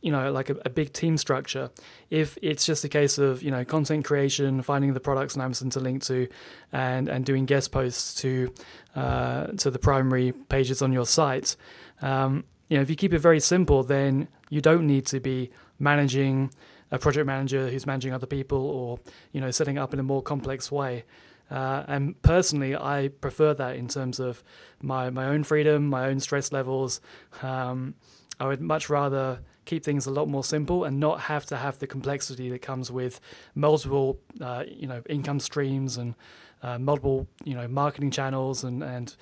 [0.00, 1.70] you know, like a, a, big team structure.
[2.10, 5.70] If it's just a case of you know content creation, finding the products on Amazon
[5.70, 6.28] to link to,
[6.72, 8.52] and and doing guest posts to
[8.94, 11.56] uh, to the primary pages on your site.
[12.00, 15.50] Um, you know, if you keep it very simple, then you don't need to be
[15.78, 16.50] managing
[16.90, 18.98] a project manager who's managing other people or
[19.32, 21.04] you know setting up in a more complex way.
[21.50, 24.44] Uh, and personally, I prefer that in terms of
[24.82, 27.00] my my own freedom, my own stress levels.
[27.42, 27.94] Um,
[28.40, 31.78] I would much rather keep things a lot more simple and not have to have
[31.78, 33.20] the complexity that comes with
[33.54, 36.14] multiple uh, you know income streams and
[36.62, 39.14] uh, multiple you know marketing channels and and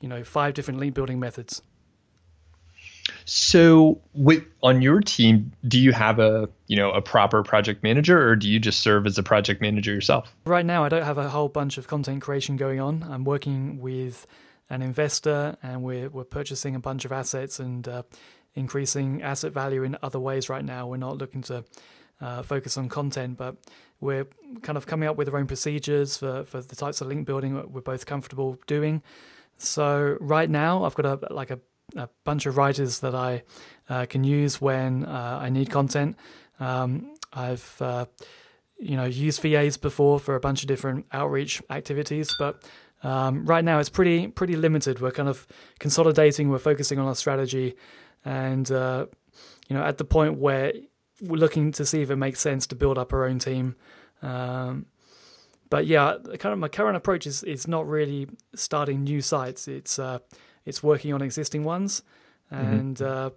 [0.00, 1.62] you know five different link building methods.
[3.26, 8.28] So, with, on your team, do you have a you know a proper project manager,
[8.28, 10.34] or do you just serve as a project manager yourself?
[10.44, 13.02] Right now, I don't have a whole bunch of content creation going on.
[13.02, 14.26] I'm working with
[14.68, 18.02] an investor, and we're we're purchasing a bunch of assets and uh,
[18.54, 20.48] increasing asset value in other ways.
[20.48, 21.64] Right now, we're not looking to
[22.20, 23.56] uh, focus on content, but
[24.00, 24.26] we're
[24.62, 27.54] kind of coming up with our own procedures for for the types of link building
[27.72, 29.02] we're both comfortable doing.
[29.58, 31.60] So right now, I've got a like a
[31.96, 33.42] a bunch of writers that I
[33.88, 36.16] uh, can use when uh, I need content.
[36.60, 38.06] Um, I've uh,
[38.78, 42.62] you know used VAs before for a bunch of different outreach activities, but
[43.02, 45.00] um, right now it's pretty pretty limited.
[45.00, 45.46] We're kind of
[45.78, 46.48] consolidating.
[46.48, 47.76] We're focusing on our strategy,
[48.24, 49.06] and uh,
[49.68, 50.72] you know at the point where
[51.20, 53.76] we're looking to see if it makes sense to build up our own team.
[54.22, 54.86] Um,
[55.70, 59.68] but yeah, kind of my current approach is is not really starting new sites.
[59.68, 60.18] It's uh,
[60.64, 62.02] it's working on existing ones.
[62.52, 62.72] Mm-hmm.
[62.72, 63.26] And mm-hmm.
[63.26, 63.30] uh,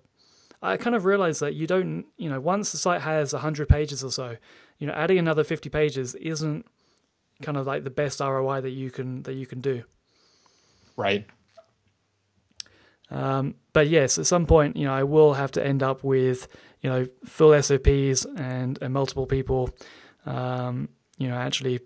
[0.62, 4.04] I kind of realized that you don't, you know, once the site has 100 pages
[4.04, 4.38] or so,
[4.80, 6.66] you know, adding another 50 pages isn't
[7.42, 9.84] kind of like the best ROI that you can that you can do.
[10.96, 11.28] Right.
[13.10, 16.48] Um, but yes, at some point, you know, I will have to end up with,
[16.82, 19.70] you know, full SOPs and, and multiple people,
[20.26, 21.80] um, you know, actually,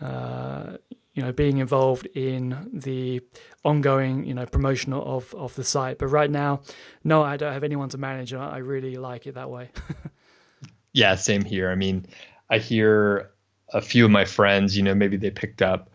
[0.00, 0.76] uh,
[1.14, 3.20] you know, being involved in the
[3.64, 5.98] ongoing, you know, promotion of, of the site.
[5.98, 6.60] But right now,
[7.04, 9.70] no, I don't have anyone to manage, and I really like it that way.
[10.92, 11.70] yeah, same here.
[11.70, 12.06] I mean,
[12.50, 13.30] I hear
[13.72, 15.90] a few of my friends, you know, maybe they picked up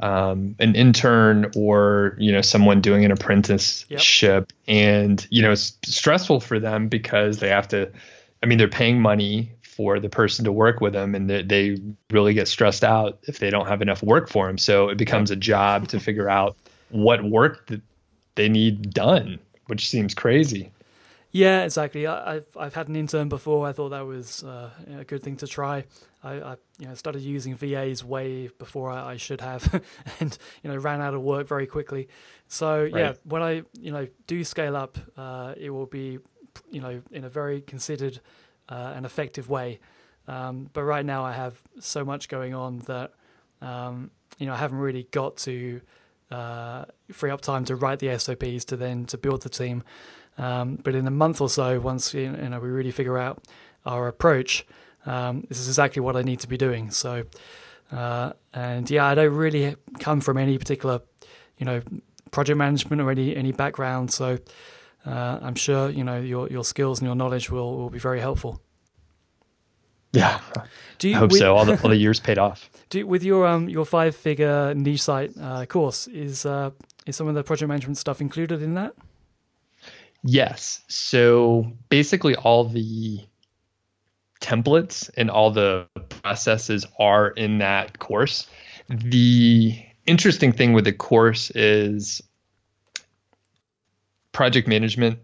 [0.00, 4.52] um, an intern or you know someone doing an apprenticeship, yep.
[4.66, 7.90] and you know it's stressful for them because they have to.
[8.42, 11.76] I mean, they're paying money for the person to work with them and they, they
[12.10, 15.32] really get stressed out if they don't have enough work for them so it becomes
[15.32, 16.56] a job to figure out
[16.90, 17.80] what work that
[18.36, 20.70] they need done which seems crazy
[21.34, 25.04] yeah exactly I, have I've had an intern before i thought that was uh, a
[25.04, 25.84] good thing to try
[26.22, 29.82] I, I, you know started using vas way before i, I should have
[30.20, 32.08] and you know ran out of work very quickly
[32.48, 32.94] so right.
[32.94, 36.18] yeah when i you know do scale up uh, it will be
[36.70, 38.20] you know in a very considered
[38.68, 39.80] uh, an effective way.
[40.26, 43.12] Um, but right now, I have so much going on that
[43.60, 45.80] um, you know I haven't really got to
[46.30, 49.82] uh, free up time to write the SOPs to then to build the team.
[50.36, 53.44] Um, but in a month or so, once you know we really figure out
[53.86, 54.66] our approach,
[55.06, 56.90] um, this is exactly what I need to be doing.
[56.90, 57.24] So,
[57.92, 61.00] uh, and yeah, I don't really come from any particular
[61.58, 61.82] you know
[62.30, 64.38] project management or any any background, so
[65.06, 68.20] uh, I'm sure you know your your skills and your knowledge will, will be very
[68.20, 68.60] helpful.
[70.12, 70.40] Yeah,
[70.98, 71.56] do you, I hope with, so.
[71.56, 72.70] All the all the years paid off.
[72.88, 76.70] Do with your um your five figure niche site uh, course is uh,
[77.06, 78.94] is some of the project management stuff included in that?
[80.24, 80.82] Yes.
[80.88, 83.20] So basically, all the
[84.40, 88.46] templates and all the processes are in that course.
[88.88, 92.22] The interesting thing with the course is
[94.32, 95.18] project management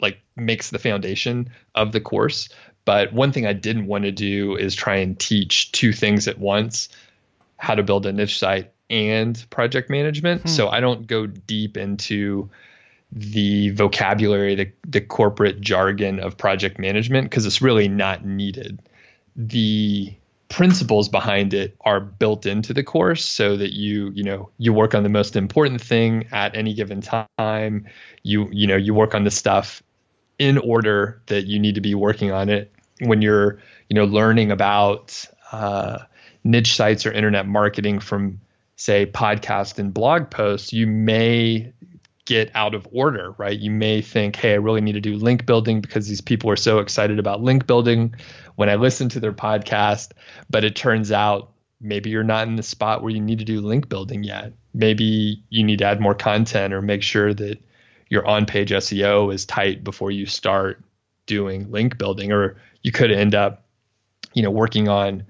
[0.00, 2.48] like makes the foundation of the course
[2.86, 6.38] but one thing i didn't want to do is try and teach two things at
[6.38, 6.88] once
[7.58, 10.48] how to build a niche site and project management hmm.
[10.48, 12.48] so i don't go deep into
[13.14, 18.82] the vocabulary the, the corporate jargon of project management because it's really not needed.
[19.36, 20.12] The
[20.48, 24.94] principles behind it are built into the course so that you you know you work
[24.94, 27.86] on the most important thing at any given time.
[28.24, 29.82] You you know you work on the stuff
[30.38, 32.72] in order that you need to be working on it.
[33.00, 36.00] When you're you know learning about uh,
[36.42, 38.40] niche sites or internet marketing from
[38.76, 41.72] say podcast and blog posts you may
[42.26, 43.58] get out of order, right?
[43.58, 46.56] You may think, hey, I really need to do link building because these people are
[46.56, 48.14] so excited about link building
[48.56, 50.12] when I listen to their podcast.
[50.48, 53.60] But it turns out maybe you're not in the spot where you need to do
[53.60, 54.54] link building yet.
[54.72, 57.58] Maybe you need to add more content or make sure that
[58.08, 60.82] your on page SEO is tight before you start
[61.26, 63.66] doing link building, or you could end up,
[64.32, 65.24] you know, working on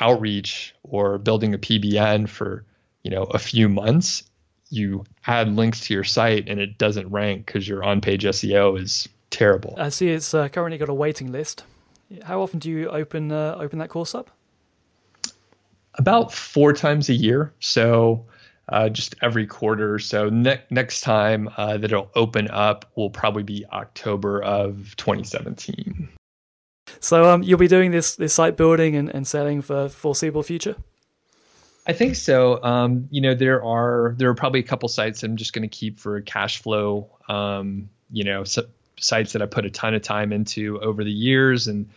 [0.00, 2.64] outreach or building a PBN for,
[3.02, 4.24] you know, a few months
[4.70, 8.80] you add links to your site and it doesn't rank because your on page SEO
[8.80, 9.74] is terrible.
[9.78, 11.64] I see it's uh, currently got a waiting list.
[12.24, 14.30] How often do you open uh, open that course up?
[15.94, 17.52] About four times a year.
[17.60, 18.24] So
[18.68, 19.98] uh, just every quarter.
[19.98, 26.08] So ne- next time uh, that it'll open up will probably be October of 2017.
[27.00, 30.76] So um, you'll be doing this this site building and, and selling for foreseeable future.
[31.88, 32.62] I think so.
[32.62, 35.74] Um, you know, there are there are probably a couple sites I'm just going to
[35.74, 37.08] keep for cash flow.
[37.28, 38.66] Um, you know, so,
[39.00, 41.88] sites that I put a ton of time into over the years, and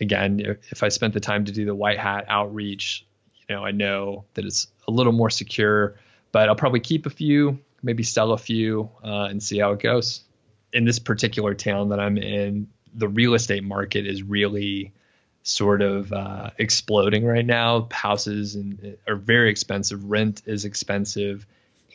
[0.00, 3.04] again, if, if I spent the time to do the white hat outreach,
[3.48, 5.96] you know, I know that it's a little more secure.
[6.30, 9.80] But I'll probably keep a few, maybe sell a few, uh, and see how it
[9.80, 10.22] goes.
[10.72, 14.92] In this particular town that I'm in, the real estate market is really
[15.46, 17.86] sort of uh, exploding right now.
[17.92, 20.04] Houses and are very expensive.
[20.04, 21.46] Rent is expensive,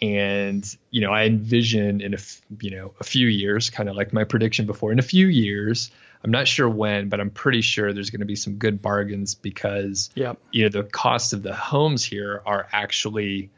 [0.01, 2.17] and you know I envision in a
[2.61, 5.91] you know a few years, kind of like my prediction before, in a few years.
[6.23, 9.35] I'm not sure when, but I'm pretty sure there's going to be some good bargains
[9.35, 10.37] because yep.
[10.51, 13.49] you know the cost of the homes here are actually,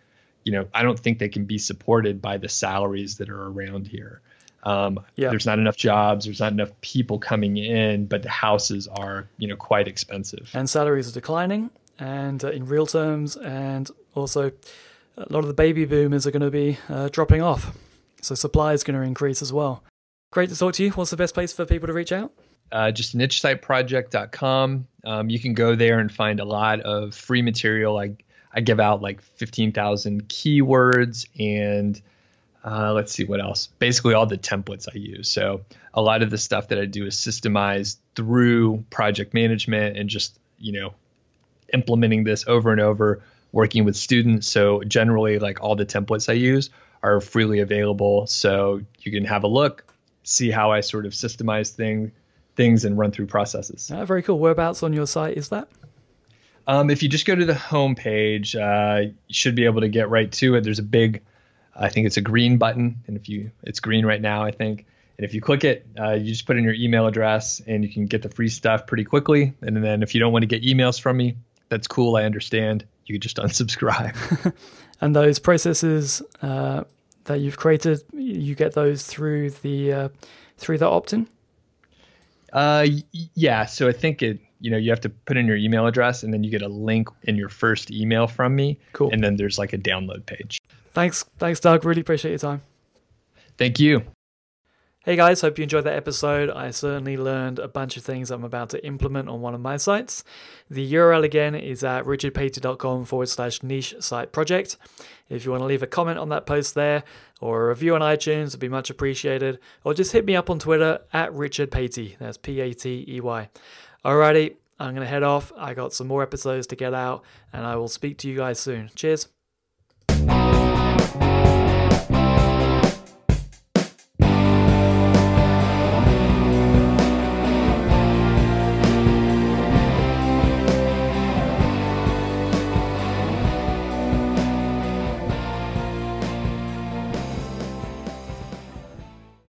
[0.43, 3.85] you know, I don't think they can be supported by the salaries that are around
[3.87, 4.21] here.
[4.63, 5.29] Um, yeah.
[5.29, 6.25] There's not enough jobs.
[6.25, 10.49] There's not enough people coming in, but the houses are, you know, quite expensive.
[10.53, 11.69] And salaries are declining,
[11.99, 14.51] and uh, in real terms, and also
[15.17, 17.75] a lot of the baby boomers are going to be uh, dropping off.
[18.21, 19.83] So supply is going to increase as well.
[20.31, 20.91] Great to talk to you.
[20.91, 22.31] What's the best place for people to reach out?
[22.71, 24.87] Uh, just nichesiteproject.com.
[25.03, 27.99] Um, you can go there and find a lot of free material.
[27.99, 28.15] I,
[28.51, 32.01] I give out like 15,000 keywords and
[32.63, 33.67] uh, let's see what else.
[33.79, 35.29] Basically, all the templates I use.
[35.29, 35.61] So
[35.93, 40.37] a lot of the stuff that I do is systemized through project management and just
[40.57, 40.93] you know
[41.73, 43.21] implementing this over and over,
[43.51, 44.47] working with students.
[44.47, 46.69] So generally, like all the templates I use
[47.01, 49.85] are freely available, so you can have a look,
[50.23, 52.13] see how I sort of systemize thing
[52.55, 53.89] things and run through processes.
[53.91, 54.39] Uh, very cool.
[54.39, 55.67] Whereabouts on your site is that?
[56.67, 59.89] Um, if you just go to the home page, uh, you should be able to
[59.89, 60.63] get right to it.
[60.63, 61.21] There's a big
[61.75, 64.85] I think it's a green button, and if you it's green right now, I think,
[65.17, 67.89] And if you click it, uh, you just put in your email address and you
[67.89, 69.53] can get the free stuff pretty quickly.
[69.61, 71.35] And then if you don't want to get emails from me,
[71.69, 72.15] that's cool.
[72.15, 72.85] I understand.
[73.05, 74.53] You just unsubscribe.
[75.01, 76.83] and those processes uh,
[77.25, 80.09] that you've created, you get those through the uh,
[80.57, 81.27] through the opt-in.
[82.51, 82.85] Uh,
[83.33, 83.65] yeah.
[83.65, 86.31] So I think it, you know, you have to put in your email address and
[86.31, 88.79] then you get a link in your first email from me.
[88.93, 89.09] Cool.
[89.11, 90.59] And then there's like a download page.
[90.93, 91.23] Thanks.
[91.37, 91.85] Thanks, Doug.
[91.85, 92.61] Really appreciate your time.
[93.57, 94.03] Thank you.
[95.05, 96.49] Hey guys, hope you enjoyed that episode.
[96.49, 99.75] I certainly learned a bunch of things I'm about to implement on one of my
[99.75, 100.23] sites.
[100.69, 104.77] The URL again is at richardpatey.com forward slash niche site project.
[105.27, 107.03] If you want to leave a comment on that post there
[107.41, 109.59] or a review on iTunes, it'd be much appreciated.
[109.83, 112.15] Or just hit me up on Twitter at Richard Patey.
[112.17, 113.49] That's P A T E Y.
[114.05, 115.51] Alrighty, I'm going to head off.
[115.57, 118.57] I got some more episodes to get out, and I will speak to you guys
[118.57, 118.89] soon.
[118.95, 119.27] Cheers.